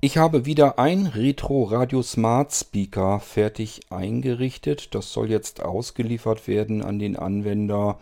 Ich 0.00 0.16
habe 0.16 0.44
wieder 0.44 0.78
ein 0.78 1.06
Retro 1.06 1.64
Radio 1.64 2.04
Smart 2.04 2.54
Speaker 2.54 3.18
fertig 3.18 3.80
eingerichtet. 3.90 4.94
Das 4.94 5.12
soll 5.12 5.28
jetzt 5.28 5.60
ausgeliefert 5.60 6.46
werden 6.46 6.82
an 6.82 7.00
den 7.00 7.16
Anwender. 7.16 7.98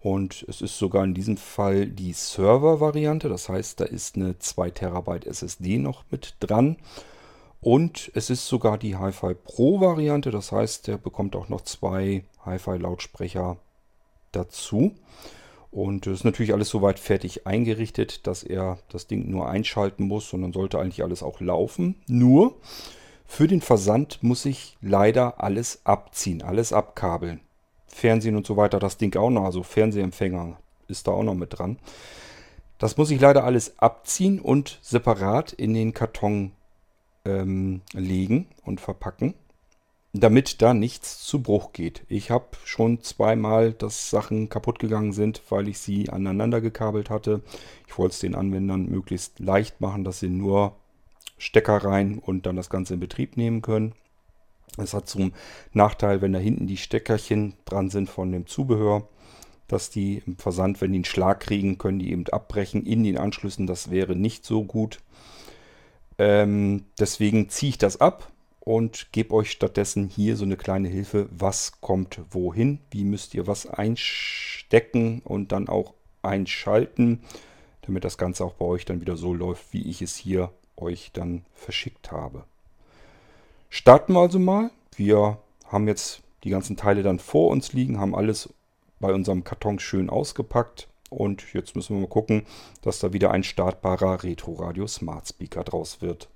Und 0.00 0.44
es 0.46 0.62
ist 0.62 0.78
sogar 0.78 1.02
in 1.02 1.12
diesem 1.12 1.36
Fall 1.36 1.86
die 1.86 2.12
Server-Variante. 2.12 3.28
Das 3.28 3.48
heißt, 3.48 3.80
da 3.80 3.84
ist 3.84 4.14
eine 4.14 4.38
2 4.38 4.70
Terabyte 4.70 5.26
SSD 5.26 5.78
noch 5.78 6.04
mit 6.12 6.36
dran. 6.38 6.76
Und 7.60 8.12
es 8.14 8.30
ist 8.30 8.46
sogar 8.46 8.78
die 8.78 8.94
Hi-Fi 8.94 9.34
Pro 9.34 9.80
Variante. 9.80 10.30
Das 10.30 10.52
heißt, 10.52 10.86
der 10.86 10.98
bekommt 10.98 11.34
auch 11.34 11.48
noch 11.48 11.62
zwei 11.62 12.22
Hi-Fi 12.46 12.76
Lautsprecher 12.76 13.56
dazu. 14.30 14.94
Und 15.70 16.06
es 16.06 16.20
ist 16.20 16.24
natürlich 16.24 16.52
alles 16.52 16.68
soweit 16.68 16.98
fertig 16.98 17.46
eingerichtet, 17.46 18.26
dass 18.26 18.42
er 18.42 18.78
das 18.88 19.06
Ding 19.06 19.30
nur 19.30 19.48
einschalten 19.48 20.04
muss 20.04 20.32
und 20.32 20.42
dann 20.42 20.52
sollte 20.52 20.80
eigentlich 20.80 21.02
alles 21.04 21.22
auch 21.22 21.40
laufen. 21.40 21.94
Nur 22.08 22.56
für 23.26 23.46
den 23.46 23.60
Versand 23.60 24.22
muss 24.22 24.44
ich 24.44 24.76
leider 24.80 25.42
alles 25.42 25.82
abziehen, 25.84 26.42
alles 26.42 26.72
abkabeln. 26.72 27.40
Fernsehen 27.86 28.36
und 28.36 28.46
so 28.46 28.56
weiter, 28.56 28.80
das 28.80 28.96
Ding 28.96 29.16
auch 29.16 29.30
noch, 29.30 29.44
also 29.44 29.62
Fernsehempfänger 29.62 30.56
ist 30.88 31.06
da 31.06 31.12
auch 31.12 31.22
noch 31.22 31.34
mit 31.34 31.58
dran. 31.58 31.78
Das 32.78 32.96
muss 32.96 33.10
ich 33.10 33.20
leider 33.20 33.44
alles 33.44 33.78
abziehen 33.78 34.40
und 34.40 34.78
separat 34.82 35.52
in 35.52 35.74
den 35.74 35.94
Karton 35.94 36.52
ähm, 37.24 37.82
legen 37.92 38.48
und 38.64 38.80
verpacken 38.80 39.34
damit 40.12 40.60
da 40.60 40.74
nichts 40.74 41.24
zu 41.24 41.42
Bruch 41.42 41.72
geht. 41.72 42.02
Ich 42.08 42.30
habe 42.30 42.46
schon 42.64 43.02
zweimal, 43.02 43.72
dass 43.72 44.10
Sachen 44.10 44.48
kaputt 44.48 44.78
gegangen 44.80 45.12
sind, 45.12 45.40
weil 45.50 45.68
ich 45.68 45.78
sie 45.78 46.10
aneinander 46.10 46.60
gekabelt 46.60 47.10
hatte. 47.10 47.42
Ich 47.86 47.96
wollte 47.96 48.14
es 48.14 48.20
den 48.20 48.34
Anwendern 48.34 48.86
möglichst 48.86 49.38
leicht 49.38 49.80
machen, 49.80 50.02
dass 50.02 50.20
sie 50.20 50.28
nur 50.28 50.74
Stecker 51.38 51.84
rein 51.84 52.18
und 52.18 52.46
dann 52.46 52.56
das 52.56 52.70
Ganze 52.70 52.94
in 52.94 53.00
Betrieb 53.00 53.36
nehmen 53.36 53.62
können. 53.62 53.92
Es 54.78 54.94
hat 54.94 55.08
zum 55.08 55.32
Nachteil, 55.72 56.22
wenn 56.22 56.32
da 56.32 56.38
hinten 56.38 56.66
die 56.66 56.76
Steckerchen 56.76 57.54
dran 57.64 57.90
sind 57.90 58.10
von 58.10 58.32
dem 58.32 58.46
Zubehör, 58.46 59.08
dass 59.68 59.90
die 59.90 60.22
im 60.26 60.36
Versand, 60.36 60.80
wenn 60.80 60.92
die 60.92 60.98
einen 60.98 61.04
Schlag 61.04 61.40
kriegen, 61.40 61.78
können 61.78 62.00
die 62.00 62.10
eben 62.10 62.26
abbrechen 62.28 62.84
in 62.84 63.04
den 63.04 63.16
Anschlüssen. 63.16 63.66
Das 63.68 63.90
wäre 63.90 64.16
nicht 64.16 64.44
so 64.44 64.64
gut. 64.64 64.98
Ähm, 66.18 66.84
deswegen 66.98 67.48
ziehe 67.48 67.70
ich 67.70 67.78
das 67.78 68.00
ab 68.00 68.30
und 68.60 69.12
gebe 69.12 69.34
euch 69.34 69.50
stattdessen 69.50 70.08
hier 70.08 70.36
so 70.36 70.44
eine 70.44 70.56
kleine 70.56 70.88
Hilfe, 70.88 71.28
was 71.30 71.80
kommt 71.80 72.20
wohin, 72.30 72.78
wie 72.90 73.04
müsst 73.04 73.34
ihr 73.34 73.46
was 73.46 73.66
einstecken 73.66 75.22
und 75.24 75.52
dann 75.52 75.68
auch 75.68 75.94
einschalten, 76.22 77.22
damit 77.82 78.04
das 78.04 78.18
Ganze 78.18 78.44
auch 78.44 78.54
bei 78.54 78.66
euch 78.66 78.84
dann 78.84 79.00
wieder 79.00 79.16
so 79.16 79.34
läuft, 79.34 79.72
wie 79.72 79.88
ich 79.88 80.02
es 80.02 80.16
hier 80.16 80.52
euch 80.76 81.10
dann 81.12 81.44
verschickt 81.54 82.12
habe. 82.12 82.44
Starten 83.70 84.12
wir 84.12 84.20
also 84.20 84.38
mal. 84.38 84.70
Wir 84.96 85.38
haben 85.66 85.88
jetzt 85.88 86.22
die 86.44 86.50
ganzen 86.50 86.76
Teile 86.76 87.02
dann 87.02 87.18
vor 87.18 87.50
uns 87.50 87.72
liegen, 87.72 87.98
haben 87.98 88.14
alles 88.14 88.52
bei 88.98 89.12
unserem 89.12 89.44
Karton 89.44 89.78
schön 89.78 90.10
ausgepackt 90.10 90.88
und 91.08 91.54
jetzt 91.54 91.74
müssen 91.74 91.96
wir 91.96 92.02
mal 92.02 92.08
gucken, 92.08 92.46
dass 92.82 92.98
da 92.98 93.12
wieder 93.12 93.30
ein 93.30 93.42
startbarer 93.42 94.22
Retro 94.22 94.54
Radio 94.54 94.86
Smart 94.86 95.28
Speaker 95.28 95.64
draus 95.64 96.00
wird. 96.02 96.28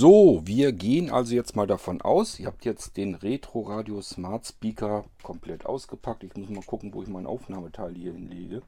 So, 0.00 0.40
wir 0.46 0.72
gehen 0.72 1.10
also 1.10 1.34
jetzt 1.34 1.56
mal 1.56 1.66
davon 1.66 2.00
aus, 2.00 2.40
ihr 2.40 2.46
habt 2.46 2.64
jetzt 2.64 2.96
den 2.96 3.14
Retro 3.14 3.60
Radio 3.60 4.00
Smart 4.00 4.46
Speaker 4.46 5.04
komplett 5.22 5.66
ausgepackt. 5.66 6.24
Ich 6.24 6.34
muss 6.36 6.48
mal 6.48 6.64
gucken, 6.64 6.94
wo 6.94 7.02
ich 7.02 7.08
mein 7.08 7.26
Aufnahmeteil 7.26 7.94
hier 7.94 8.14
hinlege. 8.14 8.62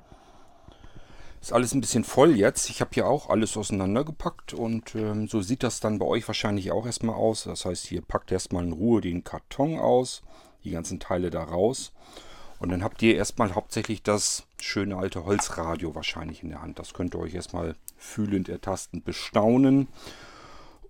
Ist 1.42 1.52
alles 1.52 1.74
ein 1.74 1.80
bisschen 1.80 2.04
voll 2.04 2.36
jetzt. 2.36 2.70
Ich 2.70 2.80
habe 2.80 2.92
hier 2.94 3.08
auch 3.08 3.28
alles 3.28 3.56
auseinandergepackt 3.56 4.54
und 4.54 4.94
ähm, 4.94 5.26
so 5.26 5.42
sieht 5.42 5.64
das 5.64 5.80
dann 5.80 5.98
bei 5.98 6.06
euch 6.06 6.28
wahrscheinlich 6.28 6.70
auch 6.70 6.86
erstmal 6.86 7.16
aus. 7.16 7.42
Das 7.42 7.64
heißt, 7.64 7.84
hier 7.84 8.00
packt 8.00 8.30
erstmal 8.30 8.62
in 8.62 8.70
Ruhe 8.70 9.00
den 9.00 9.24
Karton 9.24 9.80
aus, 9.80 10.22
die 10.62 10.70
ganzen 10.70 11.00
Teile 11.00 11.30
da 11.30 11.42
raus. 11.42 11.92
Und 12.60 12.68
dann 12.68 12.84
habt 12.84 13.02
ihr 13.02 13.16
erstmal 13.16 13.56
hauptsächlich 13.56 14.04
das 14.04 14.46
schöne 14.60 14.96
alte 14.96 15.24
Holzradio 15.24 15.96
wahrscheinlich 15.96 16.44
in 16.44 16.50
der 16.50 16.62
Hand. 16.62 16.78
Das 16.78 16.94
könnt 16.94 17.16
ihr 17.16 17.18
euch 17.18 17.34
erstmal 17.34 17.74
fühlend, 17.98 18.48
ertastend 18.48 19.04
bestaunen. 19.04 19.88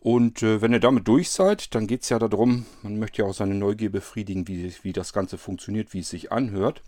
Und 0.00 0.42
äh, 0.42 0.60
wenn 0.60 0.74
ihr 0.74 0.80
damit 0.80 1.08
durch 1.08 1.30
seid, 1.30 1.74
dann 1.74 1.86
geht 1.86 2.02
es 2.02 2.10
ja 2.10 2.18
darum, 2.18 2.66
man 2.82 2.98
möchte 2.98 3.22
ja 3.22 3.28
auch 3.28 3.34
seine 3.34 3.54
Neugier 3.54 3.90
befriedigen, 3.90 4.46
wie, 4.48 4.70
wie 4.82 4.92
das 4.92 5.14
Ganze 5.14 5.38
funktioniert, 5.38 5.94
wie 5.94 6.00
es 6.00 6.10
sich 6.10 6.30
anhört. 6.30 6.82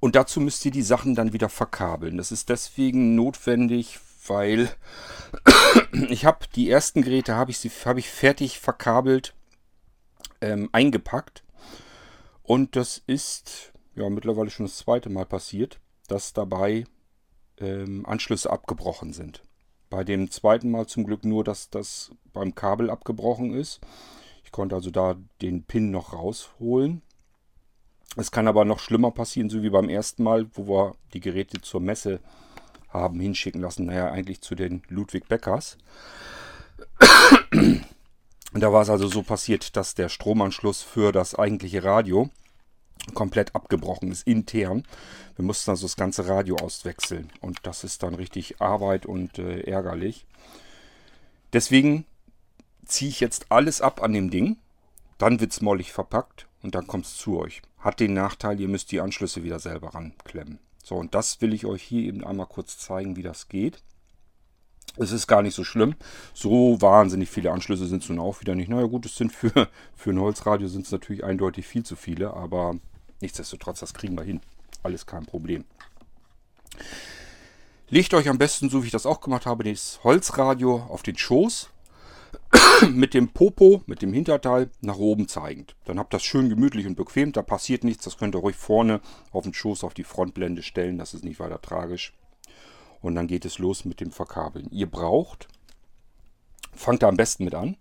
Und 0.00 0.14
dazu 0.16 0.40
müsst 0.40 0.64
ihr 0.64 0.70
die 0.70 0.82
Sachen 0.82 1.14
dann 1.14 1.32
wieder 1.32 1.48
verkabeln. 1.48 2.16
Das 2.16 2.30
ist 2.30 2.48
deswegen 2.48 3.14
notwendig, 3.14 3.98
weil 4.26 4.70
ich 6.08 6.24
habe 6.24 6.46
die 6.54 6.70
ersten 6.70 7.02
Geräte 7.02 7.34
habe 7.34 7.50
ich, 7.50 7.58
hab 7.84 7.96
ich 7.96 8.08
fertig 8.08 8.60
verkabelt, 8.60 9.34
ähm, 10.40 10.68
eingepackt. 10.72 11.42
Und 12.42 12.76
das 12.76 13.02
ist 13.06 13.72
ja 13.94 14.08
mittlerweile 14.08 14.50
schon 14.50 14.66
das 14.66 14.78
zweite 14.78 15.10
Mal 15.10 15.26
passiert, 15.26 15.80
dass 16.06 16.32
dabei 16.32 16.84
ähm, 17.58 18.06
Anschlüsse 18.06 18.50
abgebrochen 18.50 19.12
sind. 19.12 19.42
Bei 19.90 20.04
dem 20.04 20.30
zweiten 20.30 20.70
Mal 20.70 20.86
zum 20.86 21.04
Glück 21.04 21.24
nur, 21.24 21.44
dass 21.44 21.70
das 21.70 22.10
beim 22.32 22.54
Kabel 22.54 22.90
abgebrochen 22.90 23.52
ist. 23.52 23.80
Ich 24.44 24.52
konnte 24.52 24.74
also 24.74 24.90
da 24.90 25.16
den 25.42 25.64
Pin 25.64 25.90
noch 25.90 26.12
rausholen. 26.12 27.02
Es 28.16 28.30
kann 28.30 28.48
aber 28.48 28.64
noch 28.64 28.80
schlimmer 28.80 29.10
passieren, 29.10 29.50
so 29.50 29.62
wie 29.62 29.70
beim 29.70 29.88
ersten 29.88 30.22
Mal, 30.22 30.46
wo 30.54 30.66
wir 30.66 30.94
die 31.12 31.20
Geräte 31.20 31.60
zur 31.60 31.80
Messe 31.80 32.20
haben 32.88 33.20
hinschicken 33.20 33.60
lassen. 33.60 33.86
Naja, 33.86 34.10
eigentlich 34.10 34.40
zu 34.40 34.54
den 34.54 34.82
Ludwig 34.88 35.28
Beckers. 35.28 35.76
Und 37.50 38.60
da 38.60 38.72
war 38.72 38.82
es 38.82 38.90
also 38.90 39.08
so 39.08 39.22
passiert, 39.22 39.76
dass 39.76 39.94
der 39.94 40.08
Stromanschluss 40.08 40.82
für 40.82 41.12
das 41.12 41.34
eigentliche 41.34 41.84
Radio 41.84 42.30
komplett 43.14 43.54
abgebrochen 43.54 44.10
ist, 44.10 44.26
intern. 44.26 44.84
Wir 45.36 45.44
mussten 45.44 45.70
also 45.70 45.86
das 45.86 45.96
ganze 45.96 46.26
Radio 46.28 46.56
auswechseln. 46.56 47.30
Und 47.40 47.60
das 47.62 47.84
ist 47.84 48.02
dann 48.02 48.14
richtig 48.14 48.60
Arbeit 48.60 49.06
und 49.06 49.38
äh, 49.38 49.60
ärgerlich. 49.60 50.26
Deswegen 51.52 52.04
ziehe 52.84 53.10
ich 53.10 53.20
jetzt 53.20 53.46
alles 53.50 53.80
ab 53.80 54.02
an 54.02 54.12
dem 54.12 54.30
Ding. 54.30 54.56
Dann 55.18 55.40
wird 55.40 55.52
es 55.52 55.60
mollig 55.60 55.92
verpackt 55.92 56.46
und 56.62 56.74
dann 56.74 56.86
kommt 56.86 57.06
es 57.06 57.16
zu 57.16 57.38
euch. 57.38 57.62
Hat 57.78 58.00
den 58.00 58.14
Nachteil, 58.14 58.60
ihr 58.60 58.68
müsst 58.68 58.90
die 58.92 59.00
Anschlüsse 59.00 59.44
wieder 59.44 59.60
selber 59.60 59.94
ranklemmen. 59.94 60.58
So, 60.82 60.96
und 60.96 61.14
das 61.14 61.40
will 61.40 61.52
ich 61.52 61.66
euch 61.66 61.82
hier 61.82 62.02
eben 62.02 62.24
einmal 62.24 62.46
kurz 62.46 62.78
zeigen, 62.78 63.16
wie 63.16 63.22
das 63.22 63.48
geht. 63.48 63.82
Es 64.96 65.12
ist 65.12 65.26
gar 65.26 65.42
nicht 65.42 65.54
so 65.54 65.64
schlimm. 65.64 65.94
So 66.34 66.80
wahnsinnig 66.80 67.30
viele 67.30 67.52
Anschlüsse 67.52 67.86
sind 67.86 68.02
es 68.02 68.08
nun 68.08 68.18
auch 68.18 68.40
wieder 68.40 68.54
nicht. 68.54 68.68
Naja 68.68 68.86
gut, 68.86 69.06
es 69.06 69.16
sind 69.16 69.32
für, 69.32 69.68
für 69.94 70.10
ein 70.10 70.18
Holzradio 70.18 70.66
sind 70.66 70.86
es 70.86 70.92
natürlich 70.92 71.24
eindeutig 71.24 71.66
viel 71.66 71.84
zu 71.84 71.94
viele, 71.94 72.34
aber 72.34 72.76
nichtsdestotrotz, 73.20 73.80
das 73.80 73.94
kriegen 73.94 74.16
wir 74.16 74.24
hin. 74.24 74.40
Alles 74.82 75.06
kein 75.06 75.26
Problem. 75.26 75.64
Legt 77.90 78.12
euch 78.14 78.28
am 78.28 78.38
besten, 78.38 78.68
so 78.68 78.82
wie 78.82 78.86
ich 78.86 78.92
das 78.92 79.06
auch 79.06 79.20
gemacht 79.20 79.46
habe, 79.46 79.64
das 79.64 80.00
Holzradio 80.04 80.86
auf 80.88 81.02
den 81.02 81.16
Schoß 81.16 81.70
mit 82.90 83.14
dem 83.14 83.28
Popo, 83.28 83.82
mit 83.86 84.02
dem 84.02 84.12
Hinterteil 84.12 84.70
nach 84.80 84.98
oben 84.98 85.28
zeigend. 85.28 85.76
Dann 85.84 85.98
habt 85.98 86.14
ihr 86.14 86.18
das 86.18 86.24
schön 86.24 86.48
gemütlich 86.48 86.86
und 86.86 86.96
bequem, 86.96 87.32
da 87.32 87.42
passiert 87.42 87.84
nichts, 87.84 88.04
das 88.04 88.18
könnt 88.18 88.34
ihr 88.34 88.40
ruhig 88.40 88.56
vorne 88.56 89.00
auf 89.32 89.44
den 89.44 89.54
Schoß 89.54 89.84
auf 89.84 89.94
die 89.94 90.04
Frontblende 90.04 90.62
stellen, 90.62 90.98
das 90.98 91.14
ist 91.14 91.24
nicht 91.24 91.40
weiter 91.40 91.60
tragisch. 91.60 92.14
Und 93.00 93.14
dann 93.14 93.26
geht 93.26 93.44
es 93.44 93.58
los 93.58 93.84
mit 93.84 94.00
dem 94.00 94.10
Verkabeln. 94.10 94.68
Ihr 94.70 94.90
braucht, 94.90 95.48
fangt 96.74 97.02
da 97.02 97.08
am 97.08 97.16
besten 97.16 97.44
mit 97.44 97.54
an, 97.54 97.76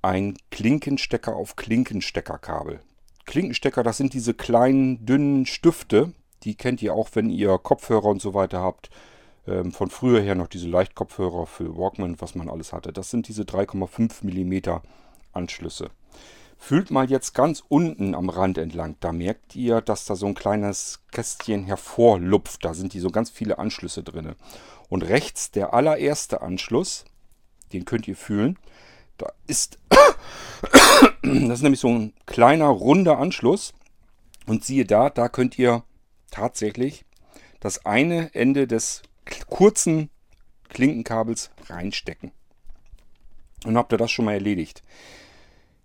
ein 0.00 0.36
Klinkenstecker 0.50 1.34
auf 1.36 1.56
Klinkensteckerkabel. 1.56 2.80
Klinkenstecker, 3.24 3.82
das 3.82 3.98
sind 3.98 4.14
diese 4.14 4.34
kleinen, 4.34 5.04
dünnen 5.04 5.46
Stifte, 5.46 6.12
die 6.42 6.56
kennt 6.56 6.82
ihr 6.82 6.94
auch, 6.94 7.10
wenn 7.14 7.30
ihr 7.30 7.56
Kopfhörer 7.58 8.06
und 8.06 8.20
so 8.20 8.34
weiter 8.34 8.60
habt 8.60 8.90
ähm, 9.46 9.72
von 9.72 9.90
früher 9.90 10.20
her 10.20 10.34
noch 10.34 10.48
diese 10.48 10.68
Leichtkopfhörer 10.68 11.46
für 11.46 11.76
Walkman, 11.76 12.20
was 12.20 12.34
man 12.34 12.48
alles 12.48 12.72
hatte. 12.72 12.92
Das 12.92 13.10
sind 13.10 13.28
diese 13.28 13.42
3,5 13.42 14.22
mm 14.22 14.80
Anschlüsse. 15.32 15.90
Fühlt 16.58 16.92
mal 16.92 17.10
jetzt 17.10 17.34
ganz 17.34 17.64
unten 17.68 18.14
am 18.14 18.28
Rand 18.28 18.56
entlang. 18.56 18.94
Da 19.00 19.10
merkt 19.10 19.56
ihr, 19.56 19.80
dass 19.80 20.04
da 20.04 20.14
so 20.14 20.26
ein 20.26 20.34
kleines 20.34 21.00
Kästchen 21.10 21.64
hervorlupft. 21.64 22.64
Da 22.64 22.72
sind 22.72 22.94
die 22.94 23.00
so 23.00 23.10
ganz 23.10 23.30
viele 23.30 23.58
Anschlüsse 23.58 24.04
drin. 24.04 24.36
Und 24.88 25.02
rechts 25.02 25.50
der 25.50 25.74
allererste 25.74 26.40
Anschluss, 26.40 27.04
den 27.72 27.84
könnt 27.84 28.06
ihr 28.06 28.14
fühlen. 28.14 28.60
Da 29.18 29.32
ist, 29.48 29.78
das 31.22 31.58
ist 31.58 31.62
nämlich 31.62 31.80
so 31.80 31.88
ein 31.88 32.12
kleiner 32.26 32.68
runder 32.68 33.18
Anschluss. 33.18 33.74
Und 34.46 34.64
siehe 34.64 34.84
da, 34.84 35.10
da 35.10 35.28
könnt 35.28 35.58
ihr 35.58 35.82
tatsächlich 36.30 37.04
das 37.58 37.86
eine 37.86 38.32
Ende 38.34 38.68
des 38.68 39.02
kurzen 39.48 40.10
Klinkenkabels 40.68 41.50
reinstecken. 41.68 42.32
Und 43.64 43.76
habt 43.76 43.92
ihr 43.92 43.98
das 43.98 44.10
schon 44.10 44.24
mal 44.24 44.34
erledigt. 44.34 44.82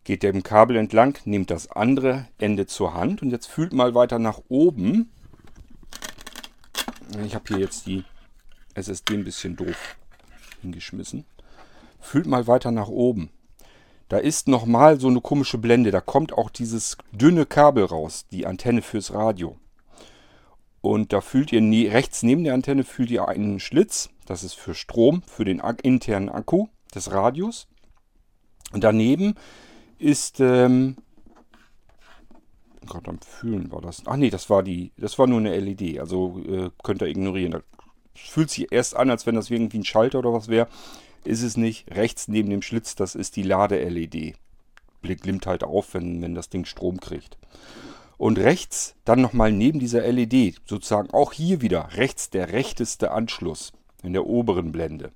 Geht 0.03 0.23
dem 0.23 0.41
Kabel 0.41 0.77
entlang, 0.77 1.17
nehmt 1.25 1.51
das 1.51 1.69
andere 1.69 2.27
Ende 2.37 2.65
zur 2.65 2.93
Hand 2.93 3.21
und 3.21 3.29
jetzt 3.31 3.47
fühlt 3.47 3.73
mal 3.73 3.93
weiter 3.93 4.19
nach 4.19 4.39
oben. 4.47 5.11
Ich 7.25 7.35
habe 7.35 7.45
hier 7.49 7.59
jetzt 7.59 7.85
die 7.87 8.03
SSD 8.73 9.15
ein 9.15 9.23
bisschen 9.23 9.55
doof 9.55 9.97
hingeschmissen. 10.61 11.25
Fühlt 11.99 12.25
mal 12.25 12.47
weiter 12.47 12.71
nach 12.71 12.87
oben. 12.87 13.29
Da 14.09 14.17
ist 14.17 14.47
nochmal 14.47 14.99
so 14.99 15.09
eine 15.09 15.19
komische 15.19 15.57
Blende. 15.57 15.91
Da 15.91 15.99
kommt 15.99 16.31
auch 16.31 16.49
dieses 16.49 16.97
dünne 17.11 17.45
Kabel 17.45 17.83
raus, 17.83 18.25
die 18.31 18.45
Antenne 18.45 18.81
fürs 18.81 19.13
Radio. 19.13 19.57
Und 20.87 21.11
da 21.11 21.19
fühlt 21.19 21.51
ihr 21.51 21.59
ne 21.59 21.91
rechts 21.91 22.23
neben 22.23 22.45
der 22.45 22.53
Antenne 22.53 22.85
fühlt 22.85 23.11
ihr 23.11 23.27
einen 23.27 23.59
Schlitz. 23.59 24.09
Das 24.25 24.43
ist 24.45 24.53
für 24.53 24.73
Strom, 24.73 25.21
für 25.23 25.43
den 25.43 25.61
internen 25.83 26.29
Akku 26.29 26.67
des 26.95 27.11
Radios. 27.11 27.67
Und 28.71 28.85
daneben 28.85 29.35
ist 29.99 30.39
ähm, 30.39 30.95
gerade 32.85 33.09
am 33.09 33.19
Fühlen 33.19 33.69
war 33.69 33.81
das. 33.81 34.03
Ach 34.05 34.15
nee, 34.15 34.29
das 34.29 34.49
war 34.49 34.63
die, 34.63 34.93
das 34.97 35.19
war 35.19 35.27
nur 35.27 35.39
eine 35.39 35.59
LED. 35.59 35.99
Also 35.99 36.39
äh, 36.47 36.69
könnt 36.83 37.01
ihr 37.01 37.09
ignorieren. 37.09 37.51
Das 37.51 37.63
fühlt 38.15 38.49
sich 38.49 38.71
erst 38.71 38.95
an, 38.95 39.09
als 39.09 39.25
wenn 39.25 39.35
das 39.35 39.49
irgendwie 39.49 39.79
ein 39.79 39.85
Schalter 39.85 40.19
oder 40.19 40.31
was 40.31 40.47
wäre. 40.47 40.69
Ist 41.25 41.43
es 41.43 41.57
nicht. 41.57 41.93
Rechts 41.93 42.29
neben 42.29 42.49
dem 42.49 42.61
Schlitz, 42.61 42.95
das 42.95 43.13
ist 43.13 43.35
die 43.35 43.43
Lade-LED. 43.43 44.35
Glimmt 45.01 45.47
halt 45.47 45.65
auf, 45.65 45.93
wenn, 45.93 46.21
wenn 46.21 46.33
das 46.33 46.47
Ding 46.47 46.63
Strom 46.63 47.01
kriegt. 47.01 47.37
Und 48.17 48.39
rechts 48.39 48.95
dann 49.05 49.21
nochmal 49.21 49.51
neben 49.51 49.79
dieser 49.79 50.01
LED, 50.01 50.61
sozusagen 50.65 51.11
auch 51.11 51.33
hier 51.33 51.61
wieder 51.61 51.89
rechts 51.93 52.29
der 52.29 52.51
rechteste 52.51 53.11
Anschluss 53.11 53.73
in 54.01 54.13
der 54.13 54.25
oberen 54.25 54.71
Blende. 54.71 55.11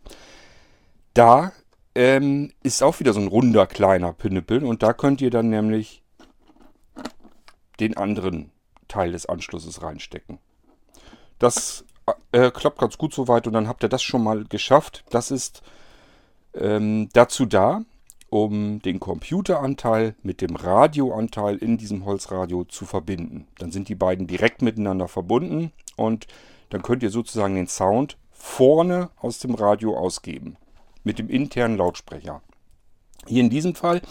Da 1.14 1.52
ähm, 1.96 2.52
ist 2.64 2.84
auch 2.84 3.00
wieder 3.00 3.14
so 3.14 3.20
ein 3.20 3.28
runder 3.28 3.68
kleiner 3.68 4.14
Pinnepel 4.14 4.64
und 4.64 4.84
da 4.84 4.94
könnt 4.94 5.22
ihr 5.22 5.30
dann 5.30 5.50
nämlich 5.50 6.04
den 7.80 7.98
anderen 7.98 8.52
Teil 8.88 9.12
des 9.12 9.26
Anschlusses 9.26 9.82
reinstecken. 9.82 10.40
Das 11.40 11.86
äh, 12.32 12.52
klappt 12.52 12.80
ganz 12.80 12.98
gut 12.98 13.14
soweit 13.14 13.48
und 13.48 13.54
dann 13.54 13.68
habt 13.68 13.84
ihr 13.84 13.90
das 13.90 14.04
schon 14.04 14.24
mal 14.24 14.46
geschafft. 14.46 15.04
Das 15.10 15.32
ist 15.32 15.64
ähm, 16.54 17.10
dazu 17.14 17.46
da, 17.46 17.84
um 18.32 18.82
den 18.82 19.02
Computeranteil 19.02 20.16
mit 20.24 20.40
dem 20.40 20.56
Radioanteil 20.56 21.58
in 21.58 21.78
diesem 21.78 22.06
Holzradio 22.06 22.64
zu 22.64 22.86
verbinden. 22.86 23.46
Dann 23.60 23.72
sind 23.72 23.90
die 23.90 23.96
beiden 23.96 24.26
direkt 24.26 24.62
miteinander 24.62 25.10
verbunden 25.10 25.74
und 25.98 26.28
dann 26.70 26.82
könnt 26.82 27.04
ihr 27.04 27.10
sozusagen 27.10 27.56
den 27.56 27.68
Sound 27.68 28.18
vorne 28.32 29.10
aus 29.18 29.40
dem 29.40 29.54
Radio 29.54 29.98
ausgeben 29.98 30.56
mit 31.04 31.20
dem 31.20 31.30
internen 31.30 31.76
Lautsprecher. 31.76 32.42
Hier 33.28 33.42
in 33.42 33.50
diesem 33.50 33.76
Fall 33.76 34.02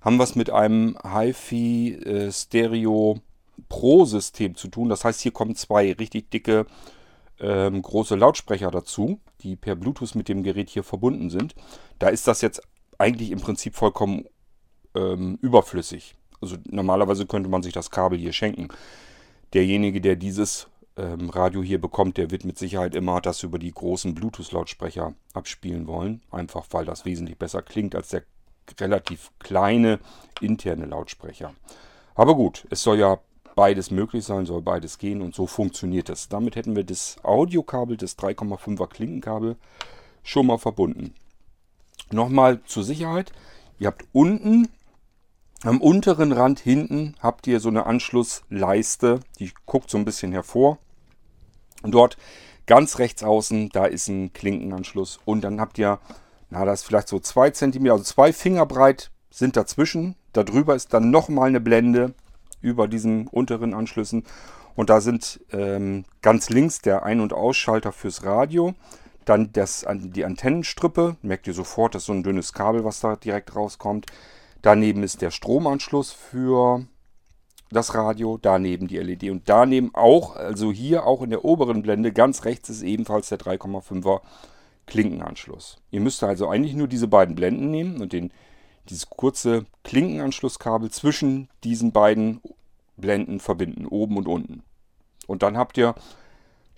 haben 0.00 0.16
wir 0.16 0.24
es 0.24 0.34
mit 0.34 0.50
einem 0.50 0.98
HiFi 1.04 1.94
äh, 1.94 2.32
Stereo 2.32 3.20
Pro 3.68 4.04
System 4.04 4.56
zu 4.56 4.66
tun. 4.66 4.88
Das 4.88 5.04
heißt, 5.04 5.20
hier 5.20 5.32
kommen 5.32 5.54
zwei 5.54 5.92
richtig 5.92 6.28
dicke 6.32 6.66
ähm, 7.38 7.80
große 7.82 8.16
Lautsprecher 8.16 8.72
dazu, 8.72 9.20
die 9.42 9.54
per 9.54 9.76
Bluetooth 9.76 10.16
mit 10.16 10.28
dem 10.28 10.42
Gerät 10.42 10.70
hier 10.70 10.82
verbunden 10.82 11.30
sind. 11.30 11.54
Da 12.00 12.08
ist 12.08 12.26
das 12.26 12.40
jetzt 12.40 12.62
eigentlich 13.00 13.30
im 13.30 13.40
Prinzip 13.40 13.74
vollkommen 13.74 14.26
ähm, 14.94 15.38
überflüssig. 15.40 16.14
Also 16.40 16.56
normalerweise 16.68 17.26
könnte 17.26 17.48
man 17.48 17.62
sich 17.62 17.72
das 17.72 17.90
Kabel 17.90 18.18
hier 18.18 18.32
schenken. 18.32 18.68
Derjenige, 19.54 20.00
der 20.00 20.16
dieses 20.16 20.68
ähm, 20.96 21.30
Radio 21.30 21.62
hier 21.62 21.80
bekommt, 21.80 22.18
der 22.18 22.30
wird 22.30 22.44
mit 22.44 22.58
Sicherheit 22.58 22.94
immer 22.94 23.20
das 23.20 23.42
über 23.42 23.58
die 23.58 23.72
großen 23.72 24.14
Bluetooth-Lautsprecher 24.14 25.14
abspielen 25.32 25.86
wollen. 25.86 26.22
Einfach 26.30 26.66
weil 26.70 26.84
das 26.84 27.04
wesentlich 27.04 27.38
besser 27.38 27.62
klingt 27.62 27.94
als 27.94 28.08
der 28.08 28.22
relativ 28.78 29.30
kleine 29.38 29.98
interne 30.40 30.86
Lautsprecher. 30.86 31.54
Aber 32.14 32.34
gut, 32.36 32.66
es 32.70 32.82
soll 32.82 32.98
ja 32.98 33.18
beides 33.56 33.90
möglich 33.90 34.24
sein, 34.24 34.46
soll 34.46 34.62
beides 34.62 34.98
gehen 34.98 35.22
und 35.22 35.34
so 35.34 35.46
funktioniert 35.46 36.08
es. 36.10 36.28
Damit 36.28 36.54
hätten 36.54 36.76
wir 36.76 36.84
das 36.84 37.16
Audiokabel, 37.22 37.96
das 37.96 38.16
3,5er 38.18 38.86
Klinkenkabel 38.86 39.56
schon 40.22 40.46
mal 40.46 40.58
verbunden. 40.58 41.14
Nochmal 42.12 42.60
zur 42.64 42.84
Sicherheit. 42.84 43.32
Ihr 43.78 43.86
habt 43.86 44.04
unten, 44.12 44.68
am 45.62 45.80
unteren 45.80 46.32
Rand 46.32 46.58
hinten, 46.58 47.14
habt 47.20 47.46
ihr 47.46 47.60
so 47.60 47.68
eine 47.68 47.86
Anschlussleiste. 47.86 49.20
Die 49.38 49.52
guckt 49.66 49.90
so 49.90 49.98
ein 49.98 50.04
bisschen 50.04 50.32
hervor. 50.32 50.78
Und 51.82 51.92
dort 51.92 52.16
ganz 52.66 52.98
rechts 52.98 53.22
außen, 53.22 53.70
da 53.70 53.86
ist 53.86 54.08
ein 54.08 54.32
Klinkenanschluss. 54.32 55.20
Und 55.24 55.42
dann 55.42 55.60
habt 55.60 55.78
ihr, 55.78 55.98
na, 56.50 56.64
das 56.64 56.80
ist 56.80 56.86
vielleicht 56.86 57.08
so 57.08 57.18
zwei 57.20 57.50
Zentimeter, 57.50 57.94
also 57.94 58.04
zwei 58.04 58.32
Finger 58.32 58.66
breit 58.66 59.10
sind 59.30 59.56
dazwischen. 59.56 60.16
Darüber 60.32 60.74
ist 60.74 60.92
dann 60.92 61.10
nochmal 61.10 61.48
eine 61.48 61.60
Blende 61.60 62.14
über 62.60 62.88
diesen 62.88 63.26
unteren 63.28 63.74
Anschlüssen. 63.74 64.24
Und 64.76 64.90
da 64.90 65.00
sind 65.00 65.40
ähm, 65.52 66.04
ganz 66.22 66.48
links 66.50 66.80
der 66.80 67.04
Ein- 67.04 67.20
und 67.20 67.32
Ausschalter 67.32 67.92
fürs 67.92 68.24
Radio. 68.24 68.74
Dann 69.24 69.52
das, 69.52 69.86
die 69.88 70.24
Antennenstrippe, 70.24 71.16
merkt 71.22 71.46
ihr 71.46 71.54
sofort, 71.54 71.94
das 71.94 72.02
ist 72.02 72.06
so 72.06 72.12
ein 72.12 72.22
dünnes 72.22 72.52
Kabel, 72.52 72.84
was 72.84 73.00
da 73.00 73.16
direkt 73.16 73.54
rauskommt. 73.54 74.06
Daneben 74.62 75.02
ist 75.02 75.22
der 75.22 75.30
Stromanschluss 75.30 76.12
für 76.12 76.86
das 77.70 77.94
Radio, 77.94 78.38
daneben 78.40 78.88
die 78.88 78.98
LED 78.98 79.30
und 79.30 79.48
daneben 79.48 79.94
auch, 79.94 80.36
also 80.36 80.72
hier 80.72 81.06
auch 81.06 81.22
in 81.22 81.30
der 81.30 81.44
oberen 81.44 81.82
Blende, 81.82 82.12
ganz 82.12 82.44
rechts 82.44 82.68
ist 82.68 82.82
ebenfalls 82.82 83.28
der 83.28 83.38
3,5er 83.38 84.20
Klinkenanschluss. 84.86 85.78
Ihr 85.90 86.00
müsst 86.00 86.22
also 86.22 86.48
eigentlich 86.48 86.74
nur 86.74 86.88
diese 86.88 87.06
beiden 87.06 87.36
Blenden 87.36 87.70
nehmen 87.70 88.00
und 88.00 88.12
den, 88.12 88.32
dieses 88.88 89.08
kurze 89.08 89.66
Klinkenanschlusskabel 89.84 90.90
zwischen 90.90 91.48
diesen 91.62 91.92
beiden 91.92 92.40
Blenden 92.96 93.38
verbinden, 93.38 93.86
oben 93.86 94.16
und 94.16 94.26
unten. 94.26 94.62
Und 95.26 95.42
dann 95.44 95.56
habt 95.56 95.78
ihr 95.78 95.94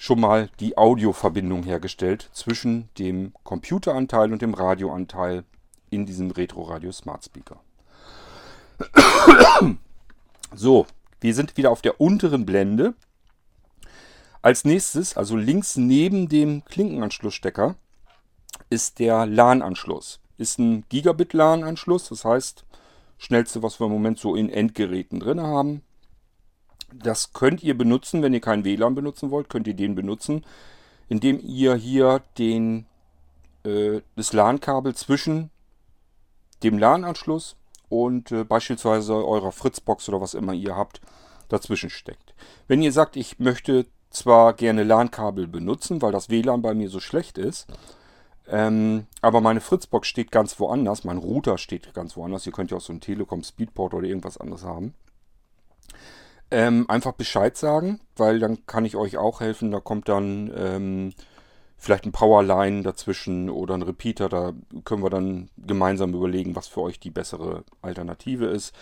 schon 0.03 0.19
mal 0.19 0.51
die 0.59 0.77
Audioverbindung 0.77 1.63
hergestellt 1.63 2.29
zwischen 2.33 2.89
dem 2.99 3.33
Computeranteil 3.45 4.33
und 4.33 4.43
dem 4.43 4.53
Radioanteil 4.53 5.45
in 5.91 6.07
diesem 6.07 6.33
Retro 6.33 6.63
Radio 6.63 6.91
Smart 6.91 7.25
Speaker. 7.25 7.61
So, 10.55 10.87
wir 11.21 11.35
sind 11.35 11.57
wieder 11.57 11.71
auf 11.71 11.81
der 11.81 11.99
unteren 11.99 12.45
Blende. 12.45 12.95
Als 14.43 14.67
nächstes, 14.67 15.17
also 15.17 15.37
links 15.37 15.77
neben 15.77 16.29
dem 16.29 16.63
Klinkenanschlussstecker, 16.65 17.77
ist 18.69 18.99
der 18.99 19.25
LAN-Anschluss. 19.25 20.21
Ist 20.37 20.59
ein 20.59 20.85
Gigabit-LAN-Anschluss, 20.91 22.11
das 22.11 22.27
heißt, 22.27 22.67
schnellste, 23.17 23.63
was 23.63 23.81
wir 23.81 23.87
im 23.87 23.93
Moment 23.93 24.19
so 24.19 24.35
in 24.35 24.51
Endgeräten 24.51 25.21
drin 25.21 25.41
haben. 25.41 25.81
Das 26.95 27.33
könnt 27.33 27.63
ihr 27.63 27.77
benutzen, 27.77 28.23
wenn 28.23 28.35
ihr 28.35 28.41
kein 28.41 28.65
WLAN 28.65 28.95
benutzen 28.95 29.31
wollt, 29.31 29.49
könnt 29.49 29.67
ihr 29.67 29.75
den 29.75 29.95
benutzen, 29.95 30.45
indem 31.09 31.41
ihr 31.41 31.75
hier 31.75 32.23
den, 32.39 32.87
äh, 33.65 34.01
das 34.17 34.33
LAN-Kabel 34.33 34.95
zwischen 34.95 35.51
dem 36.63 36.79
LAN-Anschluss 36.79 37.57
und 37.89 38.33
äh, 38.33 38.45
beispielsweise 38.45 39.15
eurer 39.15 39.53
Fritzbox 39.53 40.09
oder 40.09 40.21
was 40.21 40.35
immer 40.35 40.53
ihr 40.53 40.77
habt, 40.77 41.01
dazwischen 41.49 41.91
steckt. 41.91 42.35
Wenn 42.69 42.83
ihr 42.83 42.93
sagt, 42.93 43.17
ich 43.17 43.39
möchte 43.39 43.87
zwar 44.11 44.53
gerne 44.55 44.85
LAN-Kabel 44.85 45.47
benutzen, 45.47 46.03
weil 46.03 46.13
das 46.13 46.31
WLAN 46.31 46.63
bei 46.63 46.75
mir 46.75 46.89
so 46.89 47.01
schlecht 47.01 47.39
ist, 47.39 47.67
ähm, 48.49 49.07
aber 49.21 49.41
meine 49.41 49.61
Fritzbox 49.61 50.09
steht 50.09 50.31
ganz 50.31 50.59
woanders, 50.59 51.05
mein 51.05 51.19
Router 51.19 51.59
steht 51.59 51.95
ganz 51.95 52.17
woanders, 52.17 52.47
ihr 52.47 52.53
könnt 52.53 52.71
ja 52.71 52.77
auch 52.77 52.83
so 52.83 52.93
einen 52.93 53.01
Telekom 53.01 53.43
Speedport 53.43 53.95
oder 53.95 54.07
irgendwas 54.07 54.37
anderes 54.37 54.65
haben 54.65 54.95
ähm, 56.53 56.89
einfach 56.89 57.13
Bescheid 57.13 57.57
sagen, 57.57 57.99
weil 58.17 58.39
dann 58.39 58.67
kann 58.67 58.85
ich 58.85 58.95
euch 58.95 59.17
auch 59.17 59.41
helfen. 59.41 59.71
Da 59.71 59.81
kommt 59.81 60.09
dann 60.09 60.53
ähm, 60.55 61.15
vielleicht 61.79 62.05
ein 62.05 62.13
Powerline 62.13 62.83
dazwischen 62.83 63.51
oder 63.51 63.75
ein 63.75 63.83
Repeater. 63.83 64.29
Da 64.29 64.53
können 64.85 65.03
wir 65.03 65.11
dann 65.11 65.49
gemeinsam 65.57 66.15
überlegen, 66.15 66.55
was 66.55 66.69
für 66.69 66.83
euch 66.83 67.01
die 67.01 67.11
bessere 67.11 67.65
Alternative 67.81 68.47
ist, 68.47 68.75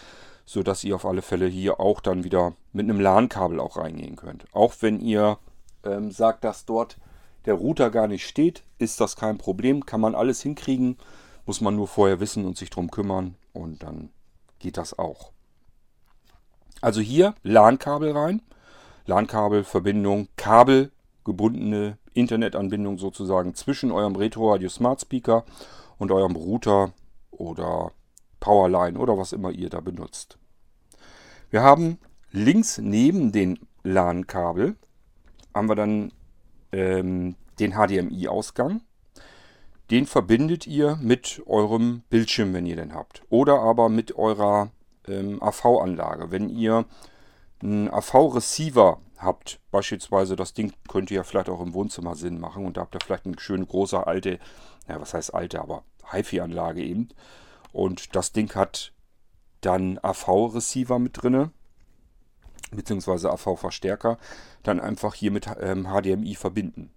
sodass 0.45 0.85
ihr 0.85 0.97
auf 0.97 1.07
alle 1.07 1.23
Fälle 1.23 1.47
hier 1.47 1.81
auch 1.81 2.01
dann 2.01 2.25
wieder 2.25 2.55
mit 2.73 2.85
einem 2.85 3.01
LAN-Kabel 3.01 3.61
auch 3.61 3.77
reingehen 3.77 4.17
könnt. 4.17 4.45
Auch 4.53 4.75
wenn 4.81 5.01
ihr 5.01 5.39
ähm, 5.85 6.11
sagt, 6.11 6.45
dass 6.45 6.67
dort 6.67 6.99
der 7.47 7.55
Router 7.55 7.91
gar 7.91 8.09
nicht 8.09 8.27
steht, 8.27 8.65
ist 8.79 9.01
das 9.01 9.15
kein 9.17 9.39
Problem. 9.39 9.87
Kann 9.87 10.01
man 10.01 10.15
alles 10.15 10.43
hinkriegen. 10.43 10.99
Muss 11.47 11.61
man 11.61 11.77
nur 11.77 11.89
vorher 11.89 12.21
wissen 12.21 12.45
und 12.45 12.59
sich 12.59 12.69
drum 12.69 12.91
kümmern 12.91 13.37
und 13.53 13.83
dann 13.83 14.11
geht 14.59 14.77
das 14.77 14.99
auch. 14.99 15.33
Also 16.81 17.01
hier 17.01 17.35
LAN-Kabel 17.43 18.13
rein. 18.13 18.43
LAN-Kabelverbindung, 19.07 20.29
kabelgebundene 20.37 21.99
Internetanbindung 22.15 22.99
sozusagen 22.99 23.55
zwischen 23.55 23.91
eurem 23.93 24.17
Retro 24.17 24.53
Radio 24.53 24.69
Smart 24.69 25.01
Speaker 25.01 25.45
und 25.99 26.11
eurem 26.11 26.37
Router 26.37 26.93
oder 27.31 27.93
Powerline 28.41 28.99
oder 28.99 29.19
was 29.19 29.33
immer 29.33 29.51
ihr 29.51 29.69
da 29.69 29.81
benutzt. 29.81 30.39
Wir 31.51 31.63
haben 31.63 31.99
links 32.31 32.79
neben 32.79 33.33
den 33.33 33.59
LAN-Kabel 33.83 34.77
haben 35.55 35.69
wir 35.69 35.75
dann 35.75 36.13
ähm, 36.73 37.37
den 37.59 37.73
HDMI-Ausgang. 37.73 38.83
Den 39.91 40.07
verbindet 40.07 40.67
ihr 40.67 40.97
mit 41.01 41.43
eurem 41.47 42.03
Bildschirm, 42.11 42.55
wenn 42.55 42.67
ihr 42.67 42.77
den 42.77 42.95
habt. 42.95 43.23
Oder 43.29 43.61
aber 43.61 43.89
mit 43.89 44.15
eurer 44.15 44.71
ähm, 45.09 45.43
AV-Anlage. 45.43 46.31
Wenn 46.31 46.49
ihr 46.49 46.85
einen 47.63 47.91
AV-Receiver 47.91 49.01
habt, 49.19 49.61
beispielsweise 49.71 50.37
das 50.37 50.55
Ding 50.55 50.73
könnte 50.89 51.15
ja 51.15 51.25
vielleicht 51.25 51.49
auch 51.49 51.61
im 51.61 51.75
Wohnzimmer 51.75 52.15
Sinn 52.15 52.41
machen 52.41 52.65
und 52.65 52.77
da 52.77 52.83
habt 52.83 52.95
ihr 52.95 53.01
vielleicht 53.05 53.27
eine 53.27 53.39
schöne 53.39 53.67
große 53.67 54.07
alte, 54.07 54.39
ja 54.89 55.01
was 55.01 55.15
heißt 55.15 55.35
alte, 55.35 55.61
aber 55.61 55.85
HiFi-Anlage 56.11 56.83
eben. 56.83 57.09
Und 57.73 58.17
das 58.17 58.33
Ding 58.33 58.55
hat 58.55 58.93
dann 59.61 59.99
AV-Receiver 59.99 60.99
mit 60.99 61.23
drinne, 61.23 61.51
beziehungsweise 62.71 63.31
AV-Verstärker, 63.31 64.19
dann 64.63 64.81
einfach 64.81 65.15
hier 65.15 65.31
mit 65.31 65.47
ähm, 65.61 65.87
HDMI 65.87 66.35
verbinden. 66.35 66.91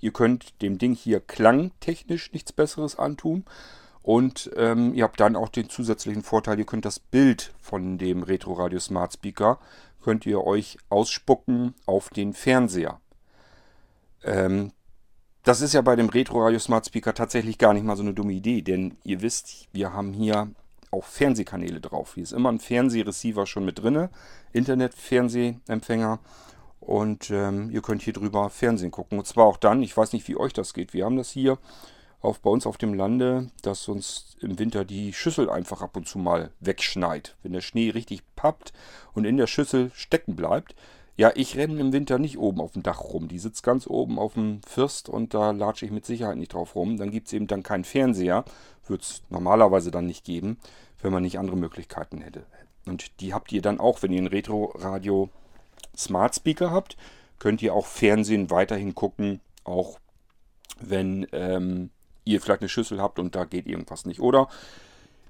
Ihr 0.00 0.12
könnt 0.12 0.60
dem 0.62 0.78
Ding 0.78 0.94
hier 0.94 1.20
klangtechnisch 1.20 2.32
nichts 2.32 2.52
Besseres 2.52 2.98
antun. 2.98 3.44
Und 4.06 4.52
ähm, 4.54 4.94
ihr 4.94 5.02
habt 5.02 5.18
dann 5.18 5.34
auch 5.34 5.48
den 5.48 5.68
zusätzlichen 5.68 6.22
Vorteil, 6.22 6.60
ihr 6.60 6.64
könnt 6.64 6.84
das 6.84 7.00
Bild 7.00 7.52
von 7.60 7.98
dem 7.98 8.22
Retro 8.22 8.52
Radio 8.52 8.78
Smart 8.78 9.14
Speaker, 9.14 9.58
könnt 10.00 10.24
ihr 10.26 10.44
euch 10.44 10.78
ausspucken 10.90 11.74
auf 11.86 12.10
den 12.10 12.32
Fernseher. 12.32 13.00
Ähm, 14.22 14.70
das 15.42 15.60
ist 15.60 15.74
ja 15.74 15.80
bei 15.80 15.96
dem 15.96 16.08
Retro 16.08 16.40
Radio 16.44 16.60
Smart 16.60 16.86
Speaker 16.86 17.14
tatsächlich 17.14 17.58
gar 17.58 17.74
nicht 17.74 17.82
mal 17.82 17.96
so 17.96 18.04
eine 18.04 18.14
dumme 18.14 18.32
Idee, 18.32 18.62
denn 18.62 18.96
ihr 19.02 19.22
wisst, 19.22 19.66
wir 19.72 19.92
haben 19.92 20.12
hier 20.12 20.52
auch 20.92 21.04
Fernsehkanäle 21.04 21.80
drauf. 21.80 22.14
Hier 22.14 22.22
ist 22.22 22.32
immer 22.32 22.52
ein 22.52 22.60
Fernsehreceiver 22.60 23.44
schon 23.44 23.64
mit 23.64 23.82
drin, 23.82 24.08
Internet-Fernsehempfänger. 24.52 26.20
Und 26.78 27.30
ähm, 27.30 27.70
ihr 27.70 27.82
könnt 27.82 28.02
hier 28.02 28.12
drüber 28.12 28.50
Fernsehen 28.50 28.92
gucken. 28.92 29.18
Und 29.18 29.26
zwar 29.26 29.46
auch 29.46 29.56
dann, 29.56 29.82
ich 29.82 29.96
weiß 29.96 30.12
nicht, 30.12 30.28
wie 30.28 30.36
euch 30.36 30.52
das 30.52 30.74
geht. 30.74 30.92
Wir 30.92 31.04
haben 31.04 31.16
das 31.16 31.30
hier 31.30 31.58
auf, 32.20 32.40
bei 32.40 32.50
uns 32.50 32.66
auf 32.66 32.76
dem 32.76 32.94
Lande, 32.94 33.50
dass 33.62 33.88
uns 33.88 34.36
im 34.40 34.58
Winter 34.58 34.84
die 34.84 35.12
Schüssel 35.12 35.50
einfach 35.50 35.82
ab 35.82 35.96
und 35.96 36.08
zu 36.08 36.18
mal 36.18 36.50
wegschneit. 36.60 37.36
Wenn 37.42 37.52
der 37.52 37.60
Schnee 37.60 37.90
richtig 37.90 38.22
pappt 38.34 38.72
und 39.14 39.24
in 39.24 39.36
der 39.36 39.46
Schüssel 39.46 39.90
stecken 39.94 40.36
bleibt. 40.36 40.74
Ja, 41.18 41.32
ich 41.34 41.56
renne 41.56 41.80
im 41.80 41.92
Winter 41.92 42.18
nicht 42.18 42.36
oben 42.36 42.60
auf 42.60 42.72
dem 42.72 42.82
Dach 42.82 43.00
rum. 43.00 43.28
Die 43.28 43.38
sitzt 43.38 43.62
ganz 43.62 43.86
oben 43.86 44.18
auf 44.18 44.34
dem 44.34 44.60
First 44.66 45.08
und 45.08 45.32
da 45.32 45.50
latsche 45.50 45.86
ich 45.86 45.90
mit 45.90 46.04
Sicherheit 46.04 46.36
nicht 46.36 46.52
drauf 46.52 46.74
rum. 46.74 46.98
Dann 46.98 47.10
gibt 47.10 47.28
es 47.28 47.32
eben 47.32 47.46
dann 47.46 47.62
keinen 47.62 47.84
Fernseher. 47.84 48.44
Wird 48.86 49.02
es 49.02 49.22
normalerweise 49.30 49.90
dann 49.90 50.06
nicht 50.06 50.24
geben, 50.24 50.58
wenn 51.00 51.12
man 51.12 51.22
nicht 51.22 51.38
andere 51.38 51.56
Möglichkeiten 51.56 52.20
hätte. 52.20 52.44
Und 52.86 53.20
die 53.20 53.32
habt 53.32 53.50
ihr 53.50 53.62
dann 53.62 53.80
auch, 53.80 54.02
wenn 54.02 54.12
ihr 54.12 54.20
ein 54.20 54.26
Retro-Radio 54.26 55.30
Smart 55.96 56.34
Speaker 56.34 56.70
habt, 56.70 56.96
könnt 57.38 57.62
ihr 57.62 57.74
auch 57.74 57.86
Fernsehen 57.86 58.50
weiterhin 58.50 58.94
gucken, 58.94 59.40
auch 59.64 59.98
wenn 60.78 61.26
ähm, 61.32 61.90
ihr 62.26 62.40
vielleicht 62.42 62.60
eine 62.60 62.68
Schüssel 62.68 63.00
habt 63.00 63.18
und 63.18 63.34
da 63.34 63.46
geht 63.46 63.66
irgendwas 63.66 64.04
nicht. 64.04 64.20
Oder 64.20 64.48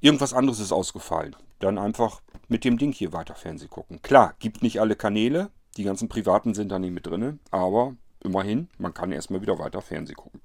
irgendwas 0.01 0.35
anderes 0.35 0.59
ist 0.59 0.73
ausgefallen. 0.73 1.37
Dann 1.61 1.79
einfach 1.79 2.23
mit 2.49 2.65
dem 2.65 2.79
Ding 2.79 2.93
hier 2.93 3.13
weiter 3.13 3.35
Fernsehen 3.35 3.71
gucken. 3.71 4.03
Klar, 4.03 4.35
gibt 4.41 4.63
nicht 4.63 4.81
alle 4.81 4.97
Kanäle, 4.97 5.51
die 5.77 5.85
ganzen 5.85 6.09
privaten 6.09 6.55
sind 6.55 6.71
da 6.71 6.79
nicht 6.79 6.93
mit 6.93 7.07
drin, 7.07 7.39
aber 7.51 7.95
immerhin, 8.21 8.69
man 8.79 8.95
kann 8.95 9.13
erstmal 9.13 9.43
wieder 9.43 9.59
weiter 9.59 9.83
Fernsehen 9.83 10.17
gucken. 10.17 10.41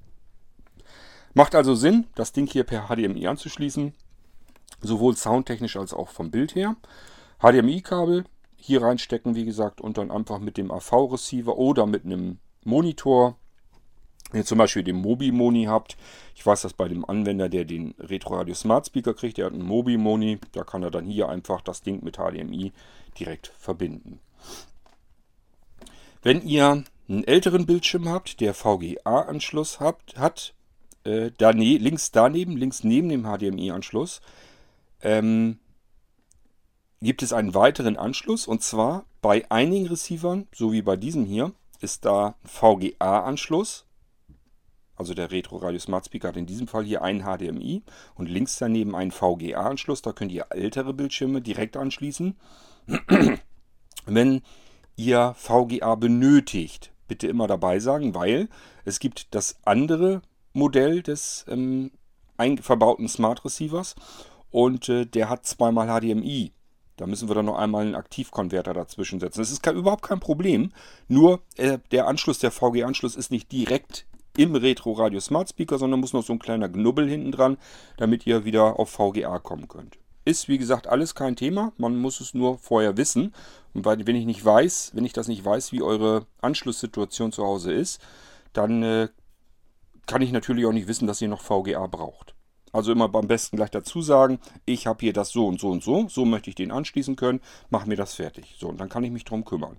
Macht 1.33 1.55
also 1.55 1.73
Sinn, 1.75 2.07
das 2.15 2.33
Ding 2.33 2.45
hier 2.47 2.65
per 2.65 2.87
HDMI 2.87 3.27
anzuschließen, 3.27 3.93
sowohl 4.81 5.15
soundtechnisch 5.15 5.77
als 5.77 5.93
auch 5.93 6.09
vom 6.09 6.31
Bild 6.31 6.55
her. 6.55 6.75
HDMI-Kabel 7.39 8.25
hier 8.57 8.81
reinstecken, 8.81 9.35
wie 9.35 9.45
gesagt, 9.45 9.79
und 9.79 9.97
dann 9.97 10.11
einfach 10.11 10.39
mit 10.39 10.57
dem 10.57 10.69
AV-Receiver 10.69 11.57
oder 11.57 11.85
mit 11.85 12.05
einem 12.05 12.39
Monitor, 12.63 13.37
ihr 14.39 14.45
zum 14.45 14.57
Beispiel 14.57 14.83
den 14.83 14.97
Mobi-Moni 14.97 15.65
habt, 15.65 15.97
ich 16.35 16.45
weiß 16.45 16.61
das 16.61 16.73
bei 16.73 16.87
dem 16.87 17.03
Anwender, 17.05 17.49
der 17.49 17.65
den 17.65 17.93
Retro 17.99 18.35
Radio 18.35 18.53
Smart 18.53 18.87
Speaker 18.87 19.13
kriegt, 19.13 19.37
der 19.37 19.47
hat 19.47 19.53
einen 19.53 19.65
Mobi-Moni, 19.65 20.39
da 20.53 20.63
kann 20.63 20.83
er 20.83 20.91
dann 20.91 21.05
hier 21.05 21.29
einfach 21.29 21.61
das 21.61 21.81
Ding 21.81 22.03
mit 22.03 22.17
HDMI 22.17 22.71
direkt 23.19 23.53
verbinden. 23.57 24.19
Wenn 26.21 26.41
ihr 26.43 26.83
einen 27.09 27.23
älteren 27.23 27.65
Bildschirm 27.65 28.07
habt, 28.07 28.39
der 28.39 28.53
VGA-Anschluss 28.53 29.79
hat, 29.79 30.53
äh, 31.03 31.31
dane 31.37 31.77
links 31.77 32.11
daneben, 32.11 32.57
links 32.57 32.83
neben 32.83 33.09
dem 33.09 33.23
HDMI-Anschluss, 33.23 34.21
ähm, 35.01 35.57
gibt 37.01 37.23
es 37.23 37.33
einen 37.33 37.55
weiteren 37.55 37.97
Anschluss 37.97 38.47
und 38.47 38.61
zwar 38.61 39.05
bei 39.21 39.49
einigen 39.49 39.87
Receivern, 39.87 40.47
so 40.53 40.71
wie 40.71 40.81
bei 40.81 40.95
diesem 40.95 41.25
hier, 41.25 41.53
ist 41.79 42.05
da 42.05 42.35
VGA-Anschluss. 42.45 43.85
Also 44.95 45.13
der 45.13 45.31
Retro 45.31 45.57
Radio 45.57 45.79
Smart 45.79 46.05
Speaker 46.05 46.29
hat 46.29 46.37
in 46.37 46.45
diesem 46.45 46.67
Fall 46.67 46.83
hier 46.83 47.01
einen 47.01 47.23
HDMI 47.23 47.83
und 48.15 48.29
links 48.29 48.57
daneben 48.57 48.95
einen 48.95 49.11
VGA-Anschluss. 49.11 50.01
Da 50.01 50.11
könnt 50.11 50.31
ihr 50.31 50.47
ältere 50.49 50.93
Bildschirme 50.93 51.41
direkt 51.41 51.77
anschließen. 51.77 52.35
Wenn 54.05 54.41
ihr 54.95 55.33
VGA 55.37 55.95
benötigt, 55.95 56.91
bitte 57.07 57.27
immer 57.27 57.47
dabei 57.47 57.79
sagen, 57.79 58.13
weil 58.13 58.49
es 58.85 58.99
gibt 58.99 59.33
das 59.33 59.57
andere 59.63 60.21
Modell 60.53 61.01
des 61.01 61.45
ähm, 61.47 61.91
verbauten 62.37 63.07
Smart 63.07 63.43
Receivers 63.45 63.95
und 64.49 64.89
äh, 64.89 65.05
der 65.05 65.29
hat 65.29 65.45
zweimal 65.45 65.87
HDMI. 65.87 66.51
Da 66.97 67.07
müssen 67.07 67.29
wir 67.29 67.35
dann 67.35 67.45
noch 67.45 67.57
einmal 67.57 67.83
einen 67.85 67.95
Aktivkonverter 67.95 68.73
dazwischen 68.73 69.19
setzen. 69.19 69.39
Das 69.39 69.51
ist 69.51 69.63
kein, 69.63 69.75
überhaupt 69.75 70.03
kein 70.03 70.19
Problem. 70.19 70.71
Nur 71.07 71.41
äh, 71.57 71.79
der 71.91 72.07
Anschluss, 72.07 72.39
der 72.39 72.51
VG-Anschluss 72.51 73.15
ist 73.15 73.31
nicht 73.31 73.51
direkt 73.51 74.05
im 74.41 74.55
Retro 74.55 74.93
Radio 74.93 75.19
Smart 75.19 75.49
Speaker, 75.49 75.77
sondern 75.77 75.99
muss 75.99 76.13
noch 76.13 76.23
so 76.23 76.33
ein 76.33 76.39
kleiner 76.39 76.67
Knubbel 76.67 77.07
hinten 77.07 77.31
dran, 77.31 77.57
damit 77.97 78.25
ihr 78.25 78.43
wieder 78.43 78.79
auf 78.79 78.89
VGA 78.89 79.37
kommen 79.37 79.67
könnt. 79.67 79.99
Ist 80.25 80.47
wie 80.47 80.57
gesagt 80.57 80.87
alles 80.87 81.13
kein 81.13 81.35
Thema, 81.35 81.73
man 81.77 81.95
muss 81.95 82.19
es 82.19 82.33
nur 82.33 82.57
vorher 82.57 82.97
wissen. 82.97 83.33
Und 83.73 83.85
wenn 83.85 84.15
ich 84.15 84.25
nicht 84.25 84.43
weiß, 84.43 84.91
wenn 84.95 85.05
ich 85.05 85.13
das 85.13 85.27
nicht 85.27 85.45
weiß, 85.45 85.71
wie 85.71 85.83
eure 85.83 86.25
Anschlusssituation 86.41 87.31
zu 87.31 87.43
Hause 87.43 87.71
ist, 87.71 88.01
dann 88.53 88.81
äh, 88.81 89.09
kann 90.07 90.23
ich 90.23 90.31
natürlich 90.31 90.65
auch 90.65 90.73
nicht 90.73 90.87
wissen, 90.87 91.07
dass 91.07 91.21
ihr 91.21 91.27
noch 91.27 91.41
VGA 91.41 91.85
braucht. 91.85 92.33
Also 92.73 92.91
immer 92.91 93.09
beim 93.09 93.27
besten 93.27 93.57
gleich 93.57 93.69
dazu 93.69 94.01
sagen, 94.01 94.39
ich 94.65 94.87
habe 94.87 95.01
hier 95.01 95.13
das 95.13 95.29
so 95.29 95.47
und 95.47 95.59
so 95.59 95.69
und 95.69 95.83
so, 95.83 96.07
so 96.07 96.25
möchte 96.25 96.49
ich 96.49 96.55
den 96.55 96.71
anschließen 96.71 97.15
können, 97.15 97.41
mach 97.69 97.85
mir 97.85 97.95
das 97.97 98.15
fertig. 98.15 98.55
So, 98.59 98.69
und 98.69 98.79
dann 98.79 98.89
kann 98.89 99.03
ich 99.03 99.11
mich 99.11 99.25
drum 99.25 99.45
kümmern. 99.45 99.77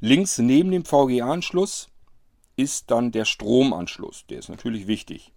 Links 0.00 0.38
neben 0.38 0.70
dem 0.70 0.84
VGA-Anschluss 0.84 1.88
ist 2.56 2.90
dann 2.90 3.12
der 3.12 3.24
Stromanschluss. 3.24 4.24
Der 4.28 4.38
ist 4.38 4.48
natürlich 4.48 4.86
wichtig. 4.86 5.32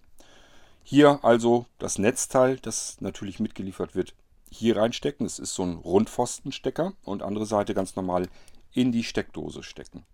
Hier 0.83 1.19
also 1.23 1.65
das 1.77 1.99
Netzteil, 1.99 2.57
das 2.57 2.99
natürlich 2.99 3.39
mitgeliefert 3.39 3.93
wird, 3.93 4.15
hier 4.49 4.77
reinstecken. 4.77 5.25
Das 5.25 5.37
ist 5.37 5.53
so 5.53 5.63
ein 5.63 5.75
Rundpfostenstecker 5.75 6.93
und 7.03 7.21
andere 7.21 7.45
Seite 7.45 7.73
ganz 7.73 7.95
normal 7.95 8.27
in 8.73 8.91
die 8.91 9.03
Steckdose 9.03 9.63
stecken. 9.63 10.05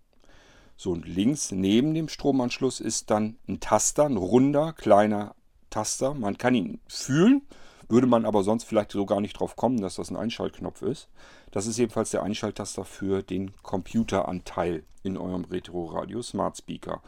So 0.76 0.92
und 0.92 1.06
links 1.06 1.52
neben 1.52 1.94
dem 1.94 2.08
Stromanschluss 2.08 2.80
ist 2.80 3.10
dann 3.10 3.38
ein 3.48 3.60
Taster, 3.60 4.04
ein 4.04 4.18
runder, 4.18 4.74
kleiner 4.74 5.34
Taster. 5.70 6.12
Man 6.12 6.36
kann 6.36 6.54
ihn 6.54 6.80
fühlen, 6.86 7.42
würde 7.88 8.06
man 8.06 8.24
aber 8.24 8.42
sonst 8.42 8.64
vielleicht 8.64 8.92
so 8.92 9.06
gar 9.06 9.20
nicht 9.20 9.38
drauf 9.38 9.56
kommen, 9.56 9.80
dass 9.80 9.96
das 9.96 10.10
ein 10.10 10.16
Einschaltknopf 10.16 10.82
ist. 10.82 11.08
Das 11.50 11.66
ist 11.66 11.78
jedenfalls 11.78 12.10
der 12.10 12.22
Einschalttaster 12.22 12.84
für 12.84 13.22
den 13.22 13.52
Computeranteil 13.62 14.84
in 15.02 15.16
eurem 15.16 15.44
Retro 15.44 15.86
Radio 15.86 16.22
Smart 16.22 16.56
Speaker. 16.56 17.00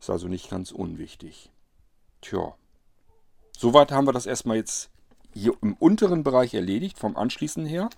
Ist 0.00 0.10
also 0.10 0.28
nicht 0.28 0.50
ganz 0.50 0.72
unwichtig. 0.72 1.50
Tja. 2.20 2.54
Soweit 3.56 3.92
haben 3.92 4.06
wir 4.06 4.12
das 4.12 4.26
erstmal 4.26 4.56
jetzt 4.56 4.90
hier 5.34 5.52
im 5.62 5.74
unteren 5.74 6.22
Bereich 6.22 6.54
erledigt, 6.54 6.98
vom 6.98 7.16
Anschließen 7.16 7.66
her. 7.66 7.90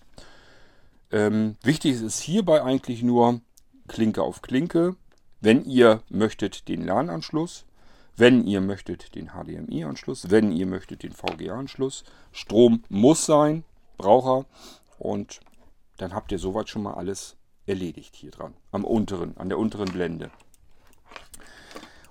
Ähm, 1.10 1.56
wichtig 1.62 2.00
ist 2.00 2.20
hierbei 2.20 2.62
eigentlich 2.62 3.02
nur 3.02 3.40
Klinke 3.88 4.22
auf 4.22 4.42
Klinke. 4.42 4.96
Wenn 5.40 5.64
ihr 5.64 6.02
möchtet 6.08 6.68
den 6.68 6.84
LAN-Anschluss, 6.84 7.64
wenn 8.16 8.46
ihr 8.46 8.60
möchtet 8.60 9.14
den 9.14 9.30
HDMI-Anschluss, 9.30 10.30
wenn 10.30 10.52
ihr 10.52 10.66
möchtet 10.66 11.02
den 11.02 11.12
VGA-Anschluss. 11.12 12.04
Strom 12.32 12.82
muss 12.88 13.26
sein, 13.26 13.64
Braucher 13.96 14.46
und 14.98 15.40
dann 15.98 16.14
habt 16.14 16.32
ihr 16.32 16.38
soweit 16.38 16.68
schon 16.68 16.82
mal 16.82 16.94
alles 16.94 17.36
erledigt 17.66 18.16
hier 18.16 18.30
dran, 18.30 18.54
am 18.72 18.84
unteren, 18.84 19.36
an 19.36 19.48
der 19.48 19.58
unteren 19.58 19.92
Blende. 19.92 20.30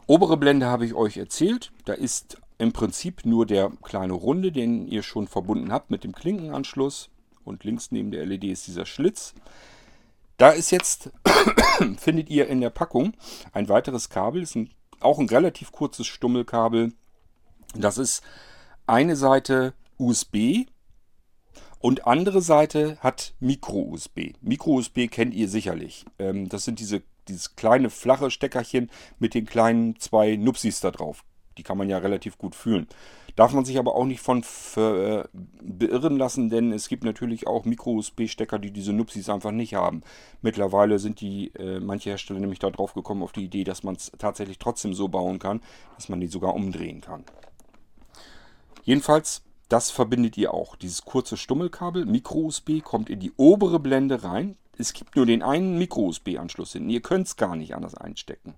Obere 0.08 0.38
Blende 0.38 0.68
habe 0.68 0.86
ich 0.86 0.94
euch 0.94 1.18
erzählt, 1.18 1.72
da 1.86 1.94
ist 1.94 2.38
im 2.58 2.74
Prinzip 2.74 3.26
nur 3.26 3.46
der 3.46 3.72
kleine 3.82 4.14
Runde, 4.14 4.52
den 4.52 4.88
ihr 4.88 5.04
schon 5.04 5.28
verbunden 5.28 5.72
habt 5.72 5.92
mit 5.92 6.04
dem 6.04 6.14
Klinkenanschluss 6.14 7.10
und 7.44 7.64
links 7.64 7.92
neben 7.92 8.12
der 8.12 8.26
LED 8.26 8.46
ist 8.46 8.68
dieser 8.68 8.86
Schlitz. 8.86 9.34
Da 10.38 10.50
ist 10.50 10.72
jetzt, 10.72 11.12
findet 11.98 12.30
ihr 12.30 12.48
in 12.48 12.62
der 12.62 12.70
Packung 12.70 13.14
ein 13.52 13.70
weiteres 13.70 14.10
Kabel, 14.10 14.42
das 14.42 14.52
ist 14.52 14.56
ein 14.56 14.70
auch 15.02 15.20
ein 15.20 15.30
relativ 15.30 15.72
kurzes 15.72 16.08
Stummelkabel. 16.08 16.94
Das 17.76 17.98
ist 17.98 18.24
eine 18.88 19.16
Seite 19.16 19.74
USB 19.98 20.66
und 21.80 22.08
andere 22.08 22.42
Seite 22.42 22.98
hat 23.00 23.34
Micro-USB. 23.40 24.34
Micro-USB 24.42 25.08
kennt 25.10 25.34
ihr 25.34 25.48
sicherlich. 25.48 26.06
Ähm, 26.18 26.50
das 26.50 26.66
sind 26.66 26.80
diese 26.80 27.04
dieses 27.30 27.56
kleine 27.56 27.90
flache 27.90 28.32
Steckerchen 28.32 28.90
mit 29.20 29.34
den 29.34 29.46
kleinen 29.46 29.98
zwei 30.00 30.36
Nupsis 30.36 30.82
da 30.82 30.92
drauf. 30.92 31.24
Die 31.58 31.64
kann 31.64 31.78
man 31.78 31.90
ja 31.90 31.98
relativ 32.00 32.38
gut 32.38 32.56
fühlen. 32.56 32.88
Darf 33.40 33.54
man 33.54 33.64
sich 33.64 33.80
aber 33.80 33.96
auch 33.96 34.04
nicht 34.04 34.20
von 34.20 34.44
äh, 34.76 35.24
beirren 35.62 36.18
lassen, 36.18 36.50
denn 36.50 36.74
es 36.74 36.90
gibt 36.90 37.06
natürlich 37.06 37.48
auch 37.48 37.64
Micro-USB-Stecker, 37.64 38.60
die 38.60 38.72
diese 38.72 38.92
Nupsis 38.92 39.30
einfach 39.30 39.52
nicht 39.52 39.76
haben. 39.76 40.02
Mittlerweile 40.42 41.00
sind 41.00 41.22
die 41.22 41.56
äh, 41.56 41.80
manche 41.80 42.10
Hersteller 42.10 42.42
nämlich 42.42 42.60
da 42.60 42.70
drauf 42.70 42.94
gekommen 42.94 43.24
auf 43.24 43.32
die 43.32 43.46
Idee, 43.46 43.64
dass 43.64 43.82
man 43.82 43.96
es 43.96 44.12
tatsächlich 44.18 44.60
trotzdem 44.60 44.94
so 44.94 45.08
bauen 45.08 45.40
kann, 45.40 45.62
dass 45.96 46.10
man 46.10 46.20
die 46.20 46.28
sogar 46.28 46.54
umdrehen 46.54 47.00
kann. 47.00 47.24
Jedenfalls, 48.84 49.42
das 49.70 49.90
verbindet 49.90 50.38
ihr 50.38 50.54
auch. 50.54 50.76
Dieses 50.76 51.06
kurze 51.06 51.38
Stummelkabel, 51.38 52.06
Micro-USB, 52.06 52.82
kommt 52.84 53.10
in 53.10 53.22
die 53.22 53.32
obere 53.38 53.80
Blende 53.80 54.26
rein. 54.26 54.58
Es 54.78 54.92
gibt 54.92 55.16
nur 55.16 55.26
den 55.26 55.44
einen 55.44 55.78
Micro-USB-Anschluss 55.78 56.74
hinten. 56.74 56.90
Ihr 56.90 57.02
könnt 57.02 57.28
es 57.28 57.38
gar 57.38 57.56
nicht 57.56 57.74
anders 57.74 57.96
einstecken. 57.96 58.56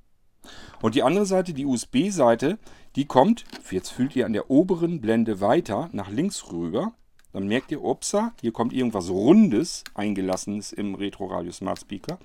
Und 0.82 0.96
die 0.96 1.04
andere 1.04 1.28
Seite, 1.28 1.54
die 1.54 1.68
USB-Seite, 1.68 2.58
die 2.96 3.06
kommt, 3.06 3.46
jetzt 3.70 3.90
fühlt 3.90 4.16
ihr 4.16 4.26
an 4.26 4.34
der 4.34 4.50
oberen 4.50 5.02
Blende 5.02 5.40
weiter 5.40 5.90
nach 5.94 6.10
links 6.10 6.52
rüber. 6.52 6.94
Dann 7.34 7.48
merkt 7.48 7.72
ihr, 7.72 7.84
upsa, 7.84 8.34
hier 8.42 8.52
kommt 8.52 8.74
irgendwas 8.74 9.10
Rundes 9.10 9.84
eingelassenes 9.94 10.74
im 10.74 10.96
Retro 10.96 11.28
Radio 11.28 11.52
Smart 11.52 11.80
Speaker. 11.80 12.20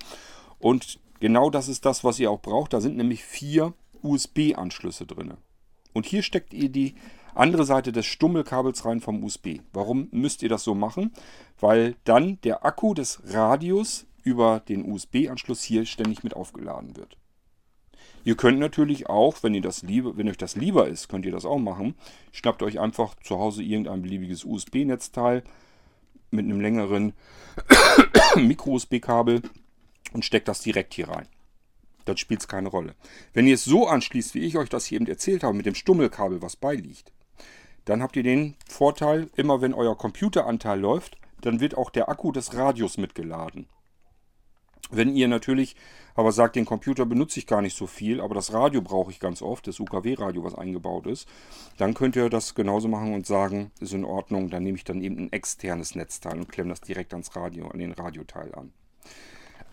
Und 0.59 0.99
genau 1.19 1.49
das 1.49 1.69
ist 1.69 1.85
das, 1.85 2.03
was 2.03 2.19
ihr 2.19 2.29
auch 2.29 2.41
braucht. 2.41 2.73
Da 2.73 2.81
sind 2.81 2.97
nämlich 2.97 3.23
vier 3.23 3.73
USB-Anschlüsse 4.01 5.05
drin. 5.05 5.33
Und 5.93 6.05
hier 6.05 6.21
steckt 6.21 6.53
ihr 6.53 6.69
die 6.69 6.95
andere 7.33 7.65
Seite 7.65 7.91
des 7.91 8.05
Stummelkabels 8.05 8.85
rein 8.85 8.99
vom 8.99 9.23
USB. 9.23 9.59
Warum 9.71 10.09
müsst 10.11 10.43
ihr 10.43 10.49
das 10.49 10.63
so 10.63 10.75
machen? 10.75 11.13
Weil 11.59 11.95
dann 12.03 12.41
der 12.41 12.65
Akku 12.65 12.93
des 12.93 13.21
Radios 13.25 14.05
über 14.23 14.59
den 14.59 14.91
USB-Anschluss 14.91 15.63
hier 15.63 15.85
ständig 15.85 16.23
mit 16.23 16.35
aufgeladen 16.35 16.97
wird. 16.97 17.17
Ihr 18.27 18.35
könnt 18.35 18.59
natürlich 18.59 19.07
auch, 19.07 19.41
wenn, 19.41 19.53
ihr 19.53 19.61
das 19.61 19.83
lieber, 19.83 20.17
wenn 20.17 20.27
euch 20.27 20.35
das 20.35 20.57
lieber 20.57 20.89
ist, 20.89 21.07
könnt 21.07 21.25
ihr 21.25 21.31
das 21.31 21.45
auch 21.45 21.59
machen. 21.59 21.95
Schnappt 22.33 22.61
euch 22.61 22.77
einfach 22.77 23.15
zu 23.23 23.39
Hause 23.39 23.63
irgendein 23.63 24.01
beliebiges 24.01 24.43
USB-Netzteil 24.43 25.43
mit 26.29 26.43
einem 26.43 26.59
längeren 26.59 27.13
Micro-USB-Kabel 28.35 29.43
und 30.11 30.25
steckt 30.25 30.49
das 30.49 30.59
direkt 30.59 30.93
hier 30.93 31.07
rein. 31.07 31.29
Dann 32.03 32.17
spielt 32.17 32.41
es 32.41 32.49
keine 32.49 32.67
Rolle. 32.67 32.95
Wenn 33.31 33.47
ihr 33.47 33.53
es 33.53 33.63
so 33.63 33.87
anschließt, 33.87 34.35
wie 34.35 34.43
ich 34.43 34.57
euch 34.57 34.67
das 34.67 34.83
hier 34.83 34.97
eben 34.97 35.07
erzählt 35.07 35.45
habe, 35.45 35.55
mit 35.55 35.65
dem 35.65 35.75
Stummelkabel, 35.75 36.41
was 36.41 36.57
beiliegt, 36.57 37.13
dann 37.85 38.03
habt 38.03 38.17
ihr 38.17 38.23
den 38.23 38.57
Vorteil, 38.67 39.29
immer 39.37 39.61
wenn 39.61 39.73
euer 39.73 39.97
Computeranteil 39.97 40.81
läuft, 40.81 41.17
dann 41.39 41.61
wird 41.61 41.77
auch 41.77 41.91
der 41.91 42.09
Akku 42.09 42.33
des 42.33 42.53
Radios 42.55 42.97
mitgeladen. 42.97 43.69
Wenn 44.89 45.15
ihr 45.15 45.27
natürlich 45.27 45.75
aber 46.15 46.31
sagt, 46.31 46.55
den 46.55 46.65
Computer 46.65 47.05
benutze 47.05 47.39
ich 47.39 47.45
gar 47.45 47.61
nicht 47.61 47.77
so 47.77 47.85
viel, 47.85 48.21
aber 48.21 48.33
das 48.33 48.51
Radio 48.51 48.81
brauche 48.81 49.11
ich 49.11 49.19
ganz 49.19 49.41
oft, 49.41 49.67
das 49.67 49.79
UKW-Radio, 49.79 50.43
was 50.43 50.55
eingebaut 50.55 51.05
ist, 51.05 51.27
dann 51.77 51.93
könnt 51.93 52.15
ihr 52.15 52.29
das 52.29 52.55
genauso 52.55 52.87
machen 52.87 53.13
und 53.13 53.27
sagen, 53.27 53.71
ist 53.79 53.93
in 53.93 54.03
Ordnung, 54.03 54.49
dann 54.49 54.63
nehme 54.63 54.77
ich 54.77 54.83
dann 54.83 55.01
eben 55.01 55.17
ein 55.17 55.31
externes 55.31 55.93
Netzteil 55.93 56.37
und 56.37 56.49
klemme 56.49 56.71
das 56.71 56.81
direkt 56.81 57.13
ans 57.13 57.35
Radio, 57.35 57.67
an 57.67 57.79
den 57.79 57.91
Radioteil 57.91 58.53
an. 58.55 58.73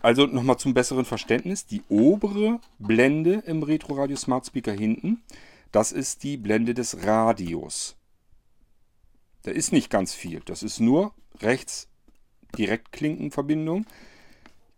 Also 0.03 0.27
nochmal 0.27 0.57
zum 0.57 0.75
besseren 0.75 1.03
Verständnis, 1.03 1.65
die 1.65 1.81
obere 1.89 2.59
Blende 2.77 3.41
im 3.47 3.63
Retro 3.63 3.95
Radio 3.95 4.15
Smart 4.15 4.45
Speaker 4.45 4.73
hinten, 4.73 5.23
das 5.71 5.91
ist 5.91 6.21
die 6.21 6.37
Blende 6.37 6.75
des 6.75 7.05
Radios. 7.05 7.95
Da 9.41 9.51
ist 9.51 9.71
nicht 9.71 9.89
ganz 9.89 10.13
viel, 10.13 10.41
das 10.45 10.61
ist 10.61 10.79
nur 10.79 11.11
rechts 11.41 11.87
Direktklinkenverbindung 12.55 13.85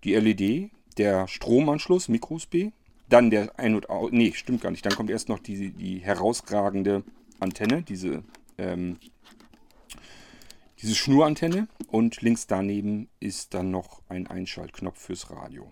die 0.08 0.16
LED, 0.16 0.72
der 0.98 1.28
Stromanschluss, 1.28 2.08
Micro-USB, 2.08 2.72
dann 3.10 3.30
der 3.30 3.60
Ein- 3.60 3.76
und 3.76 3.90
Aus. 3.90 4.12
Nee, 4.12 4.32
stimmt 4.34 4.62
gar 4.62 4.72
nicht. 4.72 4.86
Dann 4.86 4.96
kommt 4.96 5.10
erst 5.10 5.30
noch 5.30 5.40
die, 5.40 5.72
die 5.72 6.00
herausragende 6.00 7.04
Antenne, 7.40 7.84
diese, 7.84 8.24
ähm, 8.58 8.98
diese 10.82 10.96
Schnurantenne. 10.96 11.68
Und 11.90 12.22
links 12.22 12.48
daneben 12.48 13.10
ist 13.20 13.54
dann 13.54 13.72
noch 13.72 14.02
ein 14.10 14.28
Einschaltknopf 14.28 15.00
fürs 15.00 15.30
Radio. 15.30 15.72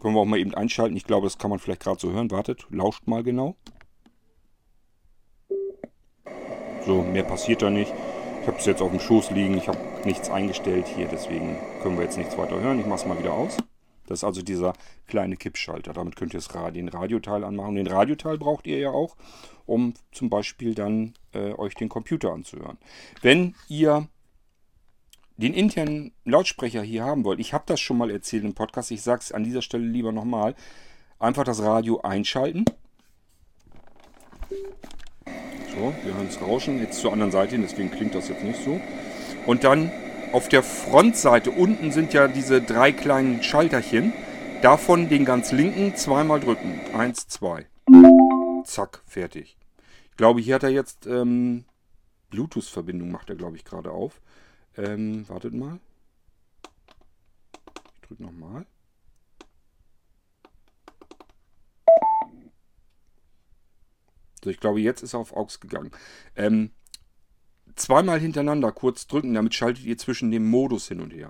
Können 0.00 0.14
wir 0.14 0.20
auch 0.20 0.26
mal 0.26 0.38
eben 0.38 0.54
einschalten. 0.54 0.96
Ich 0.96 1.04
glaube, 1.04 1.26
das 1.26 1.38
kann 1.38 1.50
man 1.50 1.58
vielleicht 1.58 1.82
gerade 1.82 2.00
so 2.00 2.12
hören. 2.12 2.30
Wartet, 2.30 2.66
lauscht 2.70 3.06
mal 3.06 3.22
genau. 3.22 3.56
So, 6.86 7.02
mehr 7.02 7.24
passiert 7.24 7.62
da 7.62 7.70
nicht. 7.70 7.92
Ich 8.48 8.50
habe 8.50 8.60
es 8.60 8.66
jetzt 8.66 8.80
auf 8.80 8.90
dem 8.90 8.98
Schoß 8.98 9.32
liegen. 9.32 9.58
Ich 9.58 9.68
habe 9.68 9.78
nichts 10.06 10.30
eingestellt 10.30 10.86
hier, 10.86 11.06
deswegen 11.06 11.58
können 11.82 11.98
wir 11.98 12.04
jetzt 12.04 12.16
nichts 12.16 12.38
weiter 12.38 12.58
hören. 12.58 12.80
Ich 12.80 12.86
mache 12.86 13.00
es 13.00 13.04
mal 13.04 13.18
wieder 13.18 13.34
aus. 13.34 13.58
Das 14.06 14.20
ist 14.20 14.24
also 14.24 14.40
dieser 14.40 14.72
kleine 15.06 15.36
Kippschalter. 15.36 15.92
Damit 15.92 16.16
könnt 16.16 16.32
ihr 16.32 16.40
das 16.40 16.54
Radio, 16.54 16.82
den 16.82 16.88
Radioteil 16.88 17.44
anmachen. 17.44 17.74
Den 17.74 17.86
Radioteil 17.86 18.38
braucht 18.38 18.66
ihr 18.66 18.78
ja 18.78 18.90
auch, 18.90 19.16
um 19.66 19.92
zum 20.12 20.30
Beispiel 20.30 20.74
dann 20.74 21.12
äh, 21.34 21.52
euch 21.58 21.74
den 21.74 21.90
Computer 21.90 22.32
anzuhören. 22.32 22.78
Wenn 23.20 23.54
ihr 23.68 24.08
den 25.36 25.52
internen 25.52 26.12
Lautsprecher 26.24 26.80
hier 26.80 27.04
haben 27.04 27.24
wollt, 27.24 27.40
ich 27.40 27.52
habe 27.52 27.64
das 27.66 27.80
schon 27.80 27.98
mal 27.98 28.10
erzählt 28.10 28.44
im 28.44 28.54
Podcast, 28.54 28.90
ich 28.90 29.02
sage 29.02 29.20
es 29.20 29.30
an 29.30 29.44
dieser 29.44 29.60
Stelle 29.60 29.84
lieber 29.84 30.10
nochmal, 30.10 30.54
einfach 31.18 31.44
das 31.44 31.60
Radio 31.60 32.00
einschalten. 32.00 32.64
So, 35.74 35.94
wir 36.04 36.14
hören 36.14 36.26
es 36.28 36.40
rauschen, 36.40 36.80
jetzt 36.80 37.00
zur 37.00 37.12
anderen 37.12 37.30
Seite 37.30 37.52
hin, 37.52 37.62
deswegen 37.62 37.90
klingt 37.90 38.14
das 38.14 38.28
jetzt 38.28 38.42
nicht 38.42 38.62
so. 38.64 38.80
Und 39.46 39.64
dann 39.64 39.90
auf 40.32 40.48
der 40.48 40.62
Frontseite 40.62 41.50
unten 41.50 41.92
sind 41.92 42.12
ja 42.12 42.28
diese 42.28 42.60
drei 42.60 42.92
kleinen 42.92 43.42
Schalterchen. 43.42 44.12
Davon 44.62 45.08
den 45.08 45.24
ganz 45.24 45.52
linken 45.52 45.94
zweimal 45.94 46.40
drücken. 46.40 46.80
Eins, 46.92 47.28
zwei. 47.28 47.66
Zack, 48.64 49.02
fertig. 49.06 49.56
Ich 50.10 50.16
glaube, 50.16 50.40
hier 50.40 50.56
hat 50.56 50.64
er 50.64 50.70
jetzt 50.70 51.06
ähm, 51.06 51.64
Bluetooth-Verbindung, 52.30 53.10
macht 53.10 53.30
er, 53.30 53.36
glaube 53.36 53.56
ich, 53.56 53.64
gerade 53.64 53.90
auf. 53.90 54.20
Ähm, 54.76 55.28
wartet 55.28 55.54
mal. 55.54 55.78
Ich 57.94 58.08
drücke 58.08 58.22
nochmal. 58.22 58.66
So, 64.48 64.52
ich 64.52 64.60
glaube, 64.60 64.80
jetzt 64.80 65.02
ist 65.02 65.12
er 65.12 65.20
auf 65.20 65.36
AUX 65.36 65.60
gegangen. 65.60 65.90
Ähm, 66.34 66.70
zweimal 67.76 68.18
hintereinander 68.18 68.72
kurz 68.72 69.06
drücken, 69.06 69.34
damit 69.34 69.54
schaltet 69.54 69.84
ihr 69.84 69.98
zwischen 69.98 70.30
dem 70.30 70.48
Modus 70.48 70.88
hin 70.88 71.02
und 71.02 71.12
her. 71.12 71.28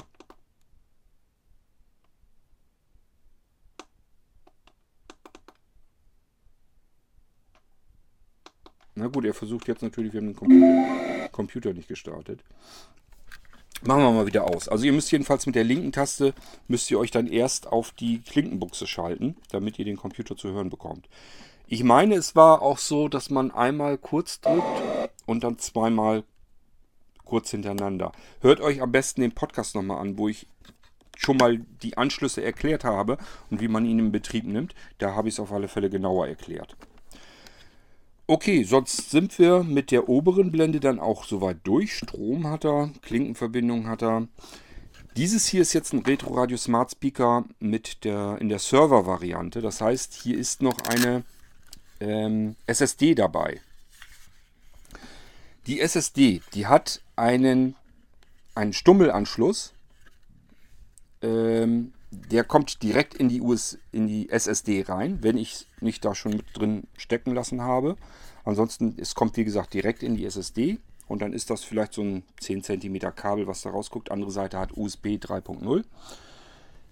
Na 8.94 9.08
gut, 9.08 9.24
er 9.24 9.34
versucht 9.34 9.66
jetzt 9.66 9.82
natürlich, 9.82 10.12
wir 10.12 10.20
haben 10.20 10.28
den 10.28 10.36
Computer, 10.36 11.28
Computer 11.32 11.72
nicht 11.72 11.88
gestartet. 11.88 12.44
Machen 13.82 14.02
wir 14.02 14.12
mal 14.12 14.26
wieder 14.26 14.44
aus. 14.44 14.68
Also 14.68 14.84
ihr 14.84 14.92
müsst 14.92 15.10
jedenfalls 15.10 15.44
mit 15.46 15.56
der 15.56 15.64
linken 15.64 15.90
Taste, 15.90 16.34
müsst 16.68 16.88
ihr 16.92 17.00
euch 17.00 17.10
dann 17.10 17.26
erst 17.26 17.66
auf 17.66 17.90
die 17.90 18.20
Klinkenbuchse 18.20 18.86
schalten, 18.86 19.36
damit 19.50 19.80
ihr 19.80 19.84
den 19.84 19.96
Computer 19.96 20.36
zu 20.36 20.52
hören 20.52 20.70
bekommt. 20.70 21.08
Ich 21.70 21.84
meine, 21.84 22.14
es 22.14 22.34
war 22.34 22.62
auch 22.62 22.78
so, 22.78 23.08
dass 23.08 23.28
man 23.28 23.50
einmal 23.50 23.98
kurz 23.98 24.40
drückt 24.40 24.64
und 25.26 25.44
dann 25.44 25.58
zweimal 25.58 26.24
kurz 27.26 27.50
hintereinander. 27.50 28.12
Hört 28.40 28.60
euch 28.60 28.80
am 28.80 28.90
besten 28.90 29.20
den 29.20 29.32
Podcast 29.32 29.74
nochmal 29.74 29.98
an, 29.98 30.16
wo 30.16 30.28
ich 30.28 30.46
schon 31.14 31.36
mal 31.36 31.58
die 31.82 31.98
Anschlüsse 31.98 32.42
erklärt 32.42 32.84
habe 32.84 33.18
und 33.50 33.60
wie 33.60 33.68
man 33.68 33.84
ihn 33.84 33.98
in 33.98 34.12
Betrieb 34.12 34.44
nimmt. 34.44 34.74
Da 34.96 35.14
habe 35.14 35.28
ich 35.28 35.34
es 35.34 35.40
auf 35.40 35.52
alle 35.52 35.68
Fälle 35.68 35.90
genauer 35.90 36.26
erklärt. 36.26 36.74
Okay, 38.26 38.62
sonst 38.62 39.10
sind 39.10 39.38
wir 39.38 39.62
mit 39.62 39.90
der 39.90 40.08
oberen 40.08 40.50
Blende 40.50 40.80
dann 40.80 40.98
auch 40.98 41.24
soweit 41.24 41.58
durch. 41.64 41.94
Strom 41.94 42.46
hat 42.46 42.64
er, 42.64 42.92
Klinkenverbindung 43.02 43.88
hat 43.88 44.02
er. 44.02 44.26
Dieses 45.18 45.46
hier 45.46 45.60
ist 45.60 45.74
jetzt 45.74 45.92
ein 45.92 46.00
Retro 46.00 46.32
Radio 46.32 46.56
Smart 46.56 46.92
Speaker 46.92 47.44
mit 47.58 48.04
der, 48.04 48.38
in 48.40 48.48
der 48.48 48.58
Server-Variante. 48.58 49.60
Das 49.60 49.82
heißt, 49.82 50.14
hier 50.14 50.38
ist 50.38 50.62
noch 50.62 50.78
eine 50.88 51.24
ähm, 52.00 52.56
SSD 52.66 53.14
dabei. 53.14 53.60
Die 55.66 55.80
SSD, 55.80 56.40
die 56.54 56.66
hat 56.66 57.02
einen, 57.16 57.74
einen 58.54 58.72
Stummelanschluss. 58.72 59.74
Ähm, 61.20 61.92
der 62.10 62.44
kommt 62.44 62.82
direkt 62.82 63.14
in 63.14 63.28
die, 63.28 63.42
US, 63.42 63.78
in 63.92 64.06
die 64.06 64.30
SSD 64.30 64.84
rein, 64.88 65.18
wenn 65.22 65.36
ich 65.36 65.52
es 65.52 65.66
nicht 65.80 66.04
da 66.04 66.14
schon 66.14 66.32
mit 66.32 66.46
drin 66.54 66.84
stecken 66.96 67.34
lassen 67.34 67.60
habe. 67.60 67.96
Ansonsten, 68.44 68.96
es 68.98 69.14
kommt 69.14 69.36
wie 69.36 69.44
gesagt 69.44 69.74
direkt 69.74 70.02
in 70.02 70.16
die 70.16 70.24
SSD 70.24 70.78
und 71.06 71.20
dann 71.20 71.32
ist 71.32 71.50
das 71.50 71.64
vielleicht 71.64 71.92
so 71.92 72.02
ein 72.02 72.22
10 72.40 72.62
cm 72.62 73.14
Kabel, 73.14 73.46
was 73.46 73.62
da 73.62 73.70
rausguckt. 73.70 74.10
Andere 74.10 74.30
Seite 74.30 74.58
hat 74.58 74.76
USB 74.76 75.16
3.0. 75.16 75.84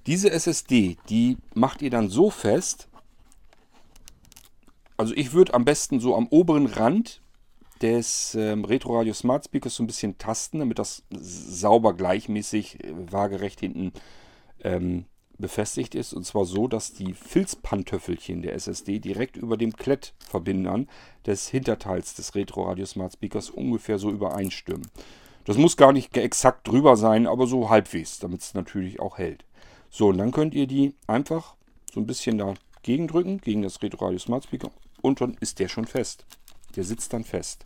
Diese 0.07 0.31
SSD, 0.31 0.99
die 1.09 1.39
macht 1.55 1.83
ihr 1.83 1.91
dann 1.91 2.11
so 2.11 2.31
fest, 2.31 2.89
also 4.97 5.15
ich 5.15 5.33
würde 5.33 5.55
am 5.55 5.65
besten 5.65 6.01
so 6.01 6.17
am 6.17 6.27
oberen 6.29 6.67
Rand 6.67 7.21
des 7.83 8.35
ähm, 8.35 8.65
Retro 8.65 8.97
Radio 8.97 9.13
Smart 9.13 9.45
Speakers 9.45 9.77
so 9.77 9.83
ein 9.83 9.87
bisschen 9.87 10.19
tasten, 10.19 10.61
damit 10.61 10.79
das 10.79 11.03
sauber 11.11 11.95
gleichmäßig 11.95 12.83
äh, 12.85 12.93
waagerecht 13.13 13.61
hinten 13.61 13.93
ähm, 14.65 15.05
befestigt 15.39 15.95
ist. 15.95 16.15
Und 16.15 16.25
zwar 16.25 16.47
so, 16.47 16.69
dass 16.69 16.95
die 16.95 17.13
Filzpantöffelchen 17.13 18.43
der 18.43 18.55
SSD 18.55 18.99
direkt 18.99 19.37
über 19.37 19.57
dem 19.57 19.75
Klettverbindern 19.75 20.89
des 21.27 21.49
Hinterteils 21.49 22.15
des 22.15 22.35
Retro 22.35 22.65
Radio 22.65 22.87
Smart 22.87 23.13
Speakers 23.13 23.51
ungefähr 23.51 23.99
so 23.99 24.11
übereinstimmen. 24.11 24.89
Das 25.45 25.59
muss 25.59 25.77
gar 25.77 25.93
nicht 25.93 26.17
exakt 26.17 26.67
drüber 26.67 26.97
sein, 26.97 27.27
aber 27.27 27.47
so 27.47 27.71
halbwegs, 27.71 28.19
damit 28.19 28.41
es 28.41 28.55
natürlich 28.55 28.99
auch 29.01 29.19
hält. 29.19 29.45
So, 29.91 30.09
und 30.09 30.19
dann 30.19 30.33
könnt 30.33 30.55
ihr 30.55 30.67
die 30.67 30.95
einfach 31.07 31.55
so 31.93 32.01
ein 32.01 32.07
bisschen 32.07 32.39
dagegen 32.39 33.07
drücken, 33.07 33.39
gegen 33.39 33.63
das 33.63 33.81
Retro 33.83 34.07
Radio 34.07 34.19
Smart 34.19 34.45
Speaker, 34.45 34.71
und 35.07 35.21
dann 35.21 35.37
ist 35.41 35.61
der 35.61 35.69
schon 35.69 35.87
fest. 35.87 36.27
Der 36.75 36.85
sitzt 36.85 37.13
dann 37.13 37.25
fest. 37.25 37.65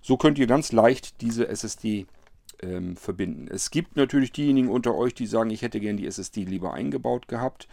So 0.00 0.16
könnt 0.16 0.38
ihr 0.38 0.46
ganz 0.46 0.72
leicht 0.72 1.20
diese 1.20 1.46
SSD 1.48 2.06
ähm, 2.62 2.96
verbinden. 2.96 3.46
Es 3.48 3.70
gibt 3.70 3.96
natürlich 3.96 4.32
diejenigen 4.32 4.68
unter 4.68 4.94
euch, 4.94 5.14
die 5.14 5.26
sagen, 5.26 5.50
ich 5.50 5.62
hätte 5.62 5.80
gern 5.80 5.98
die 5.98 6.06
SSD 6.06 6.44
lieber 6.44 6.72
eingebaut 6.72 7.28
gehabt. 7.28 7.68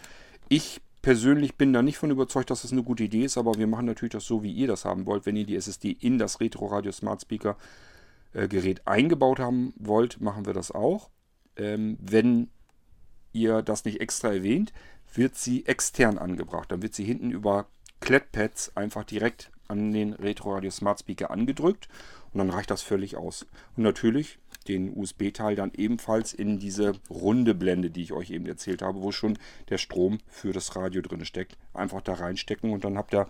Ich 0.50 0.82
persönlich 1.02 1.56
bin 1.56 1.72
da 1.72 1.82
nicht 1.82 1.98
von 1.98 2.12
überzeugt, 2.12 2.52
dass 2.52 2.64
das 2.64 2.74
eine 2.74 2.84
gute 2.84 3.06
Idee 3.06 3.24
ist, 3.24 3.38
aber 3.38 3.56
wir 3.56 3.68
machen 3.68 3.86
natürlich 3.86 4.12
das 4.12 4.26
so, 4.26 4.44
wie 4.44 4.52
ihr 4.52 4.68
das 4.68 4.84
haben 4.84 5.06
wollt. 5.06 5.26
Wenn 5.26 5.38
ihr 5.38 5.46
die 5.46 5.56
SSD 5.56 5.92
in 5.92 6.18
das 6.18 6.42
Retro 6.42 6.68
Radio 6.68 6.92
Smart 6.92 7.22
Speaker 7.22 7.58
äh, 8.34 8.48
Gerät 8.48 8.86
eingebaut 8.86 9.40
haben 9.40 9.74
wollt, 9.78 10.20
machen 10.20 10.46
wir 10.46 10.54
das 10.54 10.72
auch. 10.72 11.10
Ähm, 11.56 11.98
wenn 12.02 12.50
ihr 13.32 13.62
das 13.62 13.86
nicht 13.86 14.02
extra 14.02 14.34
erwähnt, 14.34 14.74
wird 15.14 15.36
sie 15.36 15.66
extern 15.66 16.18
angebracht. 16.18 16.72
Dann 16.72 16.82
wird 16.82 16.94
sie 16.94 17.06
hinten 17.06 17.32
über 17.32 17.68
Klettpads 18.10 18.76
einfach 18.76 19.04
direkt 19.04 19.52
an 19.68 19.92
den 19.92 20.14
Retro 20.14 20.56
Radio 20.56 20.72
Smart 20.72 21.00
Speaker 21.00 21.30
angedrückt 21.30 21.88
und 22.34 22.40
dann 22.40 22.50
reicht 22.50 22.72
das 22.72 22.82
völlig 22.82 23.16
aus. 23.16 23.46
Und 23.78 23.84
natürlich 23.84 24.40
den 24.68 24.98
USB-Teil 24.98 25.56
dann 25.56 25.72
ebenfalls 25.76 26.34
in 26.34 26.58
diese 26.58 26.94
runde 27.12 27.54
Blende, 27.54 27.92
die 27.92 28.02
ich 28.02 28.12
euch 28.12 28.32
eben 28.32 28.48
erzählt 28.48 28.82
habe, 28.82 29.04
wo 29.04 29.12
schon 29.12 29.38
der 29.70 29.78
Strom 29.78 30.18
für 30.28 30.54
das 30.54 30.76
Radio 30.76 31.04
drin 31.04 31.24
steckt. 31.24 31.56
Einfach 31.72 32.02
da 32.02 32.14
reinstecken 32.14 32.72
und 32.72 32.84
dann 32.84 32.98
habt 32.98 33.14
ihr 33.14 33.28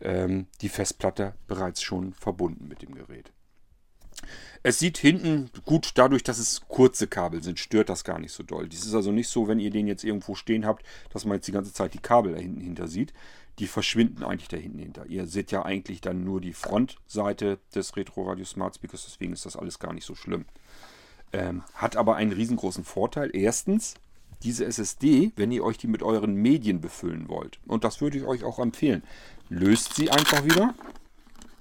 ähm, 0.00 0.48
die 0.60 0.70
Festplatte 0.70 1.34
bereits 1.46 1.80
schon 1.80 2.14
verbunden 2.14 2.66
mit 2.66 2.82
dem 2.82 2.96
Gerät. 2.96 3.30
Es 4.64 4.78
sieht 4.78 4.98
hinten 4.98 5.50
gut, 5.64 5.92
dadurch, 5.94 6.22
dass 6.22 6.38
es 6.38 6.62
kurze 6.66 7.06
Kabel 7.06 7.42
sind, 7.42 7.58
stört 7.58 7.88
das 7.88 8.02
gar 8.02 8.18
nicht 8.18 8.32
so 8.32 8.42
doll. 8.42 8.68
Dies 8.68 8.86
ist 8.86 8.94
also 8.94 9.12
nicht 9.12 9.28
so, 9.28 9.46
wenn 9.46 9.60
ihr 9.60 9.70
den 9.70 9.86
jetzt 9.86 10.04
irgendwo 10.04 10.34
stehen 10.34 10.64
habt, 10.64 10.84
dass 11.10 11.24
man 11.24 11.36
jetzt 11.36 11.46
die 11.46 11.52
ganze 11.52 11.72
Zeit 11.72 11.94
die 11.94 11.98
Kabel 11.98 12.32
da 12.32 12.40
hinten 12.40 12.60
hinter 12.60 12.88
sieht. 12.88 13.12
Die 13.58 13.66
verschwinden 13.66 14.24
eigentlich 14.24 14.48
da 14.48 14.56
hinten 14.56 14.78
hinter. 14.78 15.06
Ihr 15.06 15.26
seht 15.26 15.52
ja 15.52 15.64
eigentlich 15.64 16.00
dann 16.00 16.24
nur 16.24 16.40
die 16.40 16.52
Frontseite 16.52 17.58
des 17.74 17.96
Retro 17.96 18.28
Radio 18.28 18.44
Smart 18.44 18.74
Speakers, 18.74 19.04
deswegen 19.04 19.32
ist 19.32 19.46
das 19.46 19.56
alles 19.56 19.78
gar 19.78 19.92
nicht 19.92 20.04
so 20.04 20.14
schlimm. 20.14 20.44
Ähm, 21.32 21.62
hat 21.74 21.96
aber 21.96 22.16
einen 22.16 22.32
riesengroßen 22.32 22.84
Vorteil. 22.84 23.30
Erstens, 23.32 23.94
diese 24.42 24.64
SSD, 24.64 25.32
wenn 25.36 25.52
ihr 25.52 25.64
euch 25.64 25.78
die 25.78 25.86
mit 25.86 26.02
euren 26.02 26.34
Medien 26.34 26.80
befüllen 26.80 27.28
wollt, 27.28 27.58
und 27.66 27.84
das 27.84 28.00
würde 28.00 28.18
ich 28.18 28.24
euch 28.24 28.44
auch 28.44 28.58
empfehlen, 28.58 29.02
löst 29.48 29.94
sie 29.94 30.10
einfach 30.10 30.44
wieder 30.44 30.74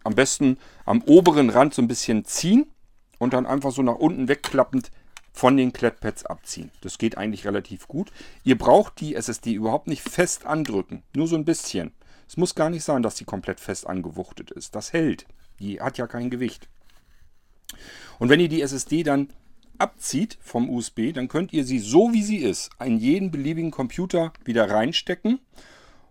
am 0.03 0.15
besten 0.15 0.57
am 0.85 1.01
oberen 1.03 1.49
Rand 1.49 1.73
so 1.73 1.81
ein 1.81 1.87
bisschen 1.87 2.25
ziehen 2.25 2.65
und 3.19 3.33
dann 3.33 3.45
einfach 3.45 3.71
so 3.71 3.81
nach 3.81 3.95
unten 3.95 4.27
wegklappend 4.27 4.91
von 5.33 5.57
den 5.57 5.73
Klettpads 5.73 6.25
abziehen. 6.25 6.71
Das 6.81 6.97
geht 6.97 7.17
eigentlich 7.17 7.45
relativ 7.45 7.87
gut. 7.87 8.11
Ihr 8.43 8.57
braucht 8.57 9.01
die 9.01 9.15
SSD 9.15 9.53
überhaupt 9.53 9.87
nicht 9.87 10.03
fest 10.03 10.45
andrücken, 10.45 11.03
nur 11.15 11.27
so 11.27 11.35
ein 11.35 11.43
bisschen. 11.43 11.91
Es 12.27 12.37
muss 12.37 12.55
gar 12.55 12.69
nicht 12.69 12.83
sein, 12.83 13.03
dass 13.03 13.15
die 13.15 13.25
komplett 13.25 13.59
fest 13.59 13.87
angewuchtet 13.87 14.51
ist. 14.51 14.75
Das 14.75 14.93
hält. 14.93 15.25
Die 15.59 15.81
hat 15.81 15.97
ja 15.97 16.07
kein 16.07 16.29
Gewicht. 16.29 16.69
Und 18.19 18.29
wenn 18.29 18.39
ihr 18.39 18.49
die 18.49 18.61
SSD 18.61 19.03
dann 19.03 19.29
abzieht 19.79 20.37
vom 20.41 20.69
USB, 20.69 21.11
dann 21.13 21.27
könnt 21.27 21.51
ihr 21.51 21.65
sie 21.65 21.79
so 21.79 22.13
wie 22.13 22.23
sie 22.23 22.37
ist 22.37 22.69
in 22.83 22.97
jeden 22.97 23.31
beliebigen 23.31 23.71
Computer 23.71 24.31
wieder 24.45 24.69
reinstecken 24.69 25.39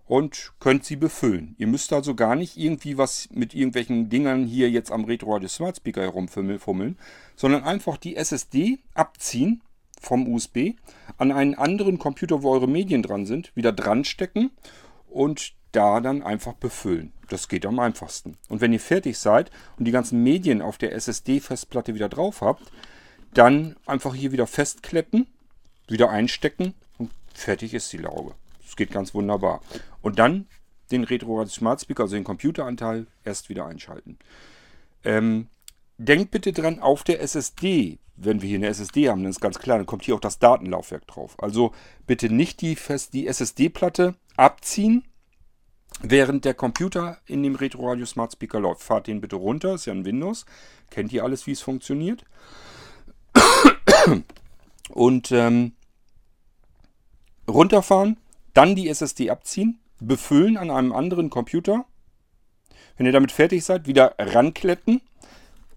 und 0.06 0.52
könnt 0.60 0.84
sie 0.84 0.96
befüllen. 0.96 1.54
Ihr 1.58 1.66
müsst 1.66 1.92
also 1.92 2.14
gar 2.14 2.34
nicht 2.34 2.56
irgendwie 2.56 2.98
was 2.98 3.28
mit 3.30 3.54
irgendwelchen 3.54 4.08
Dingern 4.08 4.44
hier 4.44 4.70
jetzt 4.70 4.90
am 4.90 5.04
Retro 5.04 5.32
Radio 5.32 5.48
Smart 5.48 5.76
Speaker 5.76 6.02
herumfummeln, 6.02 6.98
sondern 7.36 7.64
einfach 7.64 7.96
die 7.96 8.16
SSD 8.16 8.78
abziehen 8.94 9.62
vom 10.00 10.28
USB, 10.28 10.74
an 11.16 11.30
einen 11.30 11.54
anderen 11.54 11.98
Computer, 11.98 12.42
wo 12.42 12.52
eure 12.52 12.68
Medien 12.68 13.02
dran 13.02 13.24
sind, 13.24 13.54
wieder 13.54 13.72
dran 13.72 14.04
stecken 14.04 14.50
und 15.08 15.54
da 15.70 16.00
dann 16.00 16.22
einfach 16.22 16.54
befüllen. 16.54 17.12
Das 17.28 17.48
geht 17.48 17.64
am 17.64 17.78
einfachsten. 17.78 18.36
Und 18.48 18.60
wenn 18.60 18.72
ihr 18.72 18.80
fertig 18.80 19.18
seid 19.18 19.50
und 19.78 19.86
die 19.86 19.92
ganzen 19.92 20.22
Medien 20.22 20.60
auf 20.60 20.76
der 20.76 20.92
SSD-Festplatte 20.92 21.94
wieder 21.94 22.08
drauf 22.08 22.42
habt, 22.42 22.70
dann 23.32 23.76
einfach 23.86 24.14
hier 24.14 24.32
wieder 24.32 24.46
festkletten, 24.46 25.26
wieder 25.88 26.10
einstecken 26.10 26.74
und 26.98 27.10
fertig 27.32 27.72
ist 27.72 27.92
die 27.92 27.98
Lauge. 27.98 28.34
Das 28.72 28.76
geht 28.76 28.90
ganz 28.90 29.12
wunderbar. 29.12 29.60
Und 30.00 30.18
dann 30.18 30.46
den 30.92 31.04
Retro 31.04 31.44
Smart 31.44 31.82
Speaker, 31.82 32.04
also 32.04 32.14
den 32.14 32.24
Computeranteil, 32.24 33.06
erst 33.22 33.50
wieder 33.50 33.66
einschalten. 33.66 34.18
Ähm, 35.04 35.48
denkt 35.98 36.30
bitte 36.30 36.54
dran, 36.54 36.78
auf 36.78 37.04
der 37.04 37.20
SSD, 37.20 37.98
wenn 38.16 38.40
wir 38.40 38.48
hier 38.48 38.56
eine 38.56 38.68
SSD 38.68 39.10
haben, 39.10 39.22
dann 39.22 39.30
ist 39.30 39.42
ganz 39.42 39.58
klar, 39.58 39.76
dann 39.76 39.84
kommt 39.84 40.04
hier 40.04 40.14
auch 40.14 40.20
das 40.20 40.38
Datenlaufwerk 40.38 41.06
drauf. 41.06 41.36
Also 41.38 41.72
bitte 42.06 42.30
nicht 42.30 42.62
die, 42.62 42.78
die 43.12 43.26
SSD-Platte 43.26 44.14
abziehen, 44.38 45.04
während 46.00 46.46
der 46.46 46.54
Computer 46.54 47.18
in 47.26 47.42
dem 47.42 47.56
Retro 47.56 47.90
Radio 47.90 48.06
Smart 48.06 48.32
Speaker 48.32 48.58
läuft. 48.58 48.80
Fahrt 48.80 49.06
den 49.06 49.20
bitte 49.20 49.36
runter, 49.36 49.74
ist 49.74 49.84
ja 49.84 49.92
ein 49.92 50.06
Windows. 50.06 50.46
Kennt 50.88 51.12
ihr 51.12 51.24
alles, 51.24 51.46
wie 51.46 51.52
es 51.52 51.60
funktioniert? 51.60 52.24
Und 54.88 55.30
ähm, 55.30 55.72
runterfahren, 57.46 58.16
dann 58.54 58.74
die 58.76 58.88
SSD 58.88 59.30
abziehen, 59.30 59.80
befüllen 60.00 60.56
an 60.56 60.70
einem 60.70 60.92
anderen 60.92 61.30
Computer. 61.30 61.84
Wenn 62.96 63.06
ihr 63.06 63.12
damit 63.12 63.32
fertig 63.32 63.64
seid, 63.64 63.86
wieder 63.86 64.14
rankletten, 64.18 65.00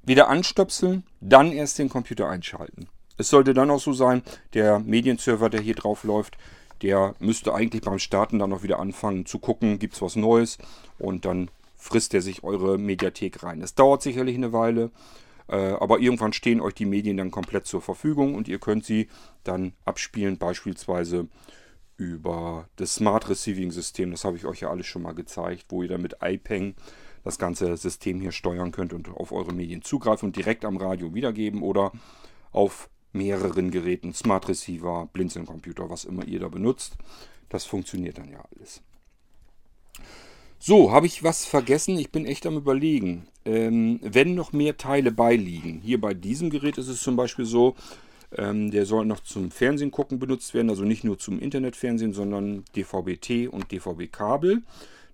wieder 0.04 0.28
anstöpseln, 0.28 1.04
dann 1.22 1.52
erst 1.52 1.80
den 1.80 1.90
Computer 1.90 2.30
einschalten. 2.30 2.88
Es 3.18 3.30
sollte 3.30 3.54
dann 3.54 3.72
auch 3.72 3.80
so 3.80 3.94
sein, 3.94 4.24
der 4.54 4.80
Medienserver, 4.80 5.50
der 5.50 5.62
hier 5.62 5.76
drauf 5.76 6.04
läuft, 6.04 6.38
der 6.82 7.16
müsste 7.20 7.54
eigentlich 7.54 7.82
beim 7.82 8.00
Starten 8.00 8.40
dann 8.40 8.50
noch 8.50 8.64
wieder 8.64 8.80
anfangen 8.80 9.26
zu 9.26 9.40
gucken, 9.40 9.80
gibt 9.80 9.96
es 9.96 10.02
was 10.02 10.16
Neues 10.16 10.58
und 11.00 11.26
dann 11.26 11.50
frisst 11.78 12.14
er 12.14 12.22
sich 12.22 12.44
eure 12.44 12.78
Mediathek 12.78 13.44
rein. 13.44 13.62
Es 13.62 13.76
dauert 13.76 14.02
sicherlich 14.02 14.36
eine 14.36 14.52
Weile, 14.52 14.92
äh, 15.48 15.56
aber 15.56 16.00
irgendwann 16.00 16.34
stehen 16.34 16.60
euch 16.60 16.74
die 16.74 16.86
Medien 16.86 17.18
dann 17.18 17.32
komplett 17.32 17.66
zur 17.66 17.82
Verfügung 17.82 18.36
und 18.36 18.48
ihr 18.48 18.60
könnt 18.60 18.86
sie 18.86 19.08
dann 19.44 19.74
abspielen, 19.86 20.38
beispielsweise 20.38 21.28
über 21.97 22.67
das 22.75 22.95
Smart 22.95 23.29
Receiving 23.29 23.71
System. 23.71 24.12
Das 24.12 24.25
habe 24.25 24.38
ich 24.38 24.45
euch 24.45 24.62
ja 24.62 24.69
alles 24.69 24.88
schon 24.88 25.01
mal 25.01 25.13
gezeigt, 25.13 25.65
wo 25.69 25.84
ihr 25.84 25.89
dann 25.89 26.01
mit 26.01 26.17
iPeng 26.21 26.75
das 27.23 27.39
ganze 27.39 27.75
System 27.77 28.21
hier 28.21 28.31
steuern 28.31 28.71
könnt 28.71 28.93
und 28.93 29.10
auf 29.10 29.31
eure 29.31 29.53
Medien 29.53 29.81
zugreifen 29.81 30.27
und 30.27 30.36
direkt 30.36 30.63
am 30.63 30.77
Radio 30.77 31.13
wiedergeben 31.13 31.62
oder 31.63 31.91
auf 32.51 32.89
mehreren 33.13 33.71
Geräten, 33.71 34.13
Smart 34.13 34.47
Receiver, 34.47 35.10
Blinzeln-Computer, 35.12 35.89
was 35.89 36.05
immer 36.05 36.25
ihr 36.25 36.39
da 36.39 36.49
benutzt. 36.49 36.97
Das 37.49 37.65
funktioniert 37.65 38.17
dann 38.17 38.29
ja 38.29 38.43
alles. 38.55 38.81
So, 40.60 40.91
habe 40.91 41.05
ich 41.05 41.23
was 41.23 41.45
vergessen? 41.45 41.97
Ich 41.97 42.12
bin 42.12 42.25
echt 42.25 42.45
am 42.45 42.58
Überlegen. 42.58 43.27
Ähm, 43.45 43.99
wenn 44.01 44.36
noch 44.36 44.51
mehr 44.51 44.77
Teile 44.77 45.12
beiliegen, 45.12 45.79
hier 45.79 46.01
bei 46.01 46.13
diesem 46.13 46.49
Gerät 46.49 46.77
ist 46.77 46.88
es 46.88 47.01
zum 47.01 47.15
Beispiel 47.15 47.45
so, 47.45 47.75
ähm, 48.38 48.71
der 48.71 48.86
soll 48.86 49.06
noch 49.06 49.21
zum 49.21 49.52
Fernsehen 49.52 49.91
gucken 49.91 50.19
benutzt 50.19 50.54
werden, 50.54 50.69
also 50.69 50.84
nicht 50.84 51.04
nur 51.04 51.17
zum 51.17 51.39
Internetfernsehen, 51.39 52.13
sondern 52.13 52.65
DVB-T 52.76 53.48
und 53.48 53.71
DVB-Kabel. 53.71 54.63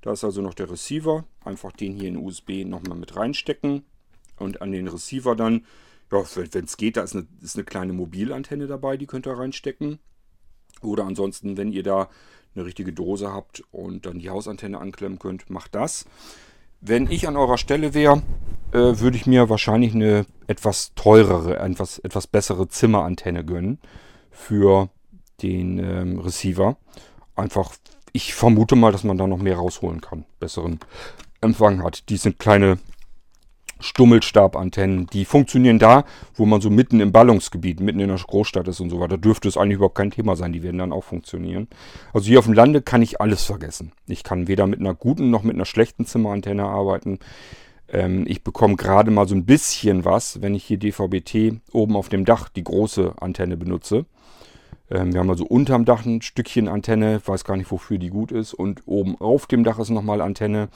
Da 0.01 0.13
ist 0.13 0.23
also 0.23 0.41
noch 0.41 0.53
der 0.53 0.69
Receiver. 0.69 1.25
Einfach 1.43 1.71
den 1.71 1.93
hier 1.93 2.07
in 2.07 2.17
USB 2.17 2.65
nochmal 2.65 2.97
mit 2.97 3.15
reinstecken 3.15 3.83
und 4.37 4.61
an 4.61 4.71
den 4.71 4.87
Receiver 4.87 5.35
dann, 5.35 5.65
ja, 6.11 6.23
wenn 6.51 6.65
es 6.65 6.77
geht, 6.77 6.97
da 6.97 7.03
ist 7.03 7.15
eine, 7.15 7.27
ist 7.41 7.55
eine 7.55 7.63
kleine 7.63 7.93
Mobilantenne 7.93 8.67
dabei, 8.67 8.97
die 8.97 9.07
könnt 9.07 9.27
ihr 9.27 9.37
reinstecken. 9.37 9.99
Oder 10.81 11.05
ansonsten, 11.05 11.57
wenn 11.57 11.71
ihr 11.71 11.83
da 11.83 12.09
eine 12.55 12.65
richtige 12.65 12.91
Dose 12.91 13.31
habt 13.31 13.63
und 13.71 14.05
dann 14.05 14.19
die 14.19 14.29
Hausantenne 14.29 14.79
anklemmen 14.79 15.19
könnt, 15.19 15.49
macht 15.49 15.75
das. 15.75 16.05
Wenn 16.81 17.09
ich 17.09 17.27
an 17.27 17.37
eurer 17.37 17.57
Stelle 17.57 17.93
wäre, 17.93 18.23
äh, 18.71 18.99
würde 18.99 19.17
ich 19.17 19.25
mir 19.25 19.49
wahrscheinlich 19.49 19.93
eine 19.93 20.25
etwas 20.47 20.93
teurere, 20.95 21.59
etwas, 21.59 21.99
etwas 21.99 22.27
bessere 22.27 22.67
Zimmerantenne 22.67 23.45
gönnen 23.45 23.79
für 24.31 24.89
den 25.41 25.79
ähm, 25.79 26.19
Receiver. 26.19 26.77
Einfach, 27.35 27.73
ich 28.11 28.33
vermute 28.33 28.75
mal, 28.75 28.91
dass 28.91 29.03
man 29.03 29.17
da 29.17 29.27
noch 29.27 29.39
mehr 29.39 29.57
rausholen 29.57 30.01
kann, 30.01 30.25
besseren 30.39 30.79
Empfang 31.41 31.83
hat. 31.83 32.09
Die 32.09 32.17
sind 32.17 32.39
kleine 32.39 32.77
Stummelstab-Antennen, 33.81 35.07
die 35.07 35.25
funktionieren 35.25 35.79
da, 35.79 36.05
wo 36.35 36.45
man 36.45 36.61
so 36.61 36.69
mitten 36.69 36.99
im 36.99 37.11
Ballungsgebiet, 37.11 37.79
mitten 37.79 37.99
in 37.99 38.09
der 38.09 38.17
Großstadt 38.17 38.67
ist 38.67 38.79
und 38.79 38.89
so 38.89 38.99
weiter. 38.99 39.17
Dürfte 39.17 39.47
es 39.47 39.57
eigentlich 39.57 39.77
überhaupt 39.77 39.95
kein 39.95 40.11
Thema 40.11 40.35
sein, 40.35 40.53
die 40.53 40.63
werden 40.63 40.77
dann 40.77 40.93
auch 40.93 41.03
funktionieren. 41.03 41.67
Also 42.13 42.27
hier 42.27 42.39
auf 42.39 42.45
dem 42.45 42.53
Lande 42.53 42.81
kann 42.81 43.01
ich 43.01 43.19
alles 43.19 43.43
vergessen. 43.43 43.91
Ich 44.07 44.23
kann 44.23 44.47
weder 44.47 44.67
mit 44.67 44.79
einer 44.79 44.93
guten 44.93 45.31
noch 45.31 45.43
mit 45.43 45.55
einer 45.55 45.65
schlechten 45.65 46.05
Zimmerantenne 46.05 46.63
arbeiten. 46.63 47.19
Ähm, 47.91 48.25
ich 48.27 48.43
bekomme 48.43 48.77
gerade 48.77 49.11
mal 49.11 49.27
so 49.27 49.35
ein 49.35 49.45
bisschen 49.45 50.05
was, 50.05 50.41
wenn 50.41 50.55
ich 50.55 50.63
hier 50.63 50.77
DVB-T 50.77 51.59
oben 51.73 51.95
auf 51.95 52.09
dem 52.09 52.25
Dach 52.25 52.49
die 52.49 52.63
große 52.63 53.15
Antenne 53.19 53.57
benutze. 53.57 54.05
Ähm, 54.89 55.13
wir 55.13 55.19
haben 55.19 55.29
also 55.29 55.45
unterm 55.45 55.85
Dach 55.85 56.05
ein 56.05 56.21
Stückchen 56.21 56.67
Antenne, 56.67 57.21
weiß 57.23 57.43
gar 57.43 57.57
nicht, 57.57 57.69
wofür 57.69 57.97
die 57.97 58.09
gut 58.09 58.31
ist. 58.31 58.53
Und 58.53 58.83
oben 58.85 59.19
auf 59.19 59.45
dem 59.45 59.63
Dach 59.63 59.77
ist 59.77 59.89
nochmal 59.89 60.21
Antenne. 60.21 60.69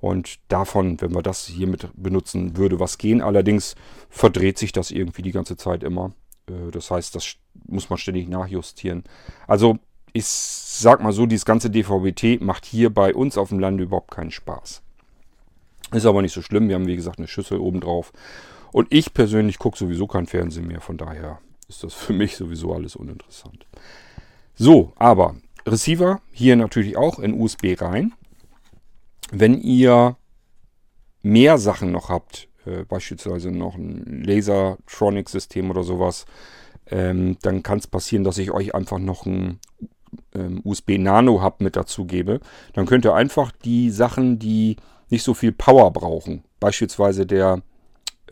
Und 0.00 0.38
davon, 0.48 1.00
wenn 1.00 1.14
wir 1.14 1.22
das 1.22 1.46
hier 1.46 1.66
mit 1.66 1.88
benutzen, 1.94 2.56
würde 2.56 2.78
was 2.78 2.98
gehen. 2.98 3.22
Allerdings 3.22 3.74
verdreht 4.10 4.58
sich 4.58 4.72
das 4.72 4.90
irgendwie 4.90 5.22
die 5.22 5.32
ganze 5.32 5.56
Zeit 5.56 5.82
immer. 5.82 6.12
Äh, 6.48 6.70
das 6.70 6.90
heißt, 6.90 7.14
das 7.14 7.36
muss 7.66 7.88
man 7.88 7.98
ständig 7.98 8.28
nachjustieren. 8.28 9.04
Also 9.46 9.78
ich 10.12 10.26
sag 10.26 11.02
mal 11.02 11.12
so, 11.12 11.26
dieses 11.26 11.44
ganze 11.44 11.70
DVB-T 11.70 12.38
macht 12.40 12.66
hier 12.66 12.92
bei 12.92 13.14
uns 13.14 13.38
auf 13.38 13.48
dem 13.48 13.58
Lande 13.58 13.84
überhaupt 13.84 14.10
keinen 14.10 14.30
Spaß. 14.30 14.82
Ist 15.92 16.06
aber 16.06 16.22
nicht 16.22 16.34
so 16.34 16.42
schlimm. 16.42 16.68
Wir 16.68 16.74
haben, 16.74 16.86
wie 16.86 16.96
gesagt, 16.96 17.18
eine 17.18 17.28
Schüssel 17.28 17.58
oben 17.58 17.80
drauf. 17.80 18.12
Und 18.72 18.88
ich 18.90 19.14
persönlich 19.14 19.58
gucke 19.58 19.78
sowieso 19.78 20.06
kein 20.06 20.26
Fernsehen 20.26 20.66
mehr. 20.66 20.80
Von 20.80 20.98
daher 20.98 21.38
ist 21.68 21.84
das 21.84 21.94
für 21.94 22.12
mich 22.12 22.36
sowieso 22.36 22.72
alles 22.72 22.96
uninteressant. 22.96 23.66
So, 24.54 24.92
aber 24.96 25.36
Receiver 25.66 26.20
hier 26.32 26.56
natürlich 26.56 26.96
auch 26.96 27.18
in 27.18 27.40
USB 27.40 27.80
rein. 27.80 28.12
Wenn 29.30 29.60
ihr 29.60 30.16
mehr 31.22 31.58
Sachen 31.58 31.92
noch 31.92 32.08
habt, 32.08 32.48
äh, 32.66 32.84
beispielsweise 32.84 33.50
noch 33.50 33.76
ein 33.76 34.22
Lasertronic-System 34.24 35.70
oder 35.70 35.82
sowas, 35.82 36.26
ähm, 36.90 37.36
dann 37.42 37.62
kann 37.62 37.78
es 37.78 37.86
passieren, 37.86 38.24
dass 38.24 38.38
ich 38.38 38.50
euch 38.50 38.74
einfach 38.74 38.98
noch 38.98 39.26
ein 39.26 39.60
ähm, 40.34 40.60
USB-Nano-Hub 40.64 41.60
mit 41.60 41.76
dazu 41.76 42.06
gebe. 42.06 42.40
Dann 42.72 42.86
könnt 42.86 43.04
ihr 43.04 43.14
einfach 43.14 43.52
die 43.52 43.90
Sachen, 43.90 44.38
die 44.38 44.76
nicht 45.10 45.22
so 45.22 45.34
viel 45.34 45.52
Power 45.52 45.92
brauchen, 45.92 46.44
beispielsweise 46.60 47.26
der 47.26 47.62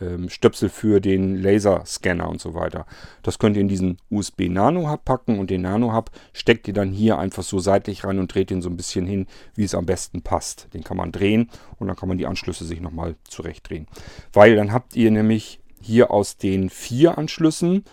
ähm, 0.01 0.29
Stöpsel 0.29 0.69
für 0.69 1.01
den 1.01 1.37
Laserscanner 1.37 2.29
und 2.29 2.41
so 2.41 2.55
weiter. 2.55 2.87
Das 3.23 3.39
könnt 3.39 3.57
ihr 3.57 3.63
in 3.63 3.69
diesen 3.69 3.99
USB 4.11 4.49
Nano 4.49 4.91
Hub 4.91 5.05
packen 5.05 5.39
und 5.39 5.51
den 5.51 5.63
Nano 5.63 5.95
Hub 5.95 6.11
steckt 6.33 6.69
ihr 6.69 6.75
dann 6.75 6.93
hier 6.93 7.19
einfach 7.19 7.43
so 7.43 7.59
seitlich 7.59 8.05
rein 8.05 8.19
und 8.19 8.35
dreht 8.35 8.51
den 8.51 8.63
so 8.63 8.69
ein 8.69 8.77
bisschen 8.77 9.07
hin, 9.07 9.27
wie 9.55 9.65
es 9.65 9.75
am 9.75 9.87
besten 9.87 10.23
passt. 10.23 10.69
Den 10.75 10.85
kann 10.85 10.97
man 10.97 11.13
drehen 11.13 11.51
und 11.79 11.89
dann 11.89 11.97
kann 11.97 12.09
man 12.09 12.19
die 12.19 12.27
Anschlüsse 12.27 12.65
sich 12.65 12.81
nochmal 12.81 13.17
zurechtdrehen. 13.29 13.87
Weil 14.33 14.57
dann 14.57 14.73
habt 14.73 14.97
ihr 14.97 15.11
nämlich 15.11 15.61
hier 15.81 16.11
aus 16.11 16.37
den 16.37 16.71
vier 16.71 17.19
Anschlüssen, 17.19 17.85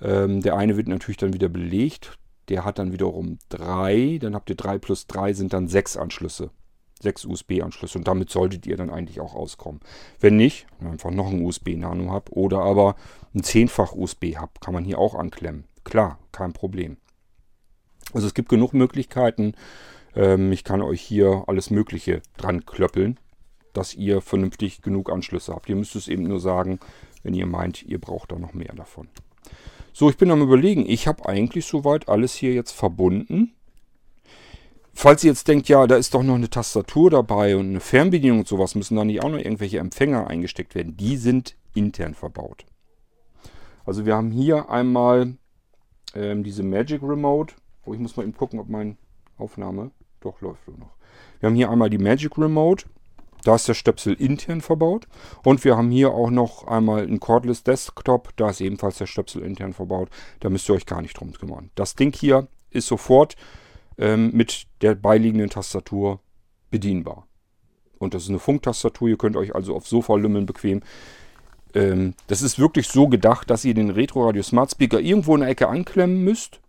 ähm, 0.00 0.42
der 0.42 0.56
eine 0.56 0.76
wird 0.76 0.88
natürlich 0.88 1.18
dann 1.18 1.32
wieder 1.32 1.48
belegt, 1.48 2.18
der 2.48 2.64
hat 2.64 2.78
dann 2.78 2.92
wiederum 2.92 3.38
drei, 3.48 4.18
dann 4.20 4.34
habt 4.34 4.50
ihr 4.50 4.56
drei 4.56 4.78
plus 4.78 5.06
drei 5.06 5.32
sind 5.32 5.52
dann 5.52 5.68
sechs 5.68 5.96
Anschlüsse 5.96 6.50
sechs 7.00 7.24
USB-Anschlüsse 7.24 7.98
und 7.98 8.06
damit 8.06 8.30
solltet 8.30 8.66
ihr 8.66 8.76
dann 8.76 8.90
eigentlich 8.90 9.20
auch 9.20 9.34
auskommen. 9.34 9.80
Wenn 10.20 10.36
nicht, 10.36 10.66
einfach 10.80 11.10
noch 11.10 11.28
ein 11.28 11.42
USB-Nano-Hub 11.42 12.30
oder 12.30 12.60
aber 12.60 12.96
ein 13.34 13.42
zehnfach 13.42 13.92
USB-Hub 13.92 14.60
kann 14.60 14.74
man 14.74 14.84
hier 14.84 14.98
auch 14.98 15.14
anklemmen. 15.14 15.64
Klar, 15.84 16.18
kein 16.32 16.52
Problem. 16.52 16.96
Also 18.12 18.26
es 18.26 18.34
gibt 18.34 18.48
genug 18.48 18.74
Möglichkeiten. 18.74 19.54
Ähm, 20.14 20.52
ich 20.52 20.64
kann 20.64 20.82
euch 20.82 21.00
hier 21.00 21.44
alles 21.46 21.70
Mögliche 21.70 22.22
dran 22.36 22.66
klöppeln, 22.66 23.18
dass 23.72 23.94
ihr 23.94 24.20
vernünftig 24.20 24.82
genug 24.82 25.10
Anschlüsse 25.10 25.54
habt. 25.54 25.68
Ihr 25.68 25.76
müsst 25.76 25.96
es 25.96 26.08
eben 26.08 26.24
nur 26.24 26.40
sagen, 26.40 26.80
wenn 27.22 27.34
ihr 27.34 27.46
meint, 27.46 27.82
ihr 27.82 28.00
braucht 28.00 28.32
da 28.32 28.38
noch 28.38 28.52
mehr 28.52 28.74
davon. 28.74 29.08
So, 29.92 30.08
ich 30.08 30.16
bin 30.16 30.30
am 30.30 30.42
überlegen, 30.42 30.88
ich 30.88 31.06
habe 31.06 31.28
eigentlich 31.28 31.66
soweit 31.66 32.08
alles 32.08 32.34
hier 32.34 32.52
jetzt 32.52 32.72
verbunden. 32.72 33.54
Falls 34.92 35.24
ihr 35.24 35.30
jetzt 35.30 35.48
denkt, 35.48 35.68
ja, 35.68 35.86
da 35.86 35.96
ist 35.96 36.14
doch 36.14 36.22
noch 36.22 36.34
eine 36.34 36.50
Tastatur 36.50 37.10
dabei 37.10 37.56
und 37.56 37.70
eine 37.70 37.80
Fernbedienung 37.80 38.40
und 38.40 38.48
sowas, 38.48 38.74
müssen 38.74 38.96
da 38.96 39.04
nicht 39.04 39.22
auch 39.22 39.30
noch 39.30 39.38
irgendwelche 39.38 39.78
Empfänger 39.78 40.26
eingesteckt 40.26 40.74
werden. 40.74 40.96
Die 40.96 41.16
sind 41.16 41.56
intern 41.74 42.14
verbaut. 42.14 42.66
Also 43.84 44.04
wir 44.06 44.14
haben 44.14 44.30
hier 44.30 44.68
einmal 44.68 45.34
ähm, 46.14 46.44
diese 46.44 46.62
Magic 46.62 47.02
Remote. 47.02 47.54
Oh, 47.84 47.94
ich 47.94 48.00
muss 48.00 48.16
mal 48.16 48.24
eben 48.24 48.34
gucken, 48.34 48.60
ob 48.60 48.68
meine 48.68 48.96
Aufnahme 49.38 49.90
doch 50.20 50.40
läuft 50.40 50.68
noch. 50.68 50.94
Wir 51.40 51.48
haben 51.48 51.56
hier 51.56 51.70
einmal 51.70 51.90
die 51.90 51.98
Magic 51.98 52.36
Remote. 52.36 52.84
Da 53.44 53.54
ist 53.54 53.66
der 53.68 53.74
Stöpsel 53.74 54.12
intern 54.14 54.60
verbaut. 54.60 55.08
Und 55.44 55.64
wir 55.64 55.76
haben 55.76 55.90
hier 55.90 56.10
auch 56.10 56.30
noch 56.30 56.66
einmal 56.66 57.02
einen 57.02 57.20
Cordless 57.20 57.62
Desktop. 57.64 58.36
Da 58.36 58.50
ist 58.50 58.60
ebenfalls 58.60 58.98
der 58.98 59.06
Stöpsel 59.06 59.42
intern 59.42 59.72
verbaut. 59.72 60.10
Da 60.40 60.50
müsst 60.50 60.68
ihr 60.68 60.74
euch 60.74 60.84
gar 60.84 61.00
nicht 61.00 61.18
drum 61.18 61.32
kümmern. 61.32 61.70
Das 61.74 61.94
Ding 61.94 62.14
hier 62.14 62.48
ist 62.70 62.86
sofort 62.86 63.36
ähm, 64.00 64.30
mit 64.32 64.66
der 64.80 64.96
beiliegenden 64.96 65.50
Tastatur 65.50 66.20
bedienbar. 66.70 67.28
Und 67.98 68.14
das 68.14 68.24
ist 68.24 68.30
eine 68.30 68.38
Funktastatur, 68.38 69.08
ihr 69.08 69.18
könnt 69.18 69.36
euch 69.36 69.54
also 69.54 69.76
aufs 69.76 69.90
Sofa 69.90 70.16
lümmeln 70.16 70.46
bequem. 70.46 70.80
Ähm, 71.74 72.14
das 72.26 72.42
ist 72.42 72.58
wirklich 72.58 72.88
so 72.88 73.08
gedacht, 73.08 73.50
dass 73.50 73.64
ihr 73.64 73.74
den 73.74 73.90
Retro 73.90 74.24
Radio 74.24 74.42
Smart 74.42 74.70
Speaker 74.70 75.00
irgendwo 75.00 75.34
in 75.34 75.42
der 75.42 75.50
Ecke 75.50 75.68
anklemmen 75.68 76.24
müsst. 76.24 76.60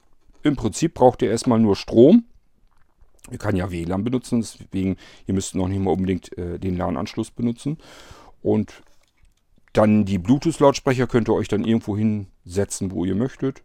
Im 0.44 0.56
Prinzip 0.56 0.94
braucht 0.94 1.22
ihr 1.22 1.32
erstmal 1.32 1.60
nur 1.60 1.76
Strom. 1.76 2.26
Ihr 3.32 3.38
kann 3.38 3.56
ja 3.56 3.72
WLAN 3.72 4.04
benutzen, 4.04 4.41
deswegen, 4.41 4.98
ihr 5.26 5.34
müsst 5.34 5.56
noch 5.56 5.67
nicht 5.67 5.80
mal 5.80 5.91
unbedingt 5.91 6.38
äh, 6.38 6.60
den 6.60 6.76
LAN-Anschluss 6.76 7.32
benutzen. 7.32 7.78
Und 8.41 8.84
dann 9.74 10.04
die 10.04 10.17
Bluetooth-Lautsprecher 10.17 11.08
könnt 11.08 11.30
ihr 11.30 11.34
euch 11.34 11.48
dann 11.48 11.63
irgendwo 11.63 11.96
hinsetzen, 11.96 12.91
wo 12.91 13.06
ihr 13.06 13.15
möchtet. 13.15 13.63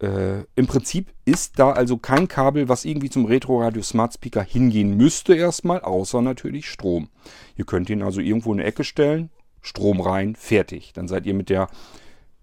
Äh, 0.00 0.40
Im 0.54 0.66
Prinzip 0.66 1.12
ist 1.24 1.58
da 1.58 1.72
also 1.72 1.96
kein 1.96 2.28
Kabel, 2.28 2.68
was 2.68 2.84
irgendwie 2.84 3.08
zum 3.08 3.24
Retro-Radio 3.24 3.82
Smart 3.82 4.14
Speaker 4.14 4.42
hingehen 4.42 4.96
müsste 4.96 5.34
erstmal, 5.34 5.80
außer 5.80 6.20
natürlich 6.20 6.68
Strom. 6.68 7.08
Ihr 7.56 7.64
könnt 7.64 7.88
ihn 7.88 8.02
also 8.02 8.20
irgendwo 8.20 8.52
in 8.52 8.60
eine 8.60 8.68
Ecke 8.68 8.84
stellen, 8.84 9.30
Strom 9.62 10.00
rein, 10.00 10.36
fertig. 10.36 10.92
Dann 10.92 11.08
seid 11.08 11.24
ihr 11.24 11.34
mit 11.34 11.48
der, 11.48 11.68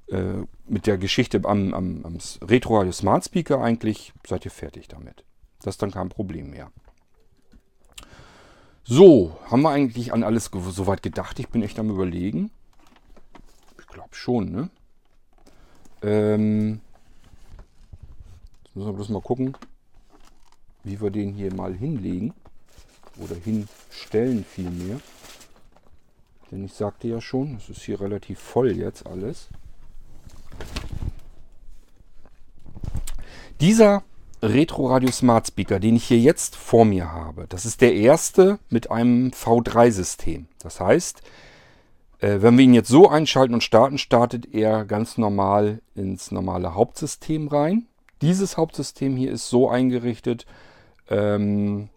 äh, 0.08 0.44
mit 0.68 0.88
der 0.88 0.98
Geschichte 0.98 1.42
am, 1.44 1.74
am, 1.74 2.06
am 2.06 2.18
Retro-Radio 2.42 2.92
Smart 2.92 3.26
Speaker 3.26 3.62
eigentlich, 3.62 4.14
seid 4.26 4.46
ihr 4.46 4.52
fertig 4.52 4.88
damit. 4.88 5.24
Das 5.60 5.76
ist 5.76 5.82
dann 5.82 5.92
kein 5.92 6.10
Problem 6.10 6.50
mehr. 6.50 6.72
So, 8.84 9.38
haben 9.50 9.62
wir 9.62 9.70
eigentlich 9.70 10.12
an 10.12 10.24
alles 10.24 10.50
soweit 10.52 11.04
gedacht? 11.04 11.40
Ich 11.40 11.50
bin 11.50 11.64
echt 11.64 11.80
am 11.80 11.90
überlegen. 11.90 12.52
Ich 13.80 13.88
glaube 13.88 14.14
schon, 14.14 14.52
ne? 14.52 14.70
Ähm, 16.02 16.82
müssen 18.74 18.88
wir 18.88 18.94
bloß 18.94 19.10
mal 19.10 19.22
gucken, 19.22 19.56
wie 20.84 21.00
wir 21.02 21.12
den 21.12 21.34
hier 21.34 21.54
mal 21.54 21.74
hinlegen. 21.74 22.34
Oder 23.18 23.36
hinstellen 23.36 24.44
vielmehr. 24.44 25.00
Denn 26.52 26.66
ich 26.66 26.74
sagte 26.74 27.08
ja 27.08 27.22
schon, 27.22 27.58
es 27.58 27.70
ist 27.70 27.84
hier 27.84 28.02
relativ 28.02 28.40
voll 28.40 28.76
jetzt 28.76 29.06
alles. 29.06 29.50
Dieser 33.62 34.04
Retro 34.42 34.88
Radio 34.88 35.12
Smart 35.12 35.48
Speaker, 35.48 35.80
den 35.80 35.96
ich 35.96 36.06
hier 36.06 36.20
jetzt 36.20 36.56
vor 36.56 36.86
mir 36.86 37.12
habe, 37.12 37.46
das 37.48 37.66
ist 37.66 37.82
der 37.82 37.94
erste 37.94 38.60
mit 38.70 38.92
einem 38.92 39.30
V3-System. 39.30 40.48
Das 40.60 40.80
heißt, 40.80 41.22
äh, 42.20 42.42
wenn 42.42 42.58
wir 42.58 42.66
ihn 42.66 42.74
jetzt 42.74 42.90
so 42.90 43.08
einschalten 43.08 43.54
und 43.54 43.64
starten, 43.64 43.98
startet 43.98 44.54
er 44.54 44.86
ganz 44.86 45.18
normal 45.18 45.82
ins 45.96 46.32
normale 46.32 46.76
Hauptsystem 46.76 47.48
rein. 47.48 47.88
Dieses 48.24 48.56
Hauptsystem 48.56 49.18
hier 49.18 49.34
ist 49.34 49.50
so 49.50 49.70
eingerichtet, 49.70 50.46
ähm, 51.10 51.90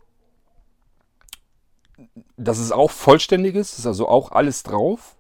dass 2.37 2.59
es 2.59 2.73
auch 2.73 2.91
vollständig 2.91 3.55
ist, 3.55 3.79
ist 3.79 3.87
also 3.87 4.09
auch 4.09 4.33
alles 4.33 4.65
drauf. 4.65 5.15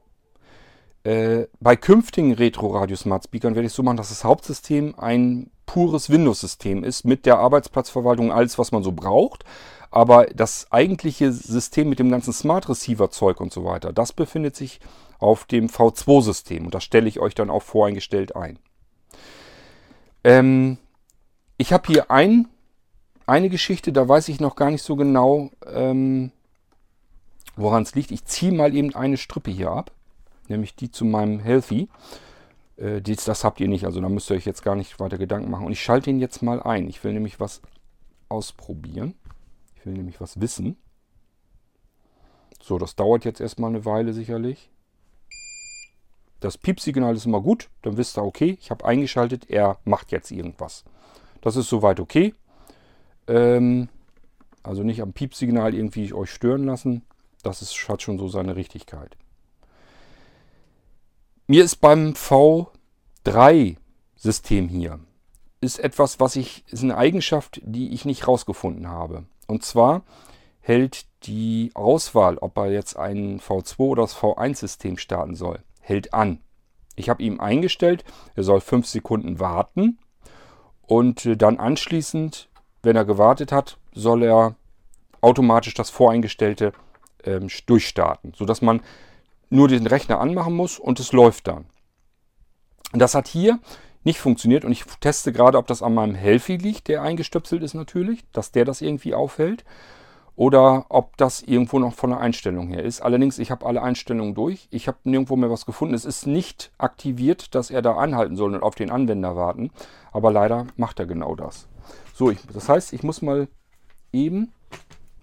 Äh, 1.04 1.46
bei 1.60 1.76
künftigen 1.76 2.32
Retro-Radio 2.32 2.96
Smart 2.96 3.22
Speakern 3.22 3.54
werde 3.54 3.68
ich 3.68 3.72
so 3.72 3.84
machen, 3.84 3.98
dass 3.98 4.08
das 4.08 4.24
Hauptsystem 4.24 4.96
ein 4.98 5.52
pures 5.64 6.10
Windows-System 6.10 6.82
ist 6.82 7.04
mit 7.04 7.24
der 7.24 7.38
Arbeitsplatzverwaltung, 7.38 8.32
alles 8.32 8.58
was 8.58 8.72
man 8.72 8.82
so 8.82 8.90
braucht. 8.90 9.44
Aber 9.92 10.26
das 10.26 10.72
eigentliche 10.72 11.30
System 11.30 11.88
mit 11.88 12.00
dem 12.00 12.10
ganzen 12.10 12.32
Smart 12.32 12.68
Receiver-Zeug 12.68 13.40
und 13.40 13.52
so 13.52 13.64
weiter, 13.64 13.92
das 13.92 14.12
befindet 14.12 14.56
sich 14.56 14.80
auf 15.20 15.44
dem 15.44 15.68
V2-System 15.68 16.64
und 16.64 16.74
das 16.74 16.82
stelle 16.82 17.06
ich 17.06 17.20
euch 17.20 17.36
dann 17.36 17.48
auch 17.48 17.62
voreingestellt 17.62 18.34
ein. 18.34 18.58
Ähm, 20.24 20.78
ich 21.56 21.72
habe 21.72 21.86
hier 21.86 22.10
ein, 22.10 22.48
eine 23.26 23.48
Geschichte, 23.48 23.92
da 23.92 24.08
weiß 24.08 24.28
ich 24.28 24.40
noch 24.40 24.56
gar 24.56 24.70
nicht 24.70 24.82
so 24.82 24.96
genau, 24.96 25.50
ähm, 25.66 26.32
woran 27.56 27.82
es 27.82 27.94
liegt. 27.94 28.10
Ich 28.10 28.24
ziehe 28.24 28.52
mal 28.52 28.74
eben 28.74 28.94
eine 28.94 29.16
Strippe 29.16 29.50
hier 29.50 29.70
ab, 29.70 29.90
nämlich 30.48 30.76
die 30.76 30.90
zu 30.90 31.04
meinem 31.04 31.40
Healthy. 31.40 31.88
Äh, 32.76 33.00
das, 33.02 33.24
das 33.24 33.44
habt 33.44 33.60
ihr 33.60 33.68
nicht, 33.68 33.84
also 33.84 34.00
da 34.00 34.08
müsst 34.08 34.30
ihr 34.30 34.36
euch 34.36 34.46
jetzt 34.46 34.62
gar 34.62 34.76
nicht 34.76 35.00
weiter 35.00 35.18
Gedanken 35.18 35.50
machen. 35.50 35.66
Und 35.66 35.72
ich 35.72 35.82
schalte 35.82 36.10
ihn 36.10 36.20
jetzt 36.20 36.42
mal 36.42 36.62
ein. 36.62 36.88
Ich 36.88 37.02
will 37.02 37.12
nämlich 37.12 37.40
was 37.40 37.62
ausprobieren. 38.28 39.14
Ich 39.76 39.86
will 39.86 39.94
nämlich 39.94 40.20
was 40.20 40.40
wissen. 40.40 40.76
So, 42.62 42.78
das 42.78 42.96
dauert 42.96 43.24
jetzt 43.24 43.40
erstmal 43.40 43.70
eine 43.70 43.84
Weile 43.84 44.12
sicherlich. 44.12 44.70
Das 46.40 46.58
Piepsignal 46.58 47.16
ist 47.16 47.24
immer 47.24 47.40
gut, 47.40 47.70
dann 47.82 47.96
wisst 47.96 48.18
ihr, 48.18 48.22
okay, 48.22 48.58
ich 48.60 48.70
habe 48.70 48.84
eingeschaltet, 48.84 49.48
er 49.48 49.78
macht 49.84 50.12
jetzt 50.12 50.30
irgendwas. 50.30 50.84
Das 51.46 51.54
ist 51.54 51.68
soweit 51.68 52.00
okay. 52.00 52.34
Ähm, 53.28 53.88
also 54.64 54.82
nicht 54.82 55.00
am 55.00 55.12
Piepsignal 55.12 55.74
irgendwie 55.74 56.12
euch 56.12 56.32
stören 56.32 56.64
lassen. 56.64 57.02
Das 57.44 57.62
ist, 57.62 57.88
hat 57.88 58.02
schon 58.02 58.18
so 58.18 58.26
seine 58.26 58.56
Richtigkeit. 58.56 59.16
Mir 61.46 61.62
ist 61.62 61.76
beim 61.76 62.14
V3-System 62.14 64.68
hier 64.68 64.98
ist 65.60 65.78
etwas, 65.78 66.18
was 66.18 66.34
ich, 66.34 66.64
ist 66.66 66.82
eine 66.82 66.96
Eigenschaft, 66.96 67.60
die 67.64 67.94
ich 67.94 68.04
nicht 68.04 68.26
rausgefunden 68.26 68.88
habe. 68.88 69.26
Und 69.46 69.64
zwar 69.64 70.02
hält 70.58 71.06
die 71.26 71.70
Auswahl, 71.74 72.38
ob 72.38 72.58
er 72.58 72.72
jetzt 72.72 72.96
ein 72.96 73.38
V2 73.38 73.78
oder 73.78 74.02
das 74.02 74.16
V1-System 74.16 74.98
starten 74.98 75.36
soll, 75.36 75.62
hält 75.78 76.12
an. 76.12 76.40
Ich 76.96 77.08
habe 77.08 77.22
ihm 77.22 77.38
eingestellt, 77.38 78.02
er 78.34 78.42
soll 78.42 78.60
5 78.60 78.84
Sekunden 78.84 79.38
warten 79.38 80.00
und 80.86 81.26
äh, 81.26 81.36
dann 81.36 81.58
anschließend, 81.58 82.48
wenn 82.82 82.96
er 82.96 83.04
gewartet 83.04 83.52
hat, 83.52 83.78
soll 83.92 84.22
er 84.22 84.54
automatisch 85.20 85.74
das 85.74 85.90
voreingestellte 85.90 86.72
ähm, 87.24 87.48
durchstarten, 87.66 88.32
sodass 88.36 88.62
man 88.62 88.80
nur 89.50 89.68
den 89.68 89.86
Rechner 89.86 90.20
anmachen 90.20 90.54
muss 90.54 90.78
und 90.78 91.00
es 91.00 91.12
läuft 91.12 91.48
dann. 91.48 91.66
Das 92.92 93.14
hat 93.14 93.28
hier 93.28 93.58
nicht 94.04 94.20
funktioniert 94.20 94.64
und 94.64 94.72
ich 94.72 94.84
teste 95.00 95.32
gerade, 95.32 95.58
ob 95.58 95.66
das 95.66 95.82
an 95.82 95.94
meinem 95.94 96.14
Healthy 96.14 96.56
liegt, 96.56 96.88
der 96.88 97.02
eingestöpselt 97.02 97.62
ist 97.62 97.74
natürlich, 97.74 98.24
dass 98.32 98.52
der 98.52 98.64
das 98.64 98.80
irgendwie 98.80 99.14
aufhält 99.14 99.64
oder 100.36 100.84
ob 100.90 101.16
das 101.16 101.42
irgendwo 101.42 101.78
noch 101.78 101.94
von 101.94 102.10
der 102.10 102.20
Einstellung 102.20 102.68
her 102.68 102.84
ist. 102.84 103.00
Allerdings, 103.00 103.38
ich 103.38 103.50
habe 103.50 103.64
alle 103.64 103.82
Einstellungen 103.82 104.34
durch. 104.34 104.68
Ich 104.70 104.86
habe 104.86 104.98
nirgendwo 105.04 105.34
mehr 105.36 105.50
was 105.50 105.64
gefunden. 105.64 105.94
Es 105.94 106.04
ist 106.04 106.26
nicht 106.26 106.70
aktiviert, 106.76 107.54
dass 107.54 107.70
er 107.70 107.80
da 107.80 107.96
anhalten 107.96 108.36
soll 108.36 108.54
und 108.54 108.62
auf 108.62 108.74
den 108.74 108.90
Anwender 108.90 109.34
warten. 109.34 109.70
Aber 110.12 110.30
leider 110.30 110.66
macht 110.76 111.00
er 111.00 111.06
genau 111.06 111.34
das. 111.34 111.68
So, 112.14 112.30
ich, 112.30 112.38
das 112.52 112.68
heißt, 112.68 112.92
ich 112.92 113.02
muss 113.02 113.22
mal 113.22 113.48
eben 114.12 114.52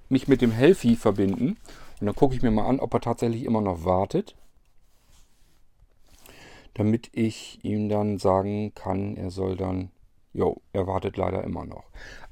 mich 0.10 0.28
mit 0.28 0.42
dem 0.42 0.52
Healthy 0.52 0.96
verbinden. 0.96 1.58
Und 2.00 2.08
dann 2.08 2.16
gucke 2.16 2.36
ich 2.36 2.42
mir 2.42 2.52
mal 2.52 2.68
an, 2.68 2.80
ob 2.80 2.94
er 2.96 3.02
tatsächlich 3.02 3.46
immer 3.46 3.62
noch 3.62 3.86
wartet. 3.86 4.36
Damit 6.74 7.12
ich 7.14 7.60
ihm 7.64 7.88
dann 7.88 8.18
sagen 8.18 8.74
kann, 8.74 9.16
er 9.16 9.30
soll 9.30 9.58
dann 9.58 9.92
Jo, 10.34 10.62
er 10.74 10.88
wartet 10.88 11.18
leider 11.18 11.44
immer 11.44 11.66
noch. 11.66 11.84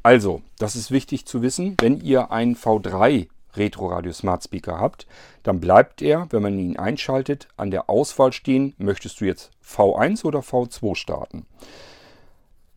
Also, 0.04 0.42
das 0.58 0.76
ist 0.76 0.90
wichtig 0.90 1.26
zu 1.26 1.42
wissen. 1.42 1.76
Wenn 1.80 2.02
ihr 2.02 2.32
einen 2.32 2.56
V3 2.56 3.28
Retro 3.56 3.88
Radio 3.88 4.12
Smart 4.12 4.44
Speaker 4.44 4.80
habt, 4.80 5.08
dann 5.44 5.60
bleibt 5.60 6.02
er, 6.02 6.28
wenn 6.32 6.42
man 6.42 6.58
ihn 6.58 6.78
einschaltet, 6.78 7.48
an 7.58 7.72
der 7.72 7.90
Auswahl 7.90 8.34
stehen, 8.34 8.74
möchtest 8.78 9.22
du 9.22 9.26
jetzt 9.26 9.52
V1 9.66 10.26
oder 10.26 10.40
V2 10.40 10.96
starten. 10.96 11.46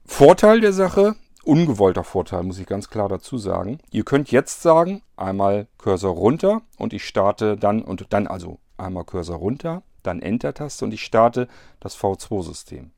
Vorteil 0.04 0.60
der 0.60 0.72
Sache, 0.72 1.14
ungewollter 1.44 2.04
Vorteil, 2.04 2.42
muss 2.42 2.58
ich 2.58 2.66
ganz 2.66 2.90
klar 2.90 3.08
dazu 3.08 3.38
sagen. 3.38 3.78
Ihr 3.90 4.04
könnt 4.04 4.30
jetzt 4.30 4.62
sagen, 4.62 5.02
einmal 5.16 5.66
Cursor 5.78 6.14
runter 6.14 6.62
und 6.78 6.92
ich 6.92 7.06
starte 7.06 7.56
dann 7.56 7.82
und 7.82 8.06
dann 8.10 8.26
also 8.26 8.58
einmal 8.76 9.04
Cursor 9.04 9.36
runter, 9.36 9.82
dann 10.02 10.20
Enter-Taste 10.20 10.84
und 10.84 10.92
ich 10.92 11.02
starte 11.02 11.48
das 11.80 11.96
V2-System. 11.96 12.90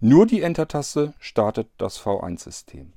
Nur 0.00 0.26
die 0.26 0.42
Enter-Taste 0.42 1.14
startet 1.18 1.68
das 1.78 2.00
V1-System. 2.00 2.92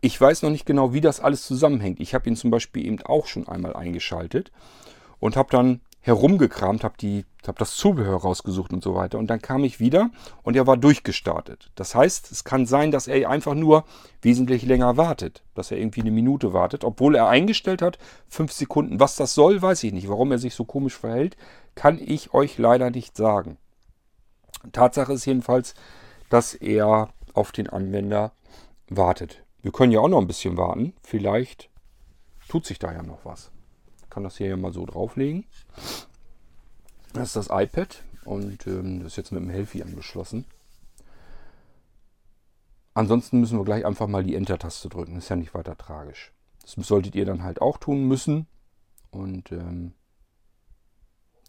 Ich 0.00 0.20
weiß 0.20 0.42
noch 0.42 0.50
nicht 0.50 0.66
genau, 0.66 0.92
wie 0.92 1.00
das 1.00 1.20
alles 1.20 1.46
zusammenhängt. 1.46 2.00
Ich 2.00 2.14
habe 2.14 2.28
ihn 2.28 2.36
zum 2.36 2.50
Beispiel 2.50 2.86
eben 2.86 3.00
auch 3.02 3.26
schon 3.26 3.46
einmal 3.46 3.74
eingeschaltet 3.74 4.50
und 5.20 5.36
habe 5.36 5.50
dann 5.50 5.80
herumgekramt, 6.02 6.82
habe 6.82 7.24
hab 7.46 7.58
das 7.58 7.76
Zubehör 7.76 8.16
rausgesucht 8.16 8.72
und 8.72 8.82
so 8.82 8.94
weiter. 8.96 9.18
Und 9.18 9.28
dann 9.28 9.40
kam 9.40 9.62
ich 9.62 9.78
wieder 9.78 10.10
und 10.42 10.56
er 10.56 10.66
war 10.66 10.76
durchgestartet. 10.76 11.70
Das 11.76 11.94
heißt, 11.94 12.32
es 12.32 12.42
kann 12.42 12.66
sein, 12.66 12.90
dass 12.90 13.06
er 13.06 13.30
einfach 13.30 13.54
nur 13.54 13.84
wesentlich 14.20 14.64
länger 14.64 14.96
wartet, 14.96 15.44
dass 15.54 15.70
er 15.70 15.78
irgendwie 15.78 16.00
eine 16.00 16.10
Minute 16.10 16.52
wartet, 16.52 16.82
obwohl 16.82 17.14
er 17.14 17.28
eingestellt 17.28 17.82
hat, 17.82 17.98
fünf 18.28 18.52
Sekunden. 18.52 18.98
Was 18.98 19.14
das 19.14 19.34
soll, 19.34 19.62
weiß 19.62 19.84
ich 19.84 19.92
nicht. 19.92 20.08
Warum 20.08 20.32
er 20.32 20.38
sich 20.38 20.54
so 20.54 20.64
komisch 20.64 20.98
verhält, 20.98 21.36
kann 21.76 22.00
ich 22.04 22.34
euch 22.34 22.58
leider 22.58 22.90
nicht 22.90 23.16
sagen. 23.16 23.56
Tatsache 24.70 25.12
ist 25.12 25.26
jedenfalls, 25.26 25.74
dass 26.30 26.54
er 26.54 27.10
auf 27.34 27.52
den 27.52 27.68
Anwender 27.68 28.32
wartet. 28.88 29.44
Wir 29.62 29.72
können 29.72 29.92
ja 29.92 30.00
auch 30.00 30.08
noch 30.08 30.20
ein 30.20 30.26
bisschen 30.26 30.56
warten. 30.56 30.94
Vielleicht 31.02 31.70
tut 32.48 32.66
sich 32.66 32.78
da 32.78 32.92
ja 32.92 33.02
noch 33.02 33.24
was. 33.24 33.50
Ich 34.02 34.10
kann 34.10 34.24
das 34.24 34.36
hier 34.36 34.48
ja 34.48 34.56
mal 34.56 34.72
so 34.72 34.84
drauflegen. 34.84 35.44
Das 37.12 37.28
ist 37.28 37.36
das 37.36 37.48
iPad 37.50 38.02
und 38.24 38.66
ähm, 38.66 39.00
das 39.00 39.12
ist 39.12 39.16
jetzt 39.16 39.32
mit 39.32 39.42
dem 39.42 39.50
Healthy 39.50 39.82
angeschlossen. 39.82 40.44
Ansonsten 42.94 43.40
müssen 43.40 43.58
wir 43.58 43.64
gleich 43.64 43.86
einfach 43.86 44.06
mal 44.06 44.22
die 44.22 44.34
Enter-Taste 44.34 44.88
drücken. 44.88 45.16
Ist 45.16 45.30
ja 45.30 45.36
nicht 45.36 45.54
weiter 45.54 45.76
tragisch. 45.76 46.32
Das 46.62 46.74
solltet 46.86 47.14
ihr 47.14 47.24
dann 47.24 47.42
halt 47.42 47.62
auch 47.62 47.78
tun 47.78 48.06
müssen. 48.06 48.46
Und 49.10 49.50
ähm, 49.52 49.94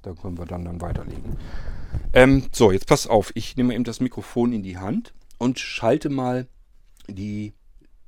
da 0.01 0.13
können 0.13 0.37
wir 0.37 0.45
dann, 0.45 0.65
dann 0.65 0.81
weiterlegen. 0.81 1.37
Ähm, 2.13 2.49
so, 2.51 2.71
jetzt 2.71 2.87
pass 2.87 3.07
auf. 3.07 3.31
Ich 3.35 3.57
nehme 3.57 3.73
eben 3.73 3.83
das 3.83 3.99
Mikrofon 3.99 4.53
in 4.53 4.63
die 4.63 4.77
Hand 4.77 5.13
und 5.37 5.59
schalte 5.59 6.09
mal 6.09 6.47
die 7.07 7.53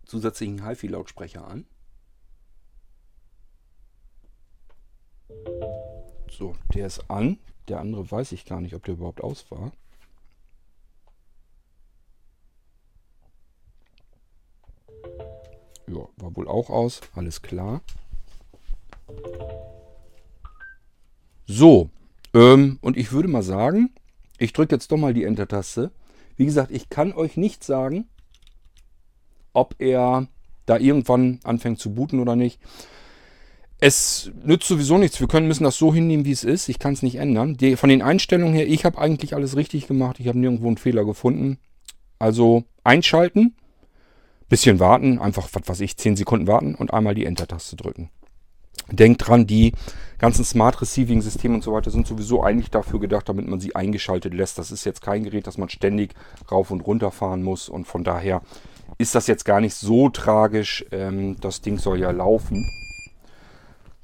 zusätzlichen 0.05 0.65
HiFi-Lautsprecher 0.65 1.47
an. 1.47 1.65
So, 6.29 6.55
der 6.73 6.87
ist 6.87 7.09
an. 7.09 7.39
Der 7.67 7.79
andere 7.79 8.09
weiß 8.09 8.31
ich 8.31 8.45
gar 8.45 8.61
nicht, 8.61 8.75
ob 8.75 8.83
der 8.83 8.93
überhaupt 8.93 9.21
aus 9.21 9.49
war. 9.49 9.71
Ja, 15.87 16.07
war 16.17 16.35
wohl 16.35 16.47
auch 16.47 16.69
aus. 16.69 17.01
Alles 17.15 17.41
klar. 17.41 17.81
So, 21.47 21.89
ähm, 22.35 22.77
und 22.81 22.97
ich 22.97 23.11
würde 23.11 23.27
mal 23.27 23.41
sagen, 23.41 23.89
ich 24.37 24.53
drücke 24.53 24.75
jetzt 24.75 24.91
doch 24.91 24.97
mal 24.97 25.13
die 25.13 25.23
Enter-Taste. 25.23 25.91
Wie 26.35 26.45
gesagt, 26.45 26.71
ich 26.71 26.89
kann 26.89 27.13
euch 27.13 27.37
nicht 27.37 27.63
sagen, 27.63 28.07
ob 29.53 29.75
er 29.79 30.27
da 30.65 30.77
irgendwann 30.77 31.39
anfängt 31.43 31.79
zu 31.79 31.93
booten 31.93 32.19
oder 32.19 32.35
nicht. 32.35 32.59
Es 33.79 34.31
nützt 34.43 34.67
sowieso 34.67 34.97
nichts. 34.97 35.19
Wir 35.19 35.27
können, 35.27 35.47
müssen 35.47 35.63
das 35.63 35.77
so 35.77 35.93
hinnehmen, 35.93 36.25
wie 36.25 36.31
es 36.31 36.43
ist. 36.43 36.69
Ich 36.69 36.79
kann 36.79 36.93
es 36.93 37.03
nicht 37.03 37.15
ändern. 37.15 37.55
Die, 37.55 37.75
von 37.75 37.89
den 37.89 38.01
Einstellungen 38.01 38.53
her, 38.53 38.67
ich 38.67 38.83
habe 38.85 38.97
eigentlich 38.97 39.33
alles 39.33 39.55
richtig 39.55 39.87
gemacht. 39.87 40.19
Ich 40.19 40.27
habe 40.27 40.39
nirgendwo 40.39 40.67
einen 40.67 40.77
Fehler 40.77 41.05
gefunden. 41.05 41.57
Also 42.19 42.63
einschalten, 42.83 43.55
bisschen 44.49 44.79
warten, 44.79 45.19
einfach, 45.19 45.49
was 45.53 45.67
weiß 45.67 45.79
ich, 45.81 45.97
10 45.97 46.15
Sekunden 46.15 46.47
warten 46.47 46.75
und 46.75 46.93
einmal 46.93 47.15
die 47.15 47.25
Enter-Taste 47.25 47.75
drücken. 47.75 48.09
Denkt 48.91 49.27
dran, 49.27 49.47
die 49.47 49.73
ganzen 50.17 50.45
Smart 50.45 50.81
Receiving 50.81 51.21
Systeme 51.21 51.55
und 51.55 51.63
so 51.63 51.73
weiter 51.73 51.91
sind 51.91 52.07
sowieso 52.07 52.43
eigentlich 52.43 52.71
dafür 52.71 52.99
gedacht, 52.99 53.27
damit 53.27 53.47
man 53.47 53.59
sie 53.59 53.75
eingeschaltet 53.75 54.33
lässt. 54.33 54.57
Das 54.57 54.71
ist 54.71 54.85
jetzt 54.85 55.01
kein 55.01 55.23
Gerät, 55.23 55.47
das 55.47 55.57
man 55.57 55.69
ständig 55.69 56.13
rauf 56.51 56.71
und 56.71 56.81
runter 56.81 57.11
fahren 57.11 57.43
muss 57.43 57.69
und 57.69 57.85
von 57.85 58.03
daher 58.03 58.41
ist 58.97 59.15
das 59.15 59.27
jetzt 59.27 59.45
gar 59.45 59.61
nicht 59.61 59.75
so 59.75 60.09
tragisch. 60.09 60.85
Ähm, 60.91 61.37
das 61.41 61.61
Ding 61.61 61.77
soll 61.77 61.99
ja 61.99 62.11
laufen. 62.11 62.69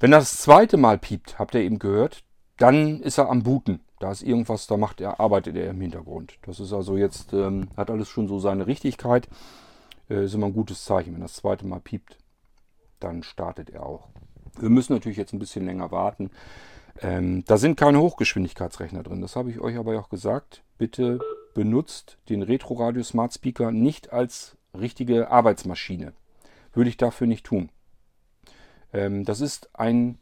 Wenn 0.00 0.10
das 0.10 0.38
zweite 0.38 0.76
Mal 0.76 0.98
piept, 0.98 1.38
habt 1.38 1.54
ihr 1.54 1.60
eben 1.60 1.78
gehört, 1.78 2.24
dann 2.56 3.00
ist 3.00 3.18
er 3.18 3.30
am 3.30 3.44
Booten. 3.44 3.80
Da 4.00 4.10
ist 4.10 4.22
irgendwas, 4.22 4.66
da 4.66 4.76
macht 4.76 5.00
er, 5.00 5.20
arbeitet 5.20 5.56
er 5.56 5.70
im 5.70 5.80
Hintergrund. 5.80 6.38
Das 6.42 6.58
ist 6.58 6.72
also 6.72 6.96
jetzt, 6.96 7.32
ähm, 7.32 7.68
hat 7.76 7.88
alles 7.88 8.08
schon 8.08 8.26
so 8.26 8.40
seine 8.40 8.66
Richtigkeit. 8.66 9.28
Äh, 10.10 10.24
ist 10.24 10.34
immer 10.34 10.46
ein 10.46 10.52
gutes 10.52 10.84
Zeichen. 10.84 11.14
Wenn 11.14 11.20
das 11.20 11.34
zweite 11.34 11.66
Mal 11.66 11.80
piept, 11.80 12.18
dann 12.98 13.22
startet 13.22 13.70
er 13.70 13.86
auch. 13.86 14.08
Wir 14.58 14.70
müssen 14.70 14.92
natürlich 14.92 15.18
jetzt 15.18 15.32
ein 15.32 15.38
bisschen 15.38 15.64
länger 15.64 15.90
warten. 15.90 16.30
Ähm, 17.00 17.44
da 17.46 17.56
sind 17.56 17.76
keine 17.76 18.00
Hochgeschwindigkeitsrechner 18.00 19.02
drin. 19.02 19.20
Das 19.20 19.36
habe 19.36 19.50
ich 19.50 19.60
euch 19.60 19.76
aber 19.76 19.98
auch 19.98 20.08
gesagt. 20.08 20.62
Bitte 20.78 21.20
benutzt 21.54 22.18
den 22.28 22.42
Retro 22.42 22.74
Radio 22.74 23.02
Smart 23.02 23.32
Speaker 23.32 23.70
nicht 23.70 24.12
als 24.12 24.56
richtige 24.78 25.30
Arbeitsmaschine. 25.30 26.12
Würde 26.72 26.90
ich 26.90 26.96
dafür 26.96 27.26
nicht 27.26 27.44
tun. 27.44 27.70
Ähm, 28.92 29.24
das 29.24 29.40
ist 29.40 29.70
ein 29.74 30.18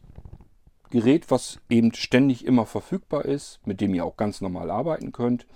Gerät, 0.90 1.30
was 1.30 1.60
eben 1.68 1.94
ständig 1.94 2.44
immer 2.44 2.66
verfügbar 2.66 3.24
ist, 3.24 3.60
mit 3.64 3.80
dem 3.80 3.94
ihr 3.94 4.04
auch 4.04 4.16
ganz 4.16 4.40
normal 4.40 4.70
arbeiten 4.70 5.12
könnt. 5.12 5.46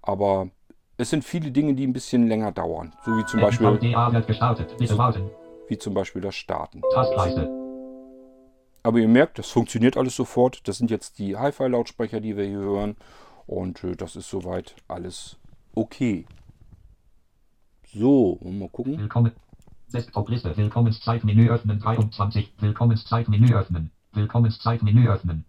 Aber 0.00 0.50
es 0.96 1.10
sind 1.10 1.24
viele 1.24 1.52
Dinge, 1.52 1.74
die 1.74 1.86
ein 1.86 1.92
bisschen 1.92 2.26
länger 2.26 2.50
dauern. 2.50 2.92
So 3.04 3.16
wie 3.16 3.24
zum 3.26 3.40
Beispiel, 3.40 3.80
wie 5.68 5.78
zum 5.78 5.94
Beispiel 5.94 6.22
das 6.22 6.34
Starten. 6.34 6.82
Tastleiste. 6.92 7.61
Aber 8.82 8.98
ihr 8.98 9.08
merkt, 9.08 9.38
das 9.38 9.48
funktioniert 9.48 9.96
alles 9.96 10.16
sofort. 10.16 10.66
Das 10.66 10.78
sind 10.78 10.90
jetzt 10.90 11.18
die 11.18 11.36
Hi-Fi-Lautsprecher, 11.36 12.20
die 12.20 12.36
wir 12.36 12.44
hier 12.44 12.58
hören. 12.58 12.96
Und 13.46 13.82
äh, 13.84 13.94
das 13.94 14.16
ist 14.16 14.28
soweit 14.28 14.74
alles 14.88 15.36
okay. 15.74 16.26
So, 17.92 18.38
mal 18.42 18.68
gucken. 18.68 18.98
Willkommen. 18.98 19.32
Desktop-Liste. 19.92 20.56
Willkommenszeitmenü 20.56 21.50
öffnen 21.50 21.78
23. 21.78 22.54
Willkommenszeitmenü 22.58 23.54
öffnen. 23.54 23.90
Willkommenszeitmenü 24.12 25.08
öffnen. 25.08 25.44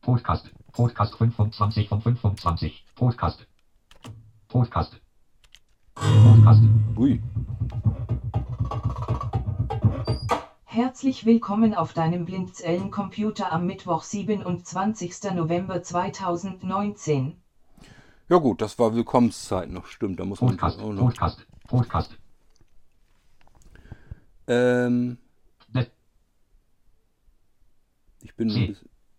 Podcast. 0.00 0.50
Podcast 0.72 1.14
25 1.14 1.88
von 1.88 2.00
25. 2.00 2.84
Podcast. 2.94 3.46
Podcast. 4.48 5.00
Podcast. 5.94 6.62
Ui. 6.96 7.20
Herzlich 10.82 11.26
willkommen 11.26 11.74
auf 11.74 11.92
deinem 11.92 12.24
Blindzellen-Computer 12.24 13.52
am 13.52 13.66
Mittwoch, 13.66 14.02
27. 14.02 15.24
November 15.34 15.82
2019. 15.82 17.36
Ja 18.30 18.38
gut, 18.38 18.62
das 18.62 18.78
war 18.78 18.94
Willkommenszeit 18.94 19.68
noch, 19.68 19.84
stimmt. 19.84 20.18
Da 20.18 20.24
muss 20.24 20.40
man 20.40 20.52
Podcast, 20.56 20.80
auch 20.80 20.90
noch. 20.90 21.02
Podcast, 21.02 21.46
Podcast. 21.68 22.18
Ähm, 24.46 25.18
Des 25.68 25.90
ich 28.22 28.34
bin. 28.36 28.48
C. 28.48 28.74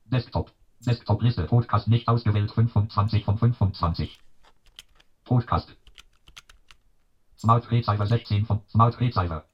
Desktop. 0.06 0.52
Desktop-Liste. 0.80 1.44
Podcast 1.44 1.88
nicht 1.88 2.08
ausgewählt. 2.08 2.50
25 2.50 3.24
von 3.24 3.38
25. 3.38 4.20
Podcast. 5.26 5.76
Smart 7.38 7.70
Receiver 7.70 8.08
16 8.08 8.48
von 8.48 8.62
Smart 8.68 9.00
Receiver. 9.00 9.46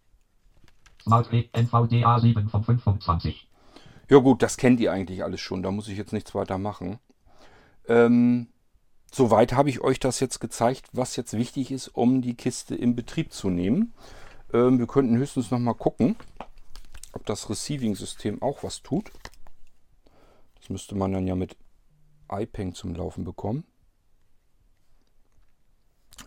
NVDA 1.07 2.19
7 2.19 2.49
von 2.49 2.63
25. 2.63 3.47
Ja 4.09 4.19
gut, 4.19 4.41
das 4.41 4.57
kennt 4.57 4.79
ihr 4.79 4.91
eigentlich 4.91 5.23
alles 5.23 5.41
schon. 5.41 5.63
Da 5.63 5.71
muss 5.71 5.87
ich 5.87 5.97
jetzt 5.97 6.13
nichts 6.13 6.33
weiter 6.33 6.57
machen. 6.57 6.99
Ähm, 7.87 8.47
soweit 9.11 9.53
habe 9.53 9.69
ich 9.69 9.81
euch 9.81 9.99
das 9.99 10.19
jetzt 10.19 10.39
gezeigt, 10.39 10.89
was 10.93 11.15
jetzt 11.15 11.33
wichtig 11.33 11.71
ist, 11.71 11.89
um 11.89 12.21
die 12.21 12.35
Kiste 12.35 12.75
in 12.75 12.95
Betrieb 12.95 13.33
zu 13.33 13.49
nehmen. 13.49 13.93
Ähm, 14.53 14.79
wir 14.79 14.87
könnten 14.87 15.17
höchstens 15.17 15.51
noch 15.51 15.59
mal 15.59 15.73
gucken, 15.73 16.15
ob 17.13 17.25
das 17.25 17.49
Receiving-System 17.49 18.41
auch 18.41 18.63
was 18.63 18.81
tut. 18.81 19.11
Das 20.59 20.69
müsste 20.69 20.95
man 20.95 21.11
dann 21.11 21.27
ja 21.27 21.35
mit 21.35 21.57
iPeng 22.29 22.73
zum 22.73 22.95
Laufen 22.95 23.23
bekommen. 23.23 23.65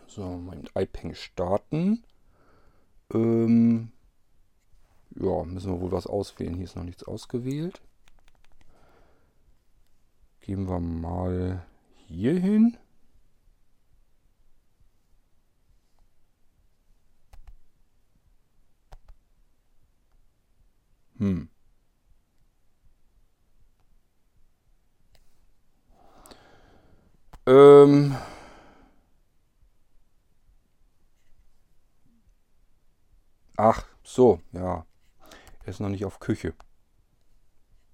So, 0.07 0.25
mal 0.25 0.57
mit 0.57 0.71
iPeng 0.75 1.15
starten. 1.15 2.05
Ähm, 3.13 3.93
ja, 5.17 5.45
müssen 5.45 5.73
wir 5.73 5.81
wohl 5.81 5.93
was 5.93 6.07
auswählen. 6.07 6.55
Hier 6.55 6.65
ist 6.65 6.77
noch 6.77 6.85
nichts 6.85 7.05
ausgewählt. 7.05 7.81
Gehen 10.41 10.69
wir 10.69 10.81
mal 10.81 11.65
hier 12.09 12.39
hin. 12.39 12.77
Hm. 21.19 21.49
Ähm. 27.47 28.17
Ach, 33.57 33.85
so, 34.03 34.41
ja. 34.53 34.87
Er 35.65 35.69
ist 35.69 35.81
noch 35.81 35.89
nicht 35.89 36.05
auf 36.05 36.21
Küche. 36.21 36.55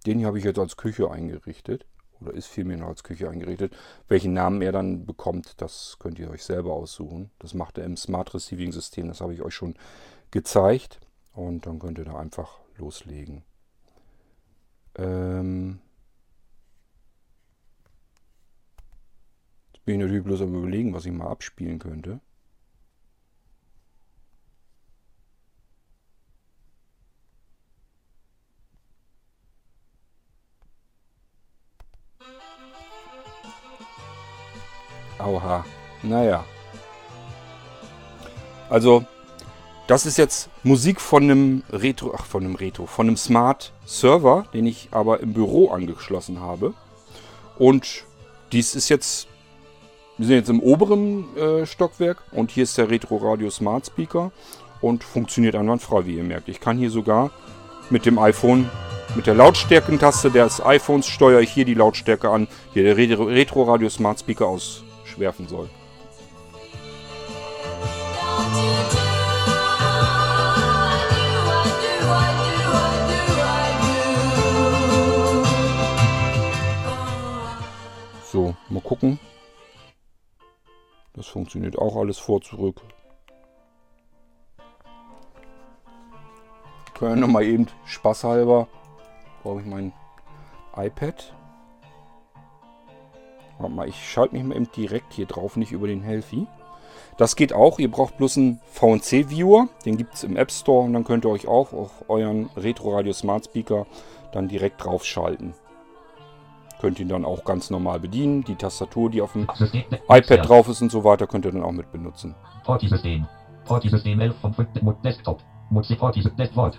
Den 0.07 0.19
hier 0.19 0.29
habe 0.29 0.39
ich 0.39 0.45
jetzt 0.45 0.59
als 0.59 0.77
Küche 0.77 1.11
eingerichtet. 1.11 1.87
Oder 2.21 2.33
ist 2.33 2.47
vielmehr 2.47 2.79
noch 2.79 2.89
als 2.89 3.03
Küche 3.03 3.29
eingerichtet. 3.29 3.77
Welchen 4.09 4.33
Namen 4.33 4.62
er 4.62 4.73
dann 4.73 5.05
bekommt, 5.05 5.61
das 5.61 5.97
könnt 5.99 6.19
ihr 6.19 6.31
euch 6.31 6.45
selber 6.45 6.73
aussuchen. 6.73 7.31
Das 7.39 7.53
macht 7.53 7.79
er 7.79 7.85
im 7.85 7.97
Smart 7.97 8.33
Receiving 8.35 8.73
System. 8.73 9.09
Das 9.09 9.21
habe 9.21 9.35
ich 9.35 9.43
euch 9.43 9.55
schon 9.55 9.75
gezeigt. 10.31 11.01
Und 11.33 11.67
dann 11.67 11.79
könnt 11.79 11.99
ihr 11.99 12.05
da 12.05 12.17
einfach 12.17 12.61
loslegen. 12.79 13.45
Ähm 14.95 15.81
Jetzt 19.75 19.85
bin 19.85 19.97
ich 19.97 20.01
natürlich 20.01 20.25
bloß 20.25 20.41
am 20.41 20.55
überlegen, 20.55 20.95
was 20.95 21.05
ich 21.05 21.12
mal 21.12 21.29
abspielen 21.29 21.79
könnte. 21.79 22.21
Oha. 35.19 35.64
Naja. 36.03 36.45
Also, 38.69 39.05
das 39.87 40.05
ist 40.05 40.19
jetzt 40.19 40.51
Musik 40.64 41.01
von 41.01 41.23
einem 41.23 41.62
Retro, 41.71 42.12
ach, 42.17 42.25
von 42.25 42.45
einem 42.45 42.57
Retro, 42.57 42.87
von 42.87 43.07
einem 43.07 43.17
Smart 43.17 43.73
Server, 43.85 44.47
den 44.53 44.67
ich 44.67 44.89
aber 44.91 45.21
im 45.21 45.33
Büro 45.33 45.71
angeschlossen 45.71 46.41
habe. 46.41 46.75
Und 47.57 48.05
dies 48.53 48.75
ist 48.75 48.89
jetzt, 48.89 49.29
wir 50.19 50.27
sind 50.27 50.37
jetzt 50.37 50.51
im 50.51 50.61
oberen 50.61 51.37
äh, 51.37 51.67
Stockwerk 51.67 52.19
und 52.33 52.51
hier 52.51 52.64
ist 52.64 52.77
der 52.79 52.91
Retro 52.91 53.17
Radio 53.17 53.49
Smart 53.51 53.87
Speaker 53.87 54.33
und 54.81 55.05
funktioniert 55.05 55.55
einwandfrei, 55.55 56.07
wie 56.07 56.17
ihr 56.17 56.25
merkt. 56.25 56.49
Ich 56.49 56.61
kann 56.61 56.79
hier 56.79 56.91
sogar 56.91 57.31
mit 57.89 58.07
dem 58.07 58.19
iPhone, 58.19 58.69
mit 59.14 59.27
der 59.29 59.35
Lautstärkentaste 59.35 60.31
des 60.31 60.61
iPhones 60.64 61.07
steuere 61.07 61.41
ich 61.41 61.51
hier 61.51 61.64
die 61.64 61.75
Lautstärke 61.75 62.29
an, 62.29 62.49
hier 62.73 62.83
der 62.83 62.97
Retro 62.97 63.62
Radio 63.62 63.89
Smart 63.89 64.19
Speaker 64.19 64.49
auswerfen 65.17 65.49
soll. 65.49 65.69
So, 78.25 78.55
mal 78.69 78.83
gucken. 78.83 79.19
Das 81.14 81.27
funktioniert 81.27 81.79
auch 81.79 81.97
alles 81.97 82.19
vor 82.19 82.43
zurück. 82.43 82.83
Können 86.93 87.21
wir 87.21 87.29
mal 87.29 87.45
eben 87.45 87.67
spaßhalber 87.87 88.69
brauche 89.43 89.61
ich 89.61 89.67
mein 89.67 89.93
iPad. 90.77 91.36
Warte 93.59 93.74
mal, 93.74 93.88
ich 93.88 94.11
schalte 94.11 94.34
mich 94.34 94.44
mal 94.44 94.57
eben 94.57 94.70
direkt 94.72 95.12
hier 95.14 95.26
drauf, 95.26 95.57
nicht 95.57 95.72
über 95.72 95.86
den 95.86 96.02
Healthy. 96.02 96.46
Das 97.16 97.36
geht 97.36 97.52
auch. 97.52 97.78
Ihr 97.78 97.90
braucht 97.90 98.18
bloß 98.18 98.36
einen 98.36 98.61
VNC-Viewer. 98.72 99.68
Den 99.84 99.96
gibt 99.96 100.14
es 100.14 100.24
im 100.24 100.36
App 100.36 100.50
Store 100.50 100.84
und 100.84 100.92
dann 100.92 101.04
könnt 101.04 101.24
ihr 101.24 101.30
euch 101.30 101.48
auch 101.48 101.72
auf 101.72 102.04
euren 102.09 102.50
Retro 102.57 102.94
Radio 102.94 103.12
Smart 103.12 103.46
Speaker 103.46 103.86
dann 104.32 104.48
direkt 104.48 104.84
draufschalten. 104.84 105.54
Könnt 106.80 107.00
ihn 107.00 107.09
dann 107.09 107.24
auch 107.24 107.44
ganz 107.44 107.70
normal 107.70 108.00
bedienen. 108.00 108.44
Die 108.44 108.54
Tastatur, 108.54 109.11
die 109.11 109.22
auf 109.22 109.32
dem 109.32 109.48
iPad 110.09 110.46
drauf 110.46 110.68
ist 110.68 110.82
und 110.82 110.90
so 110.90 111.04
weiter, 111.04 111.26
könnt 111.26 111.46
ihr 111.46 111.52
dann 111.52 111.62
auch 111.62 111.72
mit 111.72 111.90
benutzen. 111.90 112.34
Porti-System. 112.64 113.26
Porti-System 113.64 114.20
11 114.20 114.36
von 114.36 114.52
5. 114.52 114.82
Mod 114.82 115.02
Desktop. 115.02 115.40
Musik 115.70 115.98
Porti 115.98 116.22
Desktop. 116.38 116.74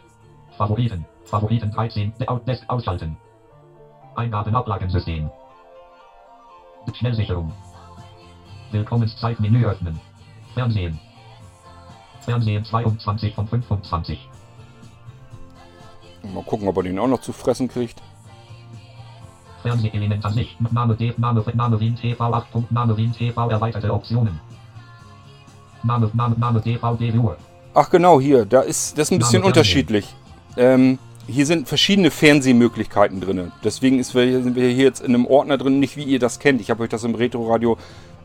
Favoriten. 0.55 1.03
Favoriten 1.25 1.71
13. 1.71 2.13
Out 2.28 2.47
Desk 2.47 2.63
ausschalten. 2.67 3.17
Eingaben 4.15 4.55
Ablagensystem. 4.55 5.30
Schnellsicherung. 6.94 7.52
Willkommenszeit 8.72 9.40
Menü 9.40 9.66
öffnen. 9.66 10.00
Fernsehen. 10.54 11.00
Fernsehen 12.22 12.66
22 12.66 13.34
von 13.34 13.48
25. 13.48 14.30
Mal 16.34 16.44
gucken, 16.44 16.68
ob 16.68 16.78
er 16.78 16.84
den 16.84 17.00
auch 17.00 17.08
noch 17.08 17.22
zu 17.22 17.32
fressen 17.32 17.68
kriegt. 17.68 18.02
Fernsehelement 19.62 20.26
an 20.26 20.34
sich. 20.34 20.58
Name 20.72 20.96
D, 20.96 21.14
Name, 21.18 21.44
Name 21.54 21.80
Wien 21.80 21.96
TV 21.96 22.34
8. 22.34 22.72
Name 22.72 22.98
Wien 22.98 23.14
TV 23.14 23.50
erweiterte 23.50 23.94
Optionen. 23.94 24.40
Name, 25.84 26.10
Name, 26.14 26.36
Name 26.38 26.62
DVD 26.62 27.14
Viewer. 27.14 27.38
Ach 27.74 27.90
genau, 27.90 28.20
hier, 28.20 28.46
da 28.46 28.62
ist 28.62 28.98
das 28.98 29.08
ist 29.08 29.12
ein 29.12 29.20
bisschen 29.20 29.42
Name 29.42 29.48
unterschiedlich. 29.48 30.16
Ähm, 30.58 30.98
hier 31.28 31.45
sind 31.45 31.67
verschiedene 31.67 32.09
Fernsehmöglichkeiten 32.09 33.21
drin. 33.21 33.51
Deswegen 33.63 33.99
ist 33.99 34.11
sind 34.11 34.55
wir 34.55 34.69
hier 34.69 34.86
jetzt 34.86 35.01
in 35.01 35.13
einem 35.13 35.25
Ordner 35.25 35.57
drin, 35.57 35.80
nicht 35.80 35.97
wie 35.97 36.03
ihr 36.03 36.19
das 36.19 36.39
kennt. 36.39 36.61
Ich 36.61 36.69
habe 36.69 36.84
euch 36.84 36.89
das 36.89 37.03
im 37.03 37.15
Retro-Radio 37.15 37.78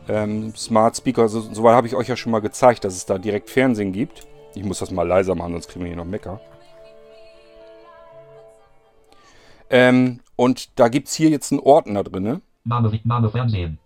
ähm, 0.07 0.55
Smart 0.55 0.97
Speaker, 0.97 1.29
so, 1.29 1.41
so 1.41 1.69
habe 1.69 1.87
ich 1.87 1.95
euch 1.95 2.07
ja 2.07 2.15
schon 2.15 2.31
mal 2.31 2.39
gezeigt, 2.39 2.83
dass 2.83 2.95
es 2.95 3.05
da 3.05 3.17
direkt 3.17 3.49
Fernsehen 3.49 3.93
gibt. 3.93 4.25
Ich 4.55 4.63
muss 4.63 4.79
das 4.79 4.91
mal 4.91 5.07
leiser 5.07 5.35
machen, 5.35 5.53
sonst 5.53 5.69
kriegen 5.69 5.85
wir 5.85 5.89
hier 5.89 5.97
noch 5.97 6.05
Mecker. 6.05 6.39
Ähm, 9.69 10.19
und 10.35 10.77
da 10.79 10.87
gibt 10.87 11.07
es 11.07 11.15
hier 11.15 11.29
jetzt 11.29 11.51
einen 11.51 11.61
Ordner 11.61 12.03
drin. 12.03 12.41
Name, 12.63 12.99
Name 13.03 13.29
Fernsehen. 13.29 13.79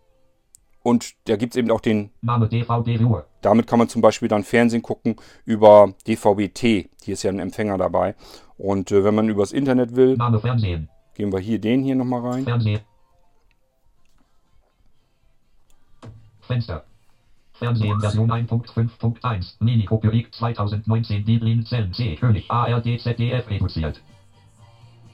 Und 0.84 1.16
da 1.26 1.36
gibt 1.36 1.54
es 1.54 1.58
eben 1.58 1.70
auch 1.72 1.82
den 1.82 2.12
Name 2.22 2.48
DVD 2.48 3.00
Viewer. 3.00 3.26
Damit 3.42 3.68
kann 3.68 3.80
man 3.80 3.90
zum 3.90 4.02
Beispiel 4.02 4.28
dann 4.28 4.44
Fernsehen 4.44 4.82
gucken 4.82 5.18
über 5.46 5.94
DVB-T. 6.08 6.90
Hier 7.04 7.14
ist 7.14 7.24
ja 7.24 7.32
ein 7.32 7.40
Empfänger 7.40 7.78
dabei. 7.78 8.16
Und 8.58 8.92
äh, 8.92 9.04
wenn 9.04 9.16
man 9.16 9.30
übers 9.30 9.52
Internet 9.52 9.96
will, 9.96 10.18
Name 10.18 10.40
Fernsehen. 10.40 10.90
gehen 11.14 11.32
wir 11.32 11.40
hier 11.40 11.60
den 11.60 11.84
hier 11.84 11.96
nochmal 11.96 12.22
rein. 12.22 12.44
Fernsehen. 12.44 12.82
Fenster. 16.42 16.84
Fernsehen 17.54 18.00
Version 18.00 18.32
1.5.1. 18.32 19.56
Mini-Kopierik 19.60 20.34
2019 20.34 21.26
Bibelin 21.26 21.66
Zellen 21.66 21.94
C. 21.94 22.16
König 22.16 22.50
ARD 22.50 23.00
ZDF 23.00 23.50
reduziert. 23.50 24.02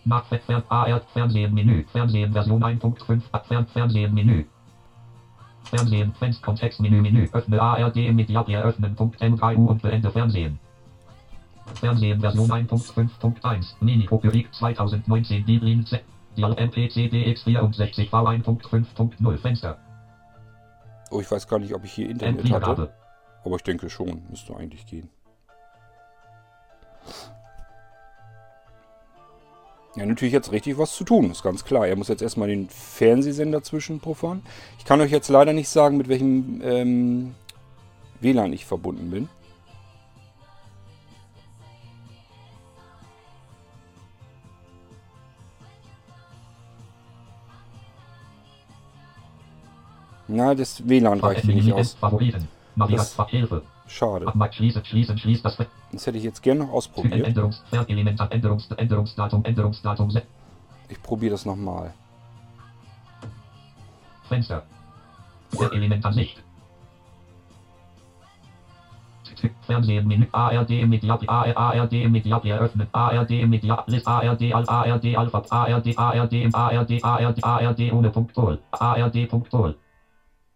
Nach 0.05 0.25
Fer 0.25 0.63
ARD 0.69 1.05
Fernsehen 1.13 1.53
Menü. 1.53 1.85
Fernsehen 1.91 2.33
Version 2.33 2.61
1.5. 2.61 3.21
Fern 3.47 3.67
Fernsehen 3.67 4.13
Menü. 4.13 4.45
Fernsehen 5.63 6.13
Fenster 6.13 6.45
Kontextmenü 6.45 7.01
Menü. 7.01 7.29
Öffne 7.31 7.61
ARD 7.61 7.97
im 7.97 8.15
Mediaplayer 8.17 8.63
öffnen. 8.63 8.95
Punkt 8.95 9.21
MKU 9.21 9.65
und 9.67 9.81
beende 9.81 10.11
Fernsehen. 10.11 10.59
Fernsehen 11.80 12.20
Version 12.20 12.49
1.5.1. 12.49 13.76
Mini-Kopierik 13.82 14.53
2019 14.53 15.45
Bibelin 15.45 15.86
Z. 15.86 16.03
Dial 16.36 16.53
MPC 16.57 17.11
DX64 17.11 18.09
V1.5.0 18.09 19.38
Fenster. 19.38 19.78
Oh, 21.11 21.22
ich 21.22 21.30
weiß 21.30 21.47
gar 21.47 21.59
nicht, 21.59 21.74
ob 21.74 21.84
ich 21.84 21.93
hier 21.93 22.09
Internet 22.09 22.51
hatte. 22.51 22.93
Aber 23.43 23.55
ich 23.55 23.64
denke 23.64 23.89
schon, 23.89 24.24
müsste 24.30 24.55
eigentlich 24.55 24.86
gehen. 24.88 25.09
Ja, 29.95 30.07
natürlich 30.07 30.34
jetzt 30.34 30.51
richtig 30.51 30.80
was 30.80 30.95
zu 30.95 31.03
tun, 31.03 31.30
ist 31.30 31.43
ganz 31.43 31.64
klar. 31.66 31.88
Er 31.88 31.95
muss 31.95 32.07
jetzt 32.07 32.24
erstmal 32.24 32.47
den 32.47 32.68
Fernsehsender 32.68 33.61
zwischenpuffern. 33.61 34.41
Ich 34.80 34.86
kann 34.86 34.99
euch 35.01 35.11
jetzt 35.11 35.30
leider 35.30 35.53
nicht 35.53 35.70
sagen, 35.70 35.97
mit 35.97 36.07
welchem 36.07 36.61
ähm, 36.64 37.36
WLAN 38.20 38.53
ich 38.53 38.66
verbunden 38.66 39.11
bin. 39.11 39.30
Na, 50.34 50.55
das 50.55 50.81
WLAN 50.88 51.19
reicht 51.19 51.45
hier 51.45 51.53
nicht 51.53 51.71
aus. 51.71 51.95
Das, 52.75 53.15
schade. 53.88 54.25
Das, 54.25 55.57
das 55.91 56.07
hätte 56.07 56.17
ich 56.17 56.23
jetzt 56.23 56.41
gerne 56.41 56.61
noch 56.61 56.71
ausprobiert. 56.71 57.27
Änderungs, 57.27 57.61
Änderungs, 57.71 58.67
Änderungsdatum, 58.71 59.45
Änderungsdatum. 59.45 60.11
Ich 60.89 61.01
probiere 61.03 61.34
das 61.34 61.45
nochmal. 61.45 61.93
Fenster. 64.27 64.63
Element 65.71 66.03
Ansicht. 66.03 66.41
Fernsehen 69.67 70.07
Menü 70.07 70.25
ARD 70.31 70.69
Media 70.88 71.19
ARD 71.27 72.09
Media 72.09 72.41
eröffnet 72.43 72.89
ARD 72.91 73.29
Media 73.47 73.84
List 73.88 74.07
ARD 74.07 74.53
Al 74.53 74.65
ARD 74.67 75.15
Alpha 75.15 75.43
ARD 75.49 75.97
ARD 75.97 76.34
ARD 76.53 77.03
ARD 77.03 77.43
ARD 77.43 77.93
ohne 77.93 78.09
Punkt 78.09 78.38
ARD 78.71 79.29
Punkt 79.29 79.49
Pol 79.49 79.75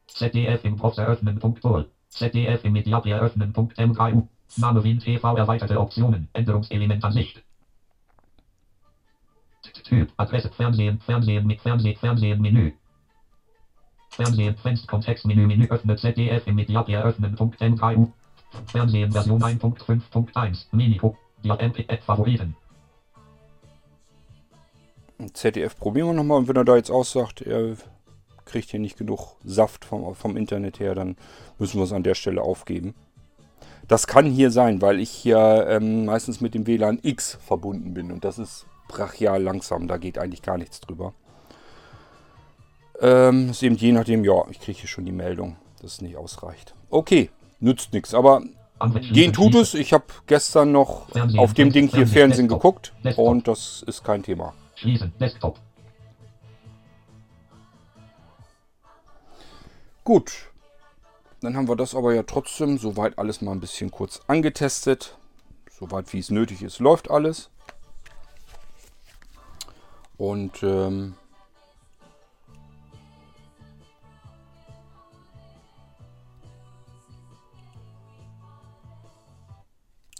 ZDF 0.08 0.64
im 0.64 0.78
Post 0.78 0.98
eröffnen. 0.98 1.40
Pol. 1.40 1.90
ZDF 2.10 2.64
im 2.64 2.74
Mediap 2.74 3.06
eröffnen. 3.06 3.54
MKU. 3.56 4.28
Name 4.56 4.84
Wien 4.84 5.00
TV 5.00 5.36
erweiterte 5.36 5.80
Optionen. 5.80 6.30
Änderungselement 6.34 7.04
Ansicht. 7.04 7.44
Typ. 9.84 10.12
Adresse 10.18 10.50
Fernsehen. 10.50 11.00
Fernsehen 11.00 11.46
mit 11.46 11.62
Fernsehen. 11.62 11.98
Fernsehen 11.98 12.42
Menü. 12.42 12.74
Fernsehen 14.10 14.56
Fenster 14.58 14.88
Kontextmenü 14.88 15.46
Menü 15.46 15.68
öffnet 15.70 16.00
ZDF 16.00 16.48
im 16.48 16.56
Mediap 16.56 16.90
eröffnen. 16.90 17.34
MKU. 17.34 18.12
Fernsehen 18.66 19.12
Version 19.12 19.42
1.5.1. 19.42 20.66
Minico. 20.72 21.18
Die 21.44 21.50
MP 21.50 21.86
Favoriten. 22.02 22.56
ZDF 25.34 25.78
probieren 25.78 26.08
wir 26.08 26.14
nochmal 26.14 26.40
und 26.40 26.48
wenn 26.48 26.56
er 26.56 26.66
da 26.66 26.76
jetzt 26.76 26.92
aussagt, 26.92 27.42
er 27.42 27.76
kriegt 28.48 28.70
hier 28.72 28.80
nicht 28.80 28.98
genug 28.98 29.36
Saft 29.44 29.86
vom, 29.86 30.16
vom 30.16 30.38
Internet 30.38 30.80
her, 30.80 30.96
dann 30.96 31.16
müssen 31.60 31.78
wir 31.78 31.84
es 31.84 31.94
an 31.94 32.04
der 32.04 32.16
Stelle 32.16 32.42
aufgeben. 32.42 32.96
Das 33.88 34.08
kann 34.08 34.26
hier 34.26 34.52
sein, 34.52 34.82
weil 34.82 35.00
ich 35.00 35.10
hier 35.10 35.68
ähm, 35.70 36.06
meistens 36.06 36.42
mit 36.42 36.54
dem 36.54 36.68
WLAN 36.68 37.00
X 37.02 37.38
verbunden 37.46 37.94
bin 37.94 38.12
und 38.12 38.26
das 38.26 38.40
ist 38.40 38.66
brachial 38.88 39.42
langsam, 39.42 39.88
da 39.88 39.98
geht 39.98 40.18
eigentlich 40.18 40.42
gar 40.42 40.58
nichts 40.58 40.82
drüber. 40.82 41.14
Ähm, 43.00 43.52
ist 43.52 43.64
eben 43.64 43.76
je 43.76 43.92
nachdem, 43.92 44.24
ja, 44.24 44.44
ich 44.50 44.60
kriege 44.60 44.80
hier 44.80 44.90
schon 44.90 45.06
die 45.06 45.12
Meldung, 45.12 45.56
dass 45.82 45.94
es 45.94 46.02
nicht 46.02 46.18
ausreicht. 46.18 46.74
Okay, 46.90 47.30
nützt 47.60 47.94
nichts, 47.94 48.14
aber 48.14 48.42
gehen 49.12 49.34
tut 49.34 49.56
es. 49.56 49.74
Ich 49.74 49.94
habe 49.94 50.06
gestern 50.26 50.72
noch 50.72 51.08
auf 51.38 51.54
dem 51.54 51.72
Ding 51.72 51.88
hier 51.88 52.08
Fernsehen 52.08 52.48
geguckt 52.48 52.94
und 53.16 53.48
das 53.48 53.84
ist 53.86 54.04
kein 54.04 54.24
Thema. 54.24 54.54
Schließen, 54.76 55.14
Desktop. 55.20 55.60
Gut. 60.08 60.54
Dann 61.42 61.58
haben 61.58 61.68
wir 61.68 61.76
das 61.76 61.94
aber 61.94 62.14
ja 62.14 62.24
trotzdem 62.24 62.78
soweit 62.78 63.20
alles 63.20 63.42
mal 63.42 63.52
ein 63.52 63.60
bisschen 63.60 63.92
kurz 63.92 64.22
angetestet. 64.28 65.18
Soweit 65.70 66.14
wie 66.14 66.20
es 66.20 66.30
nötig 66.30 66.64
ist, 66.64 66.80
läuft 66.80 67.12
alles. 67.12 67.50
Und 70.16 70.64
ähm, 70.64 71.16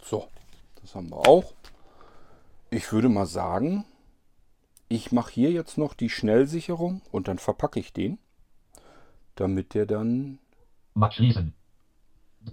so, 0.02 0.28
das 0.82 0.94
haben 0.94 1.08
wir 1.08 1.26
auch. 1.26 1.54
Ich 2.68 2.92
würde 2.92 3.08
mal 3.08 3.24
sagen, 3.24 3.86
ich 4.90 5.12
mache 5.12 5.32
hier 5.32 5.50
jetzt 5.50 5.78
noch 5.78 5.94
die 5.94 6.10
Schnellsicherung 6.10 7.00
und 7.10 7.26
dann 7.26 7.38
verpacke 7.38 7.80
ich 7.80 7.94
den 7.94 8.18
damit 9.40 9.74
der 9.74 9.86
dann 9.86 10.38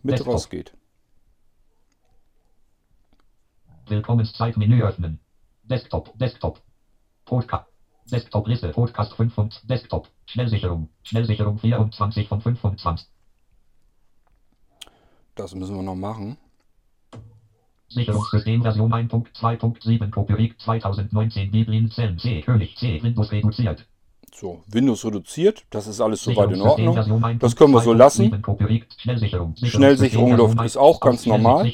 mit 0.04 0.26
rausgeht. 0.26 0.76
Willkommenszeitmenü 3.88 4.84
öffnen. 4.84 5.20
Desktop, 5.64 6.18
Desktop. 6.18 6.62
Podcast. 7.26 7.70
Desktop 8.12 8.48
Liste, 8.48 8.70
Podcast 8.70 9.14
5 9.14 9.38
und 9.38 9.70
Desktop. 9.70 10.10
Schnellsicherung. 10.28 10.90
Schnellsicherung 11.04 11.58
24 11.58 12.28
von 12.28 12.42
25. 12.42 13.08
Das 15.34 15.56
müssen 15.56 15.76
wir 15.76 15.84
noch 15.84 15.96
machen. 15.96 16.38
Sicherungssystem 17.90 18.62
Version 18.62 18.94
1.2.7 18.94 20.10
Copyright 20.10 20.60
2019 20.60 21.52
Biblin 21.52 21.90
Zellen 21.92 22.20
C 22.20 22.42
König 22.42 22.76
C 22.78 23.02
Windows 23.02 23.32
reduziert. 23.32 23.88
So, 24.38 24.64
Windows 24.68 25.06
reduziert, 25.06 25.66
das 25.70 25.88
ist 25.88 26.02
alles 26.02 26.22
soweit 26.22 26.52
in 26.52 26.62
Ordnung. 26.62 27.40
Das 27.40 27.56
können 27.56 27.72
wir 27.72 27.80
so 27.80 27.94
lassen. 27.94 28.44
Schnellsicherung 29.64 30.36
Luft 30.36 30.62
ist 30.62 30.76
auch 30.76 31.00
ganz 31.00 31.26
normal. 31.26 31.72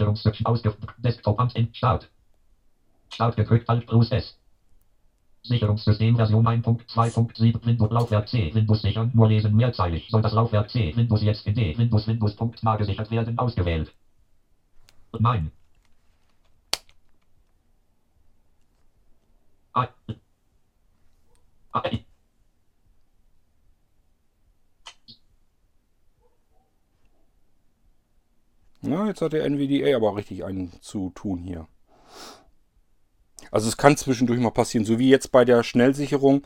Start 3.13 3.35
gedrückt 3.35 3.67
Alt 3.67 3.87
plus 3.87 4.11
S. 4.11 4.37
Sicherungssystem 5.43 6.15
Version 6.15 6.45
1.2.7 6.45 7.65
Windows 7.65 7.91
Laufwerk 7.91 8.29
C 8.29 8.53
Windows 8.53 8.83
sichern 8.83 9.09
nur 9.15 9.27
lesen 9.27 9.55
mehrzeilig 9.55 10.07
soll 10.09 10.21
das 10.21 10.33
Laufwerk 10.33 10.69
C 10.69 10.95
Windows 10.95 11.23
jetzt 11.23 11.47
in 11.47 11.55
D 11.55 11.75
Windows 11.75 12.05
Windows 12.05 12.35
Punkt 12.35 12.61
nah 12.61 12.75
gesichert 12.75 13.09
werden 13.09 13.39
ausgewählt. 13.39 13.91
Nein. 15.19 15.51
I. 19.75 19.87
I. 21.73 22.05
Na, 28.81 29.07
jetzt 29.07 29.21
hat 29.21 29.33
der 29.33 29.45
NVDA 29.45 29.95
aber 29.95 30.15
richtig 30.15 30.43
einen 30.43 30.71
zu 30.81 31.11
tun 31.11 31.39
hier. 31.39 31.67
Also 33.51 33.67
es 33.67 33.77
kann 33.77 33.97
zwischendurch 33.97 34.39
mal 34.39 34.51
passieren, 34.51 34.85
so 34.85 34.97
wie 34.97 35.09
jetzt 35.09 35.31
bei 35.31 35.45
der 35.45 35.63
Schnellsicherung. 35.63 36.43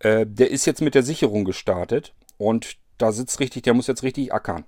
Äh, 0.00 0.26
der 0.26 0.50
ist 0.50 0.66
jetzt 0.66 0.82
mit 0.82 0.94
der 0.94 1.02
Sicherung 1.02 1.44
gestartet 1.44 2.14
und 2.36 2.76
da 2.98 3.12
sitzt 3.12 3.40
richtig, 3.40 3.62
der 3.62 3.74
muss 3.74 3.86
jetzt 3.86 4.02
richtig 4.02 4.32
ackern. 4.32 4.64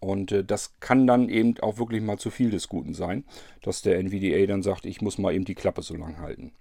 Und 0.00 0.32
äh, 0.32 0.44
das 0.44 0.74
kann 0.80 1.06
dann 1.06 1.28
eben 1.28 1.54
auch 1.60 1.78
wirklich 1.78 2.02
mal 2.02 2.18
zu 2.18 2.30
viel 2.30 2.50
des 2.50 2.68
Guten 2.68 2.92
sein, 2.92 3.24
dass 3.62 3.82
der 3.82 3.98
NVDA 3.98 4.46
dann 4.46 4.62
sagt, 4.62 4.84
ich 4.84 5.00
muss 5.00 5.18
mal 5.18 5.34
eben 5.34 5.44
die 5.44 5.54
Klappe 5.54 5.82
so 5.82 5.94
lang 5.94 6.18
halten. 6.18 6.52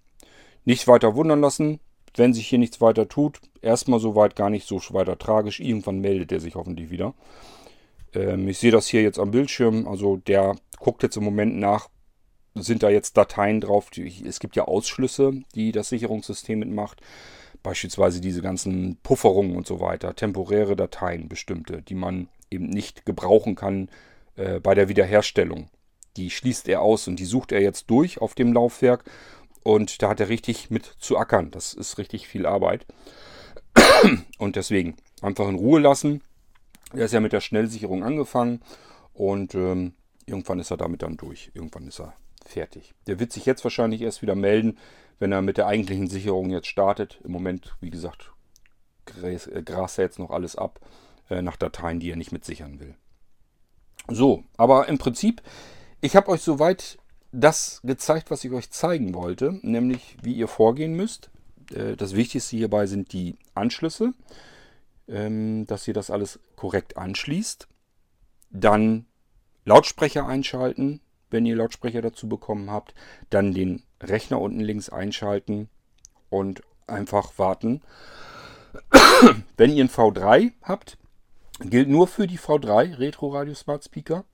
Nicht 0.63 0.87
weiter 0.87 1.15
wundern 1.15 1.41
lassen, 1.41 1.79
wenn 2.15 2.33
sich 2.33 2.47
hier 2.47 2.59
nichts 2.59 2.79
weiter 2.79 3.09
tut. 3.09 3.41
Erstmal 3.61 3.99
soweit 3.99 4.35
gar 4.35 4.49
nicht 4.49 4.67
so 4.67 4.79
weiter 4.91 5.17
tragisch. 5.17 5.59
Irgendwann 5.59 5.99
meldet 5.99 6.31
er 6.31 6.39
sich 6.39 6.55
hoffentlich 6.55 6.89
wieder. 6.89 7.13
Ähm, 8.13 8.47
ich 8.47 8.57
sehe 8.57 8.71
das 8.71 8.87
hier 8.87 9.01
jetzt 9.01 9.19
am 9.19 9.31
Bildschirm. 9.31 9.87
Also 9.87 10.17
der 10.17 10.55
guckt 10.79 11.03
jetzt 11.03 11.17
im 11.17 11.23
Moment 11.23 11.57
nach, 11.57 11.89
sind 12.55 12.83
da 12.83 12.89
jetzt 12.89 13.17
Dateien 13.17 13.61
drauf. 13.61 13.89
Die, 13.89 14.25
es 14.25 14.39
gibt 14.39 14.55
ja 14.55 14.65
Ausschlüsse, 14.65 15.33
die 15.55 15.71
das 15.71 15.89
Sicherungssystem 15.89 16.59
mitmacht. 16.59 17.01
Beispielsweise 17.61 18.19
diese 18.19 18.41
ganzen 18.41 18.97
Pufferungen 19.03 19.55
und 19.55 19.65
so 19.65 19.79
weiter. 19.79 20.15
Temporäre 20.15 20.75
Dateien 20.75 21.29
bestimmte, 21.29 21.81
die 21.81 21.95
man 21.95 22.27
eben 22.51 22.67
nicht 22.67 23.05
gebrauchen 23.05 23.55
kann 23.55 23.89
äh, 24.35 24.59
bei 24.59 24.75
der 24.75 24.89
Wiederherstellung. 24.89 25.69
Die 26.17 26.29
schließt 26.29 26.67
er 26.67 26.81
aus 26.81 27.07
und 27.07 27.19
die 27.19 27.25
sucht 27.25 27.51
er 27.51 27.61
jetzt 27.61 27.89
durch 27.89 28.21
auf 28.21 28.35
dem 28.35 28.53
Laufwerk. 28.53 29.03
Und 29.63 30.01
da 30.01 30.09
hat 30.09 30.19
er 30.19 30.27
richtig 30.27 30.69
mit 30.69 30.85
zu 30.99 31.17
ackern. 31.17 31.49
Das 31.49 31.73
ist 31.73 31.97
richtig 31.97 32.27
viel 32.27 32.45
Arbeit. 32.45 32.85
Und 34.37 34.57
deswegen 34.57 34.95
einfach 35.21 35.47
in 35.47 35.55
Ruhe 35.55 35.79
lassen 35.79 36.21
er 36.93 37.05
ist 37.05 37.13
ja 37.13 37.19
mit 37.19 37.33
der 37.33 37.41
Schnellsicherung 37.41 38.03
angefangen 38.03 38.61
und 39.13 39.55
ähm, 39.55 39.93
irgendwann 40.25 40.59
ist 40.59 40.71
er 40.71 40.77
damit 40.77 41.01
dann 41.03 41.17
durch. 41.17 41.51
Irgendwann 41.53 41.87
ist 41.87 41.99
er 41.99 42.13
fertig. 42.45 42.93
Der 43.07 43.19
wird 43.19 43.31
sich 43.31 43.45
jetzt 43.45 43.63
wahrscheinlich 43.63 44.01
erst 44.01 44.21
wieder 44.21 44.35
melden, 44.35 44.77
wenn 45.19 45.31
er 45.31 45.41
mit 45.41 45.57
der 45.57 45.67
eigentlichen 45.67 46.07
Sicherung 46.07 46.49
jetzt 46.49 46.67
startet. 46.67 47.19
Im 47.23 47.31
Moment, 47.31 47.75
wie 47.81 47.89
gesagt, 47.89 48.31
gras, 49.05 49.47
äh, 49.47 49.63
er 49.67 50.03
jetzt 50.03 50.19
noch 50.19 50.31
alles 50.31 50.55
ab 50.55 50.79
äh, 51.29 51.41
nach 51.41 51.57
Dateien, 51.57 51.99
die 51.99 52.11
er 52.11 52.15
nicht 52.15 52.31
mit 52.31 52.45
sichern 52.45 52.79
will. 52.79 52.95
So, 54.09 54.43
aber 54.57 54.87
im 54.89 54.97
Prinzip, 54.97 55.41
ich 56.01 56.15
habe 56.15 56.29
euch 56.29 56.41
soweit 56.41 56.97
das 57.31 57.81
gezeigt, 57.83 58.29
was 58.31 58.43
ich 58.43 58.51
euch 58.51 58.69
zeigen 58.69 59.13
wollte, 59.13 59.59
nämlich 59.61 60.17
wie 60.21 60.33
ihr 60.33 60.47
vorgehen 60.47 60.93
müsst. 60.93 61.29
Äh, 61.73 61.95
das 61.95 62.15
Wichtigste 62.15 62.57
hierbei 62.57 62.85
sind 62.85 63.13
die 63.13 63.37
Anschlüsse. 63.55 64.13
Ähm, 65.07 65.65
dass 65.65 65.87
ihr 65.87 65.93
das 65.93 66.09
alles 66.09 66.39
korrekt 66.55 66.97
anschließt. 66.97 67.67
Dann 68.49 69.05
Lautsprecher 69.65 70.27
einschalten, 70.27 71.01
wenn 71.29 71.45
ihr 71.45 71.55
Lautsprecher 71.55 72.01
dazu 72.01 72.27
bekommen 72.27 72.69
habt. 72.69 72.93
Dann 73.29 73.53
den 73.53 73.83
Rechner 74.01 74.39
unten 74.39 74.59
links 74.59 74.89
einschalten 74.89 75.69
und 76.29 76.61
einfach 76.87 77.37
warten. 77.37 77.81
wenn 79.57 79.71
ihr 79.71 79.81
einen 79.81 79.89
V3 79.89 80.53
habt, 80.61 80.97
gilt 81.59 81.89
nur 81.89 82.07
für 82.07 82.27
die 82.27 82.39
V3 82.39 82.97
Retro 82.99 83.29
Radio 83.29 83.53
Smart 83.53 83.83
Speaker. 83.83 84.25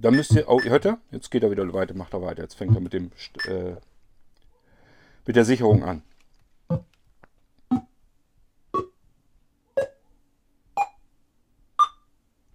Da 0.00 0.10
müsst 0.10 0.32
ihr, 0.32 0.48
oh, 0.48 0.62
hört 0.62 0.86
ihr? 0.86 0.98
Jetzt 1.10 1.30
geht 1.30 1.42
er 1.42 1.50
wieder 1.50 1.72
weiter, 1.72 1.94
macht 1.94 2.14
er 2.14 2.22
weiter. 2.22 2.42
Jetzt 2.42 2.54
fängt 2.54 2.74
er 2.74 2.80
mit 2.80 2.92
dem 2.92 3.10
äh, 3.46 3.74
mit 5.26 5.36
der 5.36 5.44
Sicherung 5.44 5.84
an. 5.84 6.02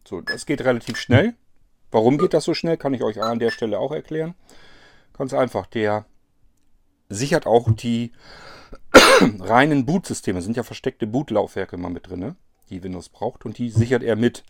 So, 0.08 0.22
das 0.22 0.46
geht 0.46 0.62
relativ 0.62 0.98
schnell. 0.98 1.36
Warum 1.92 2.18
geht 2.18 2.34
das 2.34 2.44
so 2.44 2.54
schnell, 2.54 2.78
kann 2.78 2.94
ich 2.94 3.04
euch 3.04 3.22
an 3.22 3.40
der 3.40 3.52
Stelle 3.52 3.80
auch 3.80 3.92
erklären. 3.92 4.34
Ganz 5.16 5.34
einfach, 5.34 5.68
der 5.68 6.06
sichert 7.08 7.46
auch 7.46 7.72
die 7.72 8.12
reinen 9.40 9.86
Bootsysteme. 9.86 10.40
Es 10.40 10.46
sind 10.46 10.58
ja 10.58 10.64
versteckte 10.64 11.06
Bootlaufwerke 11.06 11.76
immer 11.76 11.90
mit 11.90 12.10
drin, 12.10 12.20
ne? 12.20 12.36
die 12.70 12.84
Windows 12.84 13.10
braucht. 13.10 13.46
Und 13.46 13.58
die 13.58 13.70
sichert 13.70 14.04
er 14.04 14.16
mit. 14.16 14.44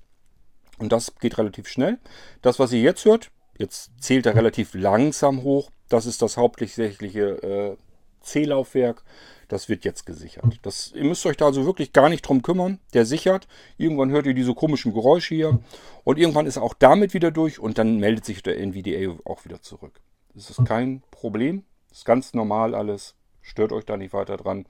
Und 0.79 0.91
das 0.91 1.15
geht 1.15 1.37
relativ 1.37 1.67
schnell. 1.67 1.99
Das, 2.41 2.59
was 2.59 2.71
ihr 2.71 2.81
jetzt 2.81 3.05
hört, 3.05 3.31
jetzt 3.57 3.91
zählt 3.99 4.25
er 4.25 4.35
relativ 4.35 4.73
langsam 4.73 5.43
hoch. 5.43 5.69
Das 5.89 6.05
ist 6.05 6.21
das 6.21 6.37
hauptsächliche 6.37 7.43
äh, 7.43 7.77
C-Laufwerk. 8.21 9.03
Das 9.47 9.69
wird 9.69 9.85
jetzt 9.85 10.05
gesichert. 10.05 10.59
Das, 10.61 10.91
ihr 10.95 11.03
müsst 11.03 11.25
euch 11.25 11.37
da 11.37 11.45
also 11.45 11.65
wirklich 11.65 11.93
gar 11.93 12.09
nicht 12.09 12.21
drum 12.21 12.41
kümmern. 12.41 12.79
Der 12.93 13.05
sichert. 13.05 13.47
Irgendwann 13.77 14.11
hört 14.11 14.25
ihr 14.25 14.33
diese 14.33 14.53
komischen 14.53 14.93
Geräusche 14.93 15.35
hier. 15.35 15.59
Und 16.03 16.17
irgendwann 16.17 16.45
ist 16.45 16.57
er 16.57 16.63
auch 16.63 16.73
damit 16.73 17.13
wieder 17.13 17.31
durch 17.31 17.59
und 17.59 17.77
dann 17.77 17.97
meldet 17.97 18.25
sich 18.25 18.43
der 18.43 18.57
NVDA 18.59 19.15
auch 19.25 19.45
wieder 19.45 19.61
zurück. 19.61 20.01
Das 20.33 20.49
ist 20.49 20.65
kein 20.65 21.03
Problem. 21.11 21.63
Das 21.89 21.99
ist 21.99 22.05
ganz 22.05 22.33
normal 22.33 22.75
alles. 22.75 23.15
Stört 23.41 23.71
euch 23.71 23.85
da 23.85 23.97
nicht 23.97 24.13
weiter 24.13 24.37
dran. 24.37 24.65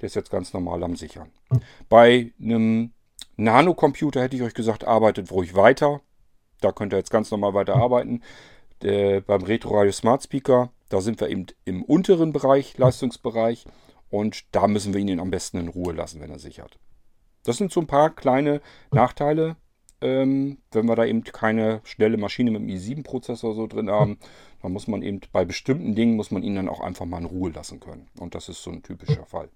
Der 0.00 0.08
ist 0.08 0.14
jetzt 0.16 0.30
ganz 0.30 0.52
normal 0.52 0.82
am 0.82 0.96
Sichern. 0.96 1.30
Bei 1.88 2.32
einem 2.40 2.92
Nanocomputer 3.36 4.22
hätte 4.22 4.36
ich 4.36 4.42
euch 4.42 4.54
gesagt, 4.54 4.84
arbeitet 4.84 5.30
ruhig 5.30 5.54
weiter. 5.54 6.00
Da 6.60 6.72
könnt 6.72 6.92
ihr 6.92 6.98
jetzt 6.98 7.10
ganz 7.10 7.30
normal 7.30 7.54
weiter 7.54 7.76
arbeiten. 7.76 8.22
Der, 8.82 9.20
beim 9.22 9.42
Retro 9.42 9.78
Radio 9.78 9.92
Smart 9.92 10.22
Speaker 10.22 10.70
da 10.88 11.00
sind 11.00 11.20
wir 11.20 11.28
eben 11.28 11.46
im 11.64 11.82
unteren 11.82 12.32
Bereich, 12.32 12.78
Leistungsbereich. 12.78 13.64
Und 14.10 14.44
da 14.54 14.68
müssen 14.68 14.94
wir 14.94 15.00
ihn 15.00 15.20
am 15.20 15.30
besten 15.30 15.58
in 15.58 15.68
Ruhe 15.68 15.92
lassen, 15.92 16.20
wenn 16.20 16.30
er 16.30 16.38
sich 16.38 16.60
hat. 16.60 16.78
Das 17.44 17.56
sind 17.56 17.72
so 17.72 17.80
ein 17.80 17.86
paar 17.86 18.10
kleine 18.10 18.60
Nachteile, 18.92 19.56
ähm, 20.00 20.58
wenn 20.72 20.86
wir 20.86 20.96
da 20.96 21.04
eben 21.04 21.24
keine 21.24 21.80
schnelle 21.84 22.16
Maschine 22.16 22.50
mit 22.50 22.60
einem 22.60 22.70
i7-Prozessor 22.70 23.54
so 23.54 23.66
drin 23.66 23.90
haben. 23.90 24.18
Dann 24.62 24.72
muss 24.72 24.88
man 24.88 25.02
eben 25.02 25.20
bei 25.32 25.44
bestimmten 25.44 25.94
Dingen, 25.94 26.16
muss 26.16 26.30
man 26.30 26.42
ihn 26.42 26.56
dann 26.56 26.68
auch 26.68 26.80
einfach 26.80 27.06
mal 27.06 27.18
in 27.18 27.24
Ruhe 27.24 27.50
lassen 27.50 27.80
können. 27.80 28.08
Und 28.18 28.34
das 28.34 28.48
ist 28.48 28.62
so 28.62 28.70
ein 28.70 28.82
typischer 28.82 29.26
Fall. 29.26 29.48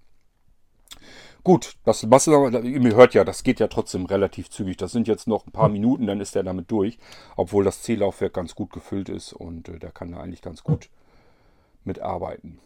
Gut, 1.43 1.75
das, 1.85 2.09
was, 2.09 2.27
ihr 2.27 2.95
hört 2.95 3.13
ja, 3.13 3.23
das 3.23 3.43
geht 3.43 3.59
ja 3.59 3.67
trotzdem 3.67 4.05
relativ 4.05 4.49
zügig. 4.49 4.77
Das 4.77 4.91
sind 4.91 5.07
jetzt 5.07 5.27
noch 5.27 5.47
ein 5.47 5.51
paar 5.51 5.69
Minuten, 5.69 6.05
dann 6.05 6.21
ist 6.21 6.35
er 6.35 6.43
damit 6.43 6.69
durch. 6.69 6.99
Obwohl 7.35 7.63
das 7.63 7.81
C-Laufwerk 7.81 8.33
ganz 8.33 8.53
gut 8.53 8.71
gefüllt 8.71 9.09
ist 9.09 9.33
und 9.33 9.69
äh, 9.69 9.79
der 9.79 9.91
kann 9.91 10.11
da 10.11 10.19
eigentlich 10.19 10.41
ganz 10.41 10.63
gut 10.63 10.89
mitarbeiten. 11.83 12.59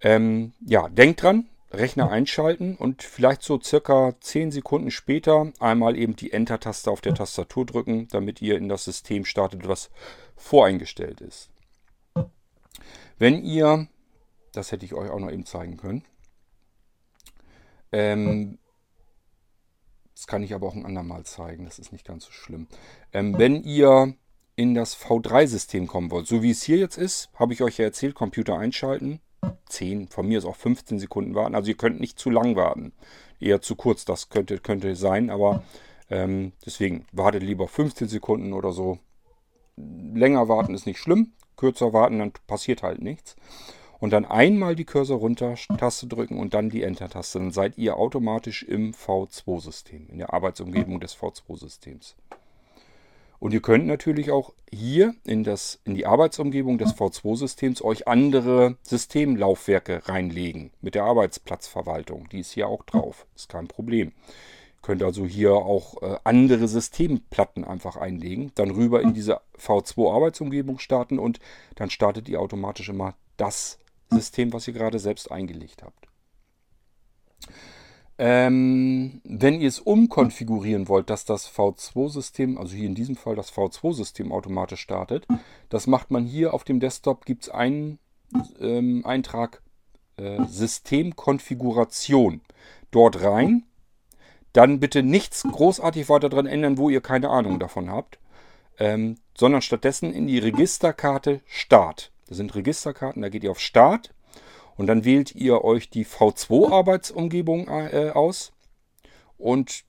Ähm, 0.00 0.52
ja, 0.60 0.88
denkt 0.88 1.22
dran, 1.22 1.48
Rechner 1.70 2.10
einschalten 2.10 2.76
und 2.76 3.02
vielleicht 3.02 3.42
so 3.42 3.60
circa 3.60 4.14
10 4.20 4.50
Sekunden 4.50 4.90
später 4.90 5.52
einmal 5.58 5.96
eben 5.96 6.16
die 6.16 6.32
Enter-Taste 6.32 6.90
auf 6.90 7.00
der 7.00 7.14
Tastatur 7.14 7.66
drücken, 7.66 8.08
damit 8.08 8.40
ihr 8.40 8.56
in 8.56 8.68
das 8.68 8.84
System 8.84 9.24
startet, 9.24 9.66
was 9.66 9.90
voreingestellt 10.36 11.20
ist. 11.20 11.50
Wenn 13.18 13.42
ihr, 13.44 13.88
das 14.52 14.72
hätte 14.72 14.84
ich 14.84 14.94
euch 14.94 15.10
auch 15.10 15.18
noch 15.18 15.30
eben 15.30 15.46
zeigen 15.46 15.76
können, 15.76 16.04
ähm, 17.92 18.58
das 20.14 20.26
kann 20.26 20.42
ich 20.42 20.54
aber 20.54 20.66
auch 20.66 20.74
ein 20.74 20.86
andermal 20.86 21.24
zeigen, 21.24 21.64
das 21.64 21.78
ist 21.78 21.92
nicht 21.92 22.06
ganz 22.06 22.24
so 22.24 22.32
schlimm. 22.32 22.68
Ähm, 23.12 23.38
wenn 23.38 23.62
ihr 23.62 24.14
in 24.54 24.74
das 24.74 24.96
V3-System 24.96 25.86
kommen 25.86 26.10
wollt, 26.10 26.26
so 26.26 26.42
wie 26.42 26.50
es 26.50 26.62
hier 26.62 26.78
jetzt 26.78 26.96
ist, 26.96 27.30
habe 27.34 27.52
ich 27.52 27.62
euch 27.62 27.78
ja 27.78 27.84
erzählt, 27.84 28.14
Computer 28.14 28.58
einschalten, 28.58 29.20
10, 29.68 30.08
von 30.08 30.26
mir 30.26 30.38
ist 30.38 30.44
auch 30.44 30.56
15 30.56 30.98
Sekunden 30.98 31.34
warten. 31.34 31.54
Also 31.54 31.68
ihr 31.68 31.76
könnt 31.76 32.00
nicht 32.00 32.18
zu 32.18 32.30
lang 32.30 32.56
warten. 32.56 32.92
Eher 33.40 33.60
zu 33.60 33.76
kurz, 33.76 34.04
das 34.04 34.28
könnte, 34.28 34.58
könnte 34.58 34.96
sein, 34.96 35.30
aber 35.30 35.62
ähm, 36.10 36.52
deswegen 36.64 37.06
wartet 37.12 37.42
lieber 37.42 37.68
15 37.68 38.08
Sekunden 38.08 38.52
oder 38.52 38.72
so. 38.72 38.98
Länger 39.76 40.48
warten 40.48 40.74
ist 40.74 40.86
nicht 40.86 40.98
schlimm, 40.98 41.32
kürzer 41.56 41.92
warten, 41.92 42.18
dann 42.18 42.32
passiert 42.46 42.82
halt 42.82 43.02
nichts. 43.02 43.36
Und 43.98 44.10
dann 44.10 44.24
einmal 44.24 44.76
die 44.76 44.84
Cursor 44.84 45.18
runter, 45.18 45.54
Taste 45.78 46.06
drücken 46.06 46.38
und 46.38 46.52
dann 46.52 46.68
die 46.68 46.82
Enter-Taste. 46.82 47.38
Dann 47.38 47.50
seid 47.50 47.78
ihr 47.78 47.96
automatisch 47.96 48.62
im 48.62 48.92
V2-System, 48.92 50.08
in 50.08 50.18
der 50.18 50.34
Arbeitsumgebung 50.34 51.00
des 51.00 51.16
V2-Systems. 51.16 52.14
Und 53.38 53.52
ihr 53.52 53.60
könnt 53.60 53.86
natürlich 53.86 54.30
auch 54.30 54.52
hier 54.70 55.14
in, 55.24 55.44
das, 55.44 55.80
in 55.84 55.94
die 55.94 56.06
Arbeitsumgebung 56.06 56.78
des 56.78 56.94
V2-Systems 56.94 57.82
euch 57.82 58.08
andere 58.08 58.76
Systemlaufwerke 58.82 60.08
reinlegen 60.08 60.72
mit 60.80 60.94
der 60.94 61.04
Arbeitsplatzverwaltung. 61.04 62.28
Die 62.30 62.40
ist 62.40 62.52
hier 62.52 62.68
auch 62.68 62.82
drauf, 62.84 63.26
ist 63.34 63.48
kein 63.48 63.68
Problem. 63.68 64.08
Ihr 64.08 64.82
könnt 64.82 65.02
also 65.02 65.26
hier 65.26 65.52
auch 65.52 66.02
äh, 66.02 66.16
andere 66.24 66.68
Systemplatten 66.68 67.64
einfach 67.64 67.96
einlegen, 67.96 68.52
dann 68.54 68.70
rüber 68.70 69.02
in 69.02 69.14
diese 69.14 69.40
V2-Arbeitsumgebung 69.58 70.78
starten 70.78 71.18
und 71.18 71.40
dann 71.74 71.90
startet 71.90 72.28
ihr 72.28 72.40
automatisch 72.40 72.88
immer 72.88 73.14
das 73.36 73.78
System, 74.10 74.52
was 74.52 74.66
ihr 74.68 74.74
gerade 74.74 74.98
selbst 74.98 75.30
eingelegt 75.30 75.82
habt. 75.82 76.06
Ähm, 78.18 79.20
wenn 79.24 79.60
ihr 79.60 79.68
es 79.68 79.78
umkonfigurieren 79.78 80.88
wollt, 80.88 81.10
dass 81.10 81.26
das 81.26 81.50
V2-System, 81.50 82.56
also 82.56 82.74
hier 82.74 82.86
in 82.86 82.94
diesem 82.94 83.16
Fall 83.16 83.36
das 83.36 83.52
V2-System 83.52 84.32
automatisch 84.32 84.80
startet, 84.80 85.26
das 85.68 85.86
macht 85.86 86.10
man 86.10 86.24
hier 86.24 86.54
auf 86.54 86.64
dem 86.64 86.80
Desktop, 86.80 87.26
gibt 87.26 87.44
es 87.44 87.50
einen 87.50 87.98
ähm, 88.58 89.04
Eintrag 89.04 89.60
äh, 90.16 90.42
Systemkonfiguration. 90.46 92.40
Dort 92.90 93.22
rein, 93.22 93.64
dann 94.54 94.80
bitte 94.80 95.02
nichts 95.02 95.42
großartig 95.42 96.08
weiter 96.08 96.30
dran 96.30 96.46
ändern, 96.46 96.78
wo 96.78 96.88
ihr 96.88 97.02
keine 97.02 97.28
Ahnung 97.28 97.58
davon 97.58 97.90
habt, 97.90 98.18
ähm, 98.78 99.16
sondern 99.36 99.60
stattdessen 99.60 100.14
in 100.14 100.26
die 100.26 100.38
Registerkarte 100.38 101.42
Start. 101.44 102.12
Das 102.28 102.38
sind 102.38 102.54
Registerkarten, 102.54 103.20
da 103.20 103.28
geht 103.28 103.44
ihr 103.44 103.50
auf 103.50 103.60
Start 103.60 104.14
und 104.76 104.86
dann 104.86 105.04
wählt 105.04 105.34
ihr 105.34 105.64
euch 105.64 105.90
die 105.90 106.04
V2-Arbeitsumgebung 106.04 107.68
äh, 107.68 108.10
aus 108.10 108.52
und 109.38 109.84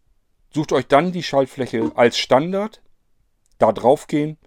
sucht 0.53 0.71
euch 0.71 0.87
dann 0.87 1.11
die 1.11 1.23
Schaltfläche 1.23 1.91
als 1.95 2.17
Standard. 2.17 2.81
Da 3.59 3.71
drauf 3.71 4.07
gehen, 4.07 4.37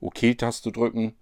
OK-Taste 0.00 0.70
drücken 0.70 1.16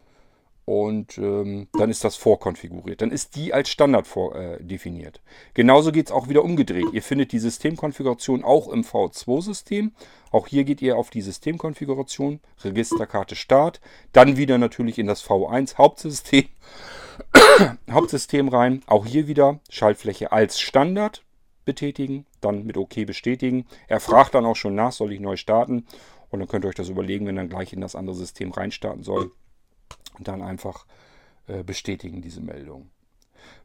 und 0.70 1.18
ähm, 1.18 1.66
dann 1.72 1.90
ist 1.90 2.04
das 2.04 2.14
vorkonfiguriert. 2.14 3.02
Dann 3.02 3.10
ist 3.10 3.34
die 3.34 3.52
als 3.52 3.70
Standard 3.70 4.06
vor, 4.06 4.36
äh, 4.36 4.62
definiert. 4.62 5.20
Genauso 5.52 5.90
geht 5.90 6.06
es 6.06 6.12
auch 6.12 6.28
wieder 6.28 6.44
umgedreht. 6.44 6.86
Ihr 6.92 7.02
findet 7.02 7.32
die 7.32 7.40
Systemkonfiguration 7.40 8.44
auch 8.44 8.68
im 8.68 8.82
V2-System. 8.82 9.92
Auch 10.30 10.46
hier 10.46 10.62
geht 10.62 10.80
ihr 10.80 10.96
auf 10.96 11.10
die 11.10 11.22
Systemkonfiguration, 11.22 12.38
Registerkarte 12.62 13.34
Start, 13.34 13.80
dann 14.12 14.36
wieder 14.36 14.58
natürlich 14.58 15.00
in 15.00 15.08
das 15.08 15.24
V1 15.24 15.74
Hauptsystem 17.90 18.48
rein. 18.48 18.82
Auch 18.86 19.06
hier 19.06 19.26
wieder 19.26 19.60
Schaltfläche 19.68 20.32
als 20.32 20.60
Standard 20.60 21.24
betätigen, 21.64 22.26
dann 22.40 22.64
mit 22.64 22.76
OK 22.76 23.06
bestätigen. 23.06 23.66
Er 23.88 24.00
fragt 24.00 24.34
dann 24.34 24.46
auch 24.46 24.56
schon 24.56 24.74
nach, 24.74 24.92
soll 24.92 25.12
ich 25.12 25.20
neu 25.20 25.36
starten? 25.36 25.86
Und 26.30 26.40
dann 26.40 26.48
könnt 26.48 26.64
ihr 26.64 26.68
euch 26.68 26.74
das 26.74 26.88
überlegen, 26.88 27.26
wenn 27.26 27.36
dann 27.36 27.48
gleich 27.48 27.72
in 27.72 27.80
das 27.80 27.94
andere 27.94 28.16
System 28.16 28.52
reinstarten 28.52 29.02
soll. 29.02 29.30
Und 30.18 30.28
dann 30.28 30.42
einfach 30.42 30.86
äh, 31.46 31.62
bestätigen 31.62 32.22
diese 32.22 32.40
Meldung. 32.40 32.90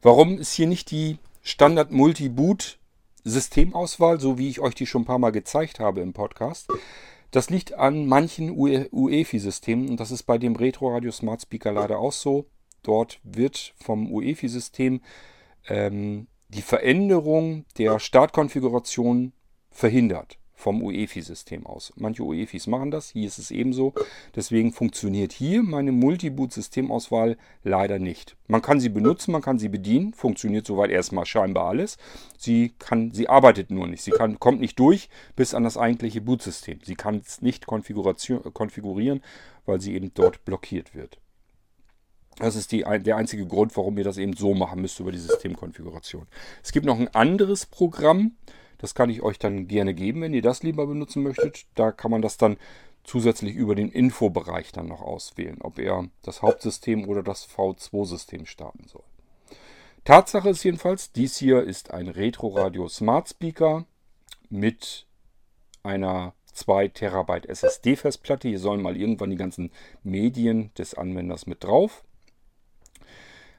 Warum 0.02 0.38
ist 0.38 0.52
hier 0.52 0.66
nicht 0.66 0.90
die 0.90 1.18
Standard 1.42 1.90
Multi-Boot 1.90 2.78
Systemauswahl, 3.24 4.20
so 4.20 4.38
wie 4.38 4.48
ich 4.48 4.60
euch 4.60 4.74
die 4.74 4.86
schon 4.86 5.02
ein 5.02 5.06
paar 5.06 5.18
Mal 5.18 5.32
gezeigt 5.32 5.80
habe 5.80 6.00
im 6.00 6.12
Podcast? 6.12 6.68
Das 7.30 7.50
liegt 7.50 7.74
an 7.74 8.06
manchen 8.06 8.50
UEFI-Systemen 8.50 9.88
und 9.88 10.00
das 10.00 10.10
ist 10.10 10.22
bei 10.22 10.38
dem 10.38 10.56
Retro 10.56 10.92
Radio 10.92 11.10
Smart 11.10 11.42
Speaker 11.42 11.72
leider 11.72 11.98
auch 11.98 12.12
so. 12.12 12.46
Dort 12.86 13.20
wird 13.24 13.74
vom 13.76 14.12
UEFI-System 14.12 15.00
ähm, 15.68 16.28
die 16.48 16.62
Veränderung 16.62 17.64
der 17.78 17.98
Startkonfiguration 17.98 19.32
verhindert. 19.70 20.38
vom 20.58 20.82
UEFI-System 20.82 21.66
aus. 21.66 21.92
Manche 21.96 22.22
UEFIs 22.22 22.66
machen 22.66 22.90
das, 22.90 23.10
hier 23.10 23.26
ist 23.26 23.38
es 23.38 23.50
ebenso. 23.50 23.92
Deswegen 24.34 24.72
funktioniert 24.72 25.32
hier 25.32 25.62
meine 25.62 25.92
Multiboot-Systemauswahl 25.92 27.36
leider 27.62 27.98
nicht. 27.98 28.36
Man 28.48 28.62
kann 28.62 28.80
sie 28.80 28.88
benutzen, 28.88 29.32
man 29.32 29.42
kann 29.42 29.58
sie 29.58 29.68
bedienen, 29.68 30.14
funktioniert 30.14 30.66
soweit 30.66 30.90
erstmal 30.90 31.26
scheinbar 31.26 31.68
alles. 31.68 31.98
Sie, 32.38 32.72
kann, 32.78 33.12
sie 33.12 33.28
arbeitet 33.28 33.70
nur 33.70 33.86
nicht, 33.86 34.02
sie 34.02 34.12
kann, 34.12 34.40
kommt 34.40 34.60
nicht 34.60 34.78
durch 34.78 35.10
bis 35.36 35.52
an 35.52 35.62
das 35.62 35.76
eigentliche 35.76 36.22
Bootsystem. 36.22 36.80
Sie 36.82 36.94
kann 36.94 37.16
es 37.16 37.42
nicht 37.42 37.66
konfigurieren, 37.66 39.22
weil 39.66 39.80
sie 39.80 39.94
eben 39.94 40.12
dort 40.14 40.44
blockiert 40.46 40.94
wird. 40.94 41.20
Das 42.38 42.54
ist 42.54 42.72
die, 42.72 42.84
der 43.00 43.16
einzige 43.16 43.46
Grund, 43.46 43.76
warum 43.76 43.96
ihr 43.96 44.04
das 44.04 44.18
eben 44.18 44.34
so 44.34 44.54
machen 44.54 44.82
müsst 44.82 45.00
über 45.00 45.12
die 45.12 45.18
Systemkonfiguration. 45.18 46.26
Es 46.62 46.72
gibt 46.72 46.84
noch 46.84 46.98
ein 46.98 47.08
anderes 47.14 47.64
Programm, 47.64 48.36
das 48.78 48.94
kann 48.94 49.08
ich 49.08 49.22
euch 49.22 49.38
dann 49.38 49.68
gerne 49.68 49.94
geben, 49.94 50.20
wenn 50.20 50.34
ihr 50.34 50.42
das 50.42 50.62
lieber 50.62 50.86
benutzen 50.86 51.22
möchtet. 51.22 51.64
Da 51.74 51.92
kann 51.92 52.10
man 52.10 52.20
das 52.20 52.36
dann 52.36 52.58
zusätzlich 53.04 53.54
über 53.54 53.74
den 53.74 53.90
Infobereich 53.90 54.72
dann 54.72 54.88
noch 54.88 55.00
auswählen, 55.00 55.58
ob 55.60 55.78
er 55.78 56.08
das 56.22 56.42
Hauptsystem 56.42 57.08
oder 57.08 57.22
das 57.22 57.48
V2-System 57.48 58.44
starten 58.44 58.86
soll. 58.86 59.04
Tatsache 60.04 60.50
ist 60.50 60.62
jedenfalls, 60.62 61.12
dies 61.12 61.36
hier 61.36 61.62
ist 61.62 61.90
ein 61.90 62.08
Retro 62.08 62.48
Radio 62.48 62.88
Smart 62.88 63.28
Speaker 63.28 63.86
mit 64.50 65.06
einer 65.82 66.34
2 66.52 66.88
Terabyte 66.88 67.46
SSD-Festplatte. 67.46 68.48
Hier 68.48 68.58
sollen 68.58 68.82
mal 68.82 68.96
irgendwann 68.96 69.30
die 69.30 69.36
ganzen 69.36 69.70
Medien 70.02 70.70
des 70.78 70.94
Anwenders 70.94 71.46
mit 71.46 71.64
drauf. 71.64 72.04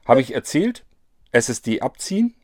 Habe 0.07 0.21
ich 0.21 0.33
erzählt, 0.33 0.85
SSD 1.31 1.81
abziehen, 1.81 2.35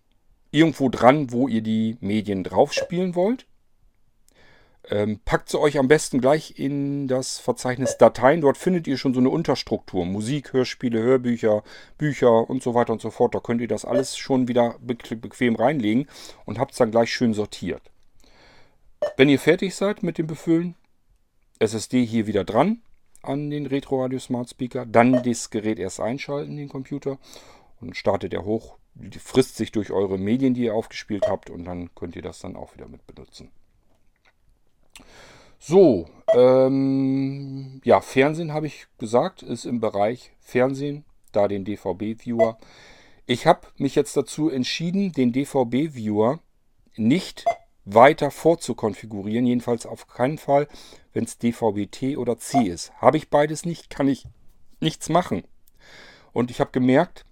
irgendwo 0.51 0.89
dran, 0.89 1.31
wo 1.31 1.47
ihr 1.47 1.61
die 1.61 1.97
Medien 2.01 2.43
drauf 2.43 2.73
spielen 2.73 3.15
wollt. 3.15 3.47
Ähm, 4.89 5.21
packt 5.23 5.47
sie 5.47 5.59
euch 5.59 5.77
am 5.79 5.87
besten 5.87 6.19
gleich 6.19 6.59
in 6.59 7.07
das 7.07 7.39
Verzeichnis 7.39 7.97
Dateien. 7.97 8.41
Dort 8.41 8.57
findet 8.57 8.85
ihr 8.85 8.97
schon 8.97 9.13
so 9.13 9.21
eine 9.21 9.29
Unterstruktur. 9.29 10.05
Musik, 10.05 10.51
Hörspiele, 10.51 11.01
Hörbücher, 11.01 11.63
Bücher 11.97 12.49
und 12.49 12.61
so 12.61 12.73
weiter 12.73 12.91
und 12.91 13.01
so 13.01 13.09
fort. 13.09 13.33
Da 13.33 13.39
könnt 13.39 13.61
ihr 13.61 13.69
das 13.69 13.85
alles 13.85 14.17
schon 14.17 14.49
wieder 14.49 14.75
bequem 14.81 15.55
reinlegen 15.55 16.07
und 16.43 16.59
habt 16.59 16.71
es 16.71 16.77
dann 16.79 16.91
gleich 16.91 17.13
schön 17.13 17.33
sortiert. 17.33 17.81
Wenn 19.15 19.29
ihr 19.29 19.39
fertig 19.39 19.73
seid 19.73 20.03
mit 20.03 20.17
dem 20.17 20.27
Befüllen, 20.27 20.75
SSD 21.59 22.03
hier 22.03 22.27
wieder 22.27 22.43
dran 22.43 22.81
an 23.23 23.49
den 23.49 23.65
Retro 23.65 24.01
Radio 24.01 24.19
Smart 24.19 24.49
Speaker, 24.49 24.85
dann 24.85 25.23
das 25.23 25.49
Gerät 25.49 25.79
erst 25.79 25.99
einschalten, 25.99 26.57
den 26.57 26.69
Computer, 26.69 27.17
und 27.81 27.97
startet 27.97 28.33
er 28.33 28.45
hoch, 28.45 28.77
frisst 29.19 29.57
sich 29.57 29.71
durch 29.71 29.91
eure 29.91 30.17
Medien, 30.17 30.53
die 30.53 30.65
ihr 30.65 30.75
aufgespielt 30.75 31.25
habt, 31.27 31.49
und 31.49 31.65
dann 31.65 31.93
könnt 31.95 32.15
ihr 32.15 32.21
das 32.21 32.39
dann 32.39 32.55
auch 32.55 32.75
wieder 32.75 32.87
mit 32.87 33.05
benutzen. 33.07 33.49
So, 35.59 36.07
ähm, 36.35 37.81
ja, 37.85 38.01
Fernsehen 38.01 38.53
habe 38.53 38.67
ich 38.67 38.87
gesagt, 38.97 39.41
ist 39.41 39.65
im 39.65 39.79
Bereich 39.79 40.33
Fernsehen, 40.41 41.05
da 41.31 41.47
den 41.47 41.63
DVB-Viewer. 41.63 42.57
Ich 43.25 43.47
habe 43.47 43.67
mich 43.77 43.95
jetzt 43.95 44.17
dazu 44.17 44.49
entschieden, 44.49 45.13
den 45.13 45.31
DVB-Viewer 45.31 46.39
nicht 46.95 47.45
weiter 47.85 48.31
vorzukonfigurieren. 48.31 49.45
Jedenfalls 49.45 49.85
auf 49.85 50.07
keinen 50.07 50.37
Fall, 50.37 50.67
wenn 51.13 51.25
es 51.25 51.37
DVB-T 51.37 52.17
oder 52.17 52.37
C 52.37 52.63
ist. 52.63 52.93
Habe 52.95 53.17
ich 53.17 53.29
beides 53.29 53.65
nicht, 53.65 53.89
kann 53.89 54.07
ich 54.07 54.25
nichts 54.79 55.09
machen. 55.09 55.43
Und 56.31 56.51
ich 56.51 56.59
habe 56.59 56.71
gemerkt, 56.71 57.25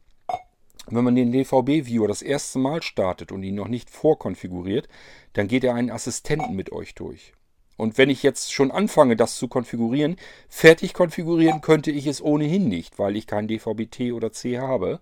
wenn 0.88 1.04
man 1.04 1.16
den 1.16 1.32
DVB-Viewer 1.32 2.08
das 2.08 2.22
erste 2.22 2.60
Mal 2.60 2.82
startet 2.82 3.32
und 3.32 3.44
ihn 3.44 3.56
noch 3.56 3.68
nicht 3.68 3.90
vorkonfiguriert, 3.90 4.88
dann 5.34 5.48
geht 5.48 5.64
er 5.64 5.76
einen 5.76 5.92
Assistenten 5.92 6.56
mit 6.56 6.72
euch 6.72 6.96
durch. 6.96 7.34
Und 7.78 7.98
wenn 7.98 8.10
ich 8.10 8.22
jetzt 8.22 8.54
schon 8.54 8.72
anfange, 8.72 9.16
das 9.16 9.38
zu 9.38 9.48
konfigurieren, 9.48 10.18
fertig 10.50 10.94
konfigurieren 10.94 11.62
könnte 11.62 11.92
ich 11.92 12.06
es 12.06 12.22
ohnehin 12.22 12.68
nicht, 12.68 13.00
weil 13.00 13.16
ich 13.16 13.26
kein 13.26 13.48
DVB-T 13.48 14.12
oder 14.12 14.32
C 14.32 14.60
habe. 14.60 15.00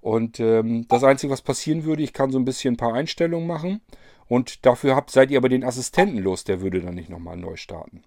Und 0.00 0.40
ähm, 0.40 0.86
das 0.88 1.02
Einzige, 1.02 1.32
was 1.32 1.42
passieren 1.42 1.84
würde, 1.84 2.02
ich 2.02 2.12
kann 2.12 2.30
so 2.30 2.38
ein 2.38 2.44
bisschen 2.44 2.74
ein 2.74 2.78
paar 2.78 2.94
Einstellungen 2.94 3.46
machen 3.46 3.80
und 4.28 4.66
dafür 4.66 4.96
habt, 4.96 5.10
seid 5.10 5.30
ihr 5.30 5.38
aber 5.38 5.48
den 5.48 5.64
Assistenten 5.64 6.18
los, 6.18 6.44
der 6.44 6.60
würde 6.60 6.80
dann 6.80 6.94
nicht 6.94 7.10
nochmal 7.10 7.36
neu 7.36 7.56
starten. 7.56 8.02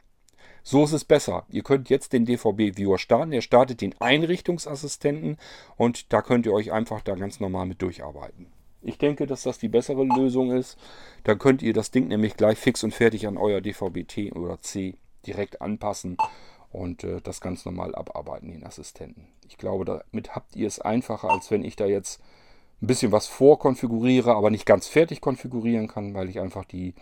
So 0.64 0.84
ist 0.84 0.94
es 0.94 1.06
besser. 1.06 1.46
Ihr 1.50 1.64
könnt 1.64 1.90
jetzt 1.90 2.14
den 2.14 2.26
DVB-Viewer 2.26 3.00
starten. 3.00 3.32
Er 3.32 3.42
startet 3.42 3.82
den 3.82 3.96
Einrichtungsassistenten 4.00 5.38
und 5.78 6.12
da 6.14 6.22
könnt 6.22 6.46
ihr 6.46 6.54
euch 6.54 6.72
einfach 6.72 7.02
da 7.02 7.16
ganz 7.16 7.40
normal 7.40 7.66
mit 7.66 7.82
durcharbeiten. 7.82 8.48
Ich 8.82 8.98
denke, 8.98 9.26
dass 9.26 9.44
das 9.44 9.58
die 9.58 9.68
bessere 9.68 10.04
Lösung 10.04 10.52
ist. 10.52 10.78
Dann 11.24 11.38
könnt 11.38 11.62
ihr 11.62 11.74
das 11.74 11.92
Ding 11.92 12.08
nämlich 12.08 12.38
gleich 12.38 12.58
fix 12.58 12.84
und 12.84 12.94
fertig 12.94 13.28
an 13.28 13.38
euer 13.38 13.62
DVB-T 13.62 14.34
oder 14.34 14.62
C 14.62 14.98
direkt 15.26 15.62
anpassen 15.62 16.18
und 16.72 17.04
äh, 17.04 17.20
das 17.22 17.42
ganz 17.42 17.66
normal 17.66 17.96
abarbeiten, 17.96 18.52
den 18.52 18.66
Assistenten. 18.66 19.28
Ich 19.48 19.58
glaube, 19.58 19.86
damit 19.86 20.36
habt 20.36 20.56
ihr 20.56 20.68
es 20.68 20.80
einfacher, 20.80 21.30
als 21.30 21.52
wenn 21.52 21.64
ich 21.64 21.76
da 21.76 21.86
jetzt 21.86 22.22
ein 22.82 22.88
bisschen 22.88 23.12
was 23.12 23.28
vorkonfiguriere, 23.28 24.36
aber 24.36 24.50
nicht 24.50 24.66
ganz 24.66 24.88
fertig 24.88 25.22
konfigurieren 25.22 25.88
kann, 25.88 26.14
weil 26.14 26.30
ich 26.30 26.40
einfach 26.40 26.66
die 26.66 26.94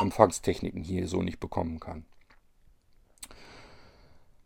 Empfangstechniken 0.00 0.82
hier 0.82 1.08
so 1.08 1.22
nicht 1.22 1.40
bekommen 1.40 1.78
kann. 1.78 2.06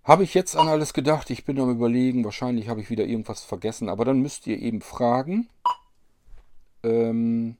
Habe 0.02 0.24
ich 0.24 0.34
jetzt 0.34 0.56
an 0.56 0.66
alles 0.66 0.92
gedacht? 0.92 1.30
Ich 1.30 1.44
bin 1.44 1.60
am 1.60 1.70
überlegen, 1.70 2.24
wahrscheinlich 2.24 2.68
habe 2.68 2.80
ich 2.80 2.90
wieder 2.90 3.04
irgendwas 3.04 3.44
vergessen, 3.44 3.88
aber 3.88 4.04
dann 4.04 4.20
müsst 4.20 4.46
ihr 4.46 4.58
eben 4.58 4.80
fragen. 4.80 5.48
Ähm, 6.82 7.56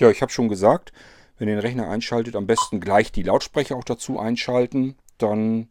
ja, 0.00 0.10
ich 0.10 0.22
habe 0.22 0.32
schon 0.32 0.48
gesagt, 0.48 0.92
wenn 1.38 1.48
ihr 1.48 1.54
den 1.54 1.60
Rechner 1.60 1.88
einschaltet, 1.88 2.34
am 2.34 2.46
besten 2.46 2.80
gleich 2.80 3.12
die 3.12 3.22
Lautsprecher 3.22 3.76
auch 3.76 3.84
dazu 3.84 4.18
einschalten. 4.18 4.96
Dann 5.18 5.68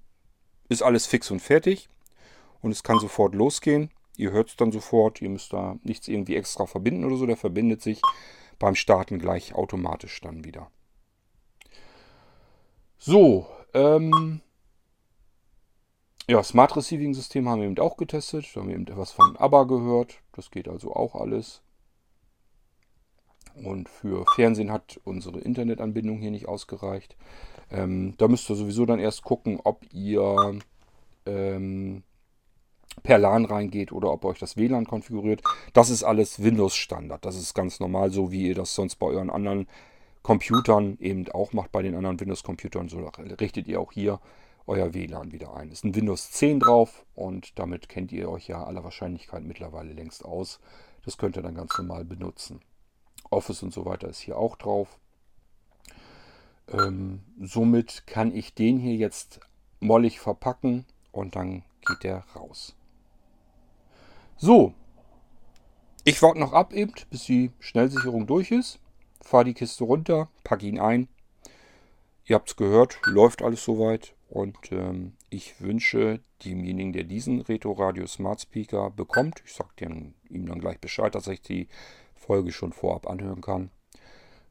ist 0.69 0.83
alles 0.83 1.05
fix 1.05 1.31
und 1.31 1.41
fertig 1.41 1.89
und 2.61 2.71
es 2.71 2.83
kann 2.83 2.99
sofort 2.99 3.35
losgehen. 3.35 3.89
Ihr 4.17 4.31
hört 4.31 4.49
es 4.49 4.55
dann 4.55 4.71
sofort, 4.71 5.21
ihr 5.21 5.29
müsst 5.29 5.53
da 5.53 5.77
nichts 5.83 6.07
irgendwie 6.07 6.35
extra 6.35 6.65
verbinden 6.65 7.05
oder 7.05 7.15
so, 7.15 7.25
der 7.25 7.37
verbindet 7.37 7.81
sich 7.81 8.01
beim 8.59 8.75
Starten 8.75 9.19
gleich 9.19 9.55
automatisch 9.55 10.21
dann 10.21 10.43
wieder. 10.43 10.69
So, 12.97 13.47
ähm, 13.73 14.41
ja, 16.27 16.41
Smart 16.41 16.75
Receiving 16.77 17.13
System 17.13 17.49
haben 17.49 17.61
wir 17.61 17.67
eben 17.67 17.79
auch 17.79 17.97
getestet. 17.97 18.45
Da 18.53 18.61
haben 18.61 18.69
wir 18.69 18.75
eben 18.75 18.87
etwas 18.87 19.11
von 19.11 19.35
ABBA 19.35 19.63
gehört. 19.65 20.19
Das 20.31 20.51
geht 20.51 20.69
also 20.69 20.93
auch 20.93 21.15
alles. 21.15 21.61
Und 23.55 23.89
für 23.89 24.25
Fernsehen 24.35 24.71
hat 24.71 24.99
unsere 25.03 25.39
Internetanbindung 25.39 26.19
hier 26.19 26.31
nicht 26.31 26.47
ausgereicht. 26.47 27.17
Ähm, 27.69 28.15
da 28.17 28.27
müsst 28.27 28.49
ihr 28.49 28.55
sowieso 28.55 28.85
dann 28.85 28.99
erst 28.99 29.23
gucken, 29.23 29.59
ob 29.63 29.85
ihr 29.91 30.59
ähm, 31.25 32.03
per 33.01 33.17
LAN 33.17 33.45
reingeht 33.45 33.91
oder 33.91 34.11
ob 34.11 34.25
euch 34.25 34.39
das 34.39 34.57
WLAN 34.57 34.85
konfiguriert. 34.85 35.41
Das 35.73 35.89
ist 35.89 36.03
alles 36.03 36.43
Windows-Standard. 36.43 37.25
Das 37.25 37.35
ist 37.35 37.53
ganz 37.53 37.79
normal, 37.79 38.11
so 38.11 38.31
wie 38.31 38.47
ihr 38.47 38.55
das 38.55 38.75
sonst 38.75 38.95
bei 38.95 39.07
euren 39.07 39.29
anderen 39.29 39.67
Computern 40.21 40.97
eben 40.99 41.29
auch 41.31 41.53
macht, 41.53 41.71
bei 41.71 41.81
den 41.81 41.95
anderen 41.95 42.19
Windows-Computern. 42.19 42.89
So 42.89 42.99
richtet 43.39 43.67
ihr 43.67 43.79
auch 43.79 43.91
hier 43.91 44.19
euer 44.67 44.93
WLAN 44.93 45.31
wieder 45.31 45.55
ein. 45.55 45.71
Ist 45.71 45.83
ein 45.83 45.95
Windows 45.95 46.31
10 46.31 46.59
drauf 46.59 47.05
und 47.15 47.57
damit 47.59 47.89
kennt 47.89 48.11
ihr 48.11 48.29
euch 48.29 48.47
ja 48.47 48.63
aller 48.63 48.83
Wahrscheinlichkeit 48.83 49.43
mittlerweile 49.43 49.93
längst 49.93 50.23
aus. 50.23 50.59
Das 51.03 51.17
könnt 51.17 51.35
ihr 51.35 51.43
dann 51.43 51.55
ganz 51.55 51.77
normal 51.77 52.05
benutzen. 52.05 52.61
Office 53.29 53.63
und 53.63 53.73
so 53.73 53.85
weiter 53.85 54.07
ist 54.07 54.19
hier 54.19 54.37
auch 54.37 54.55
drauf. 54.55 54.99
Ähm, 56.71 57.21
somit 57.41 58.07
kann 58.07 58.33
ich 58.33 58.53
den 58.53 58.77
hier 58.77 58.95
jetzt 58.95 59.41
mollig 59.81 60.19
verpacken 60.19 60.85
und 61.11 61.35
dann 61.35 61.63
geht 61.85 62.03
der 62.03 62.23
raus. 62.35 62.73
So, 64.37 64.73
ich 66.05 66.21
warte 66.21 66.39
noch 66.39 66.51
ab 66.51 66.73
eben, 66.73 66.93
bis 67.09 67.23
die 67.23 67.51
Schnellsicherung 67.59 68.27
durch 68.27 68.51
ist. 68.51 68.79
Fahre 69.21 69.45
die 69.45 69.53
Kiste 69.53 69.85
runter, 69.85 70.29
packe 70.43 70.65
ihn 70.65 70.79
ein. 70.79 71.07
Ihr 72.25 72.35
habt 72.35 72.49
es 72.49 72.55
gehört, 72.57 72.99
läuft 73.05 73.41
alles 73.41 73.63
soweit. 73.63 74.13
Und 74.27 74.57
ähm, 74.71 75.13
ich 75.29 75.61
wünsche 75.61 76.19
demjenigen, 76.43 76.91
der 76.91 77.03
diesen 77.03 77.41
Retro 77.41 77.73
Radio 77.73 78.05
Smart 78.07 78.41
Speaker 78.41 78.89
bekommt, 78.89 79.41
ich 79.45 79.53
sage 79.53 79.69
ihm 80.29 80.45
dann 80.47 80.59
gleich 80.59 80.79
Bescheid, 80.79 81.13
dass 81.15 81.27
ich 81.27 81.41
die 81.41 81.67
Folge 82.15 82.51
schon 82.51 82.73
vorab 82.73 83.07
anhören 83.07 83.41
kann, 83.41 83.69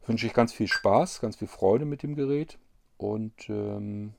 wünsche 0.06 0.26
ich 0.26 0.32
ganz 0.32 0.52
viel 0.52 0.68
Spaß, 0.68 1.20
ganz 1.20 1.36
viel 1.36 1.48
Freude 1.48 1.84
mit 1.84 2.02
dem 2.02 2.14
Gerät. 2.14 2.58
Und 2.96 3.48
ähm, 3.50 4.14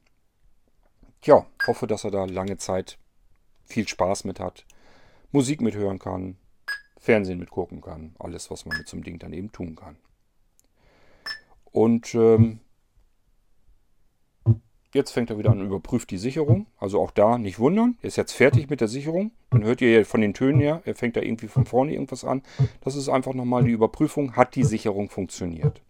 ja, 1.24 1.46
hoffe, 1.66 1.88
dass 1.88 2.04
er 2.04 2.12
da 2.12 2.26
lange 2.26 2.58
Zeit 2.58 3.00
viel 3.66 3.88
Spaß 3.88 4.26
mit 4.26 4.40
hat. 4.40 4.66
Musik 5.34 5.62
mithören 5.62 6.00
kann, 6.00 6.38
Fernsehen 6.98 7.40
mitgucken 7.40 7.82
kann, 7.82 8.16
alles, 8.20 8.50
was 8.52 8.66
man 8.66 8.78
mit 8.78 8.88
so 8.88 8.96
einem 8.96 9.04
Ding 9.04 9.20
dann 9.20 9.34
eben 9.34 9.52
tun 9.52 9.76
kann. 9.76 9.98
Und 11.66 12.14
ähm, 12.14 12.60
jetzt 14.94 15.12
fängt 15.12 15.32
er 15.32 15.40
wieder 15.40 15.50
an, 15.50 15.66
überprüft 15.66 16.12
die 16.12 16.20
Sicherung. 16.20 16.68
Also 16.78 17.02
auch 17.02 17.10
da 17.10 17.40
nicht 17.40 17.58
wundern, 17.58 17.98
er 18.02 18.10
ist 18.10 18.16
jetzt 18.16 18.34
fertig 18.34 18.70
mit 18.70 18.80
der 18.80 18.88
Sicherung. 18.88 19.32
Dann 19.50 19.64
hört 19.64 19.82
ihr 19.82 20.06
von 20.06 20.22
den 20.22 20.36
Tönen 20.36 20.62
her, 20.62 20.84
er 20.86 20.94
fängt 20.94 21.16
da 21.16 21.22
irgendwie 21.22 21.48
von 21.48 21.66
vorne 21.66 21.94
irgendwas 21.94 22.24
an. 22.24 22.44
Das 22.82 22.96
ist 22.96 23.10
einfach 23.10 23.34
nochmal 23.34 23.64
die 23.64 23.72
Überprüfung, 23.72 24.36
hat 24.36 24.56
die 24.56 24.64
Sicherung 24.64 25.10
funktioniert. 25.10 25.82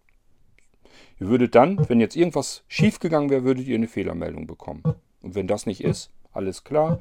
Ihr 1.19 1.27
würdet 1.27 1.53
dann, 1.53 1.87
wenn 1.89 1.99
jetzt 1.99 2.15
irgendwas 2.15 2.63
schiefgegangen 2.69 3.29
wäre, 3.29 3.43
würdet 3.43 3.67
ihr 3.67 3.75
eine 3.75 3.89
Fehlermeldung 3.89 4.47
bekommen. 4.47 4.83
Und 5.21 5.35
wenn 5.35 5.47
das 5.47 5.65
nicht 5.65 5.83
ist, 5.83 6.11
alles 6.31 6.63
klar, 6.63 6.99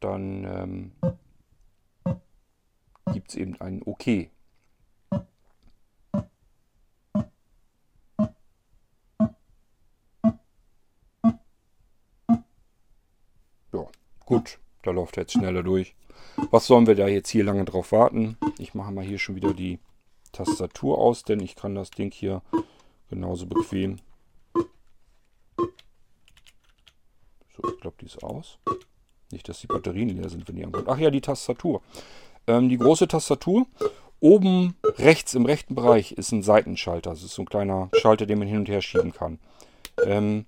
dann 0.00 0.44
ähm, 0.44 0.92
gibt 3.12 3.30
es 3.30 3.36
eben 3.36 3.60
ein 3.60 3.82
OK. 3.82 4.06
Ja, 13.72 13.86
gut, 14.24 14.58
da 14.82 14.90
läuft 14.90 15.16
er 15.16 15.22
jetzt 15.22 15.32
schneller 15.32 15.62
durch. 15.62 15.94
Was 16.50 16.66
sollen 16.66 16.86
wir 16.86 16.94
da 16.94 17.06
jetzt 17.08 17.28
hier 17.28 17.44
lange 17.44 17.64
drauf 17.64 17.92
warten? 17.92 18.36
Ich 18.58 18.74
mache 18.74 18.92
mal 18.92 19.04
hier 19.04 19.18
schon 19.18 19.36
wieder 19.36 19.52
die 19.52 19.78
Tastatur 20.32 20.98
aus, 20.98 21.22
denn 21.22 21.40
ich 21.40 21.54
kann 21.54 21.74
das 21.74 21.90
Ding 21.90 22.12
hier 22.12 22.42
genauso 23.08 23.46
bequem. 23.46 23.98
So, 27.56 27.68
ich 27.68 27.80
glaube, 27.80 27.96
die 28.00 28.06
ist 28.06 28.22
aus. 28.22 28.58
Nicht, 29.30 29.48
dass 29.48 29.60
die 29.60 29.66
Batterien 29.68 30.08
leer 30.08 30.28
sind, 30.28 30.46
wenn 30.48 30.56
die 30.56 30.64
ankommen. 30.64 30.86
Ach 30.88 30.98
ja, 30.98 31.10
die 31.10 31.20
Tastatur. 31.20 31.82
Ähm, 32.46 32.68
die 32.68 32.78
große 32.78 33.08
Tastatur. 33.08 33.66
Oben 34.20 34.74
rechts 34.96 35.34
im 35.34 35.44
rechten 35.44 35.74
Bereich 35.74 36.12
ist 36.12 36.32
ein 36.32 36.42
Seitenschalter. 36.42 37.10
Das 37.10 37.22
ist 37.22 37.34
so 37.34 37.42
ein 37.42 37.46
kleiner 37.46 37.90
Schalter, 38.00 38.26
den 38.26 38.38
man 38.38 38.48
hin 38.48 38.58
und 38.58 38.68
her 38.68 38.80
schieben 38.80 39.12
kann. 39.12 39.38
Ähm, 40.04 40.46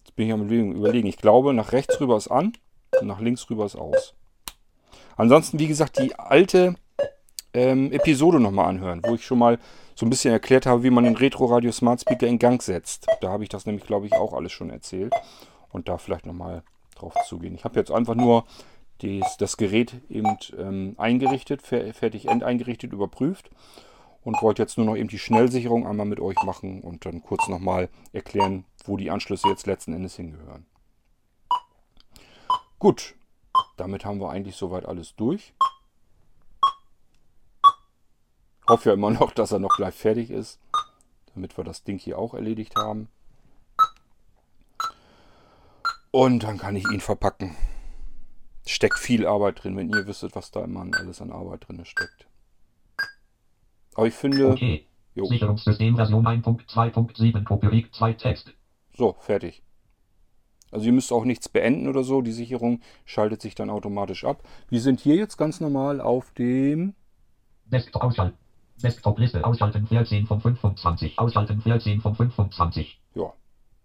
jetzt 0.00 0.16
bin 0.16 0.26
ich 0.26 0.32
am 0.32 0.48
überlegen. 0.48 1.06
Ich 1.06 1.18
glaube, 1.18 1.54
nach 1.54 1.72
rechts 1.72 2.00
rüber 2.00 2.16
ist 2.16 2.28
an 2.28 2.52
und 3.00 3.06
nach 3.06 3.20
links 3.20 3.48
rüber 3.48 3.64
ist 3.64 3.76
aus. 3.76 4.14
Ansonsten, 5.16 5.58
wie 5.58 5.68
gesagt, 5.68 5.98
die 5.98 6.18
alte 6.18 6.74
ähm, 7.54 7.90
Episode 7.92 8.40
nochmal 8.40 8.66
anhören, 8.66 9.02
wo 9.06 9.14
ich 9.14 9.24
schon 9.24 9.38
mal 9.38 9.58
so 9.94 10.04
ein 10.04 10.10
bisschen 10.10 10.32
erklärt 10.32 10.66
habe, 10.66 10.82
wie 10.82 10.90
man 10.90 11.04
den 11.04 11.16
Retro 11.16 11.46
Radio 11.46 11.72
Smart 11.72 12.00
Speaker 12.00 12.26
in 12.26 12.38
Gang 12.38 12.62
setzt. 12.62 13.06
Da 13.20 13.30
habe 13.30 13.44
ich 13.44 13.48
das 13.48 13.64
nämlich, 13.64 13.86
glaube 13.86 14.06
ich, 14.06 14.12
auch 14.12 14.34
alles 14.34 14.52
schon 14.52 14.70
erzählt. 14.70 15.12
Und 15.70 15.88
da 15.88 15.96
vielleicht 15.96 16.26
nochmal 16.26 16.62
drauf 16.94 17.14
zugehen. 17.26 17.54
Ich 17.54 17.64
habe 17.64 17.78
jetzt 17.78 17.90
einfach 17.90 18.14
nur 18.14 18.44
dies, 19.02 19.36
das 19.38 19.56
Gerät 19.56 20.00
eben 20.08 20.36
ähm, 20.56 20.94
eingerichtet, 20.98 21.62
fertig 21.62 22.28
endeingerichtet, 22.28 22.92
überprüft 22.92 23.50
und 24.24 24.40
wollte 24.42 24.62
jetzt 24.62 24.76
nur 24.76 24.86
noch 24.86 24.96
eben 24.96 25.08
die 25.08 25.18
Schnellsicherung 25.18 25.86
einmal 25.86 26.06
mit 26.06 26.20
euch 26.20 26.42
machen 26.42 26.80
und 26.80 27.06
dann 27.06 27.22
kurz 27.22 27.46
nochmal 27.48 27.88
erklären, 28.12 28.64
wo 28.84 28.96
die 28.96 29.10
Anschlüsse 29.10 29.48
jetzt 29.48 29.66
letzten 29.66 29.92
Endes 29.92 30.16
hingehören. 30.16 30.66
Gut, 32.78 33.14
damit 33.76 34.04
haben 34.04 34.20
wir 34.20 34.30
eigentlich 34.30 34.56
soweit 34.56 34.86
alles 34.86 35.14
durch. 35.14 35.54
Hoffe 38.68 38.88
ja 38.88 38.94
immer 38.94 39.10
noch, 39.10 39.30
dass 39.30 39.52
er 39.52 39.60
noch 39.60 39.76
gleich 39.76 39.94
fertig 39.94 40.30
ist, 40.30 40.58
damit 41.34 41.56
wir 41.56 41.64
das 41.64 41.84
Ding 41.84 41.98
hier 41.98 42.18
auch 42.18 42.34
erledigt 42.34 42.74
haben. 42.76 43.08
Und 46.10 46.42
dann 46.42 46.58
kann 46.58 46.74
ich 46.74 46.90
ihn 46.90 47.00
verpacken. 47.00 47.56
Steckt 48.66 48.98
viel 48.98 49.26
Arbeit 49.26 49.62
drin, 49.62 49.76
wenn 49.76 49.90
ihr 49.90 50.06
wüsstet, 50.06 50.34
was 50.34 50.50
da 50.50 50.64
immer 50.64 50.84
alles 50.98 51.20
an 51.22 51.30
Arbeit 51.30 51.68
drin 51.68 51.84
steckt. 51.84 52.26
Aber 53.94 54.06
ich 54.06 54.14
finde. 54.14 54.50
Okay. 54.50 54.86
Jo. 55.14 55.24
Sicherungssystem 55.24 55.96
Version 55.96 56.26
1.2.7 56.26 57.42
Kopierig 57.44 57.94
2 57.94 58.12
Text. 58.14 58.52
So, 58.92 59.16
fertig. 59.18 59.62
Also 60.70 60.86
ihr 60.86 60.92
müsst 60.92 61.10
auch 61.10 61.24
nichts 61.24 61.48
beenden 61.48 61.88
oder 61.88 62.02
so. 62.02 62.20
Die 62.20 62.32
Sicherung 62.32 62.80
schaltet 63.06 63.40
sich 63.40 63.54
dann 63.54 63.70
automatisch 63.70 64.24
ab. 64.24 64.42
Wir 64.68 64.80
sind 64.80 65.00
hier 65.00 65.16
jetzt 65.16 65.38
ganz 65.38 65.60
normal 65.60 66.02
auf 66.02 66.32
dem 66.32 66.94
Desktop 67.64 68.02
ausschalten. 68.02 68.36
Desktop 68.82 69.18
Liste 69.18 69.42
ausschalten 69.42 69.86
14 69.86 70.26
von 70.26 70.40
25. 70.40 71.18
Ausschalten 71.18 71.62
14 71.62 72.00
von 72.00 72.14
25. 72.14 73.00
Ja. 73.14 73.32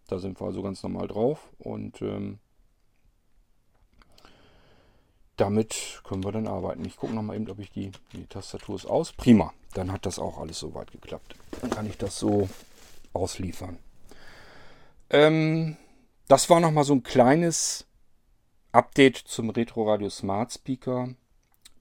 Da 0.08 0.20
sind 0.20 0.40
wir 0.42 0.48
also 0.48 0.62
ganz 0.62 0.84
normal 0.84 1.08
drauf 1.08 1.50
und 1.60 2.02
ähm, 2.02 2.40
damit 5.42 6.02
können 6.04 6.24
wir 6.24 6.32
dann 6.32 6.48
arbeiten. 6.48 6.86
Ich 6.86 6.98
gucke 6.98 7.14
nochmal 7.14 7.36
eben, 7.36 7.50
ob 7.50 7.60
ich 7.60 7.72
die, 7.72 7.92
die 8.14 8.26
Tastatur 8.28 8.76
ist 8.76 8.86
aus. 8.86 9.12
Prima, 9.12 9.54
dann 9.74 9.92
hat 9.92 10.06
das 10.06 10.20
auch 10.20 10.38
alles 10.38 10.60
soweit 10.60 10.92
geklappt. 10.92 11.36
Dann 11.62 11.70
kann 11.70 11.88
ich 11.88 11.98
das 11.98 12.18
so 12.18 12.48
ausliefern. 13.14 13.78
Ähm, 15.10 15.78
das 16.28 16.50
war 16.50 16.60
nochmal 16.60 16.84
so 16.84 16.94
ein 16.94 17.04
kleines 17.04 17.86
Update 18.72 19.18
zum 19.18 19.50
Retro 19.50 19.90
Radio 19.90 20.10
Smart 20.10 20.54
Speaker 20.54 21.10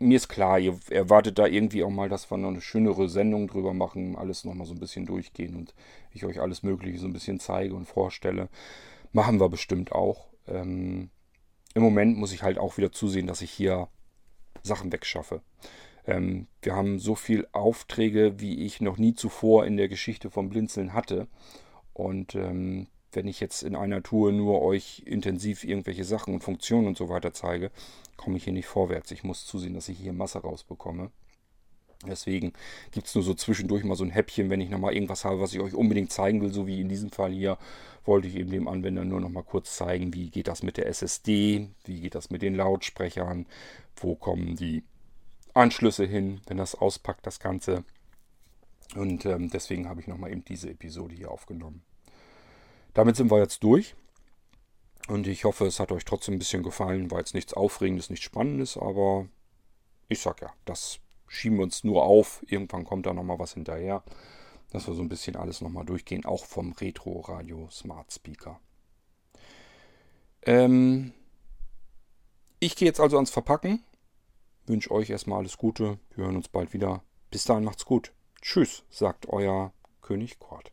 mir 0.01 0.17
ist 0.17 0.29
klar, 0.29 0.59
ihr 0.59 0.79
erwartet 0.89 1.39
da 1.39 1.47
irgendwie 1.47 1.85
auch 1.85 1.91
mal, 1.91 2.09
dass 2.09 2.31
wir 2.31 2.39
noch 2.39 2.49
eine 2.49 2.63
schönere 2.63 3.09
Sendung 3.09 3.49
drüber 3.49 3.75
machen, 3.75 4.17
alles 4.17 4.45
nochmal 4.45 4.67
so 4.67 4.73
ein 4.73 4.81
bisschen 4.81 5.05
durchgehen 5.05 5.55
und 5.55 5.75
ich 6.13 6.25
euch 6.25 6.41
alles 6.41 6.63
Mögliche 6.63 6.99
so 6.99 7.07
ein 7.07 7.13
bisschen 7.13 7.39
zeige 7.39 7.75
und 7.75 7.87
vorstelle. 7.87 8.49
Machen 9.13 9.41
wir 9.41 9.49
bestimmt 9.51 9.93
auch. 9.93 10.29
Ähm, 10.49 11.11
Im 11.75 11.83
Moment 11.83 12.17
muss 12.17 12.33
ich 12.33 12.43
halt 12.43 12.59
auch 12.59 12.77
wieder 12.77 12.93
zusehen, 12.93 13.27
dass 13.27 13.43
ich 13.43 13.51
hier 13.51 13.89
Sachen 14.63 14.93
wegschaffe. 14.93 15.43
Ähm, 16.07 16.47
wir 16.63 16.75
haben 16.75 16.99
so 16.99 17.15
viele 17.15 17.49
Aufträge, 17.53 18.41
wie 18.41 18.65
ich 18.65 18.81
noch 18.81 18.99
nie 18.99 19.15
zuvor 19.15 19.67
in 19.67 19.77
der 19.77 19.89
Geschichte 19.89 20.31
vom 20.31 20.49
Blinzeln 20.49 20.93
hatte. 20.93 21.29
Und 21.93 22.35
ähm, 22.35 22.89
wenn 23.13 23.27
ich 23.27 23.41
jetzt 23.41 23.63
in 23.63 23.77
einer 23.77 24.03
Tour 24.03 24.33
nur 24.33 24.63
euch 24.63 25.03
intensiv 25.07 25.65
irgendwelche 25.65 26.05
Sachen 26.05 26.35
und 26.35 26.43
Funktionen 26.43 26.87
und 26.87 26.97
so 26.97 27.09
weiter 27.09 27.33
zeige, 27.33 27.71
komme 28.17 28.37
ich 28.37 28.45
hier 28.45 28.53
nicht 28.53 28.67
vorwärts. 28.67 29.11
Ich 29.11 29.25
muss 29.25 29.47
zusehen, 29.47 29.75
dass 29.75 29.89
ich 29.89 29.99
hier 29.99 30.13
Masse 30.13 30.39
rausbekomme. 30.41 31.11
Deswegen 32.07 32.55
gibt 32.93 33.07
es 33.09 33.15
nur 33.15 33.23
so 33.23 33.35
zwischendurch 33.35 33.85
mal 33.85 33.95
so 33.95 34.05
ein 34.05 34.11
Häppchen, 34.11 34.49
wenn 34.49 34.61
ich 34.61 34.71
nochmal 34.71 34.95
irgendwas 34.95 35.25
habe, 35.25 35.41
was 35.41 35.53
ich 35.53 35.61
euch 35.61 35.75
unbedingt 35.75 36.11
zeigen 36.11 36.41
will, 36.41 36.53
so 36.53 36.67
wie 36.67 36.81
in 36.81 36.89
diesem 36.89 37.11
Fall 37.11 37.31
hier, 37.31 37.59
wollte 38.07 38.27
ich 38.27 38.37
eben 38.37 38.51
dem 38.51 38.69
Anwender 38.69 39.05
nur 39.05 39.21
nochmal 39.21 39.43
kurz 39.43 39.77
zeigen, 39.77 40.15
wie 40.15 40.31
geht 40.31 40.49
das 40.49 40.63
mit 40.63 40.79
der 40.79 40.87
SSD, 40.87 41.69
wie 41.85 42.01
geht 42.01 42.15
das 42.15 42.31
mit 42.31 42.41
den 42.41 42.55
Lautsprechern, 42.55 43.47
wo 43.97 44.15
kommen 44.15 44.57
die 44.57 44.83
Anschlüsse 45.53 46.07
hin, 46.07 46.41
wenn 46.47 46.57
das 46.57 46.75
auspackt, 46.75 47.27
das 47.27 47.39
Ganze. 47.39 47.85
Und 48.95 49.27
ähm, 49.27 49.51
deswegen 49.51 49.89
habe 49.89 50.01
ich 50.01 50.07
nochmal 50.07 50.33
eben 50.33 50.45
diese 50.45 50.71
Episode 50.71 51.15
hier 51.15 51.31
aufgenommen. 51.31 51.83
Damit 52.95 53.17
sind 53.17 53.31
wir 53.31 53.39
jetzt 53.39 53.63
durch. 53.63 53.95
Und 55.09 55.27
ich 55.27 55.45
hoffe, 55.45 55.67
es 55.67 55.81
hat 55.81 55.93
euch 55.93 56.05
trotzdem 56.05 56.35
ein 56.35 56.39
bisschen 56.39 56.63
gefallen. 56.63 57.11
War 57.11 57.19
jetzt 57.19 57.35
nichts 57.35 57.53
Aufregendes, 57.53 58.11
nichts 58.11 58.25
Spannendes, 58.25 58.77
aber 58.77 59.27
ich 60.09 60.21
sag 60.21 60.41
ja, 60.41 60.53
das 60.65 60.99
schieben 61.31 61.59
wir 61.59 61.63
uns 61.63 61.85
nur 61.85 62.03
auf. 62.03 62.45
Irgendwann 62.49 62.85
kommt 62.85 63.07
da 63.07 63.15
nochmal 63.15 63.39
was 63.39 63.55
hinterher. 63.55 64.03
Dass 64.71 64.87
wir 64.87 64.95
so 64.95 65.03
ein 65.03 65.09
bisschen 65.09 65.37
alles 65.37 65.61
nochmal 65.61 65.85
durchgehen, 65.85 66.25
auch 66.25 66.45
vom 66.45 66.73
Retro 66.73 67.21
Radio 67.21 67.69
Smart 67.71 68.13
Speaker. 68.13 68.61
Ähm 70.43 71.13
ich 72.59 72.77
gehe 72.77 72.87
jetzt 72.87 73.01
also 73.01 73.17
ans 73.17 73.31
Verpacken. 73.31 73.83
Wünsche 74.67 74.91
euch 74.91 75.09
erstmal 75.11 75.39
alles 75.39 75.57
Gute. 75.57 75.99
Wir 76.15 76.25
hören 76.25 76.37
uns 76.37 76.49
bald 76.49 76.73
wieder. 76.73 77.03
Bis 77.31 77.45
dahin 77.45 77.65
macht's 77.65 77.85
gut. 77.85 78.13
Tschüss, 78.43 78.85
sagt 78.91 79.29
euer 79.29 79.73
König 80.03 80.39
Kort. 80.39 80.73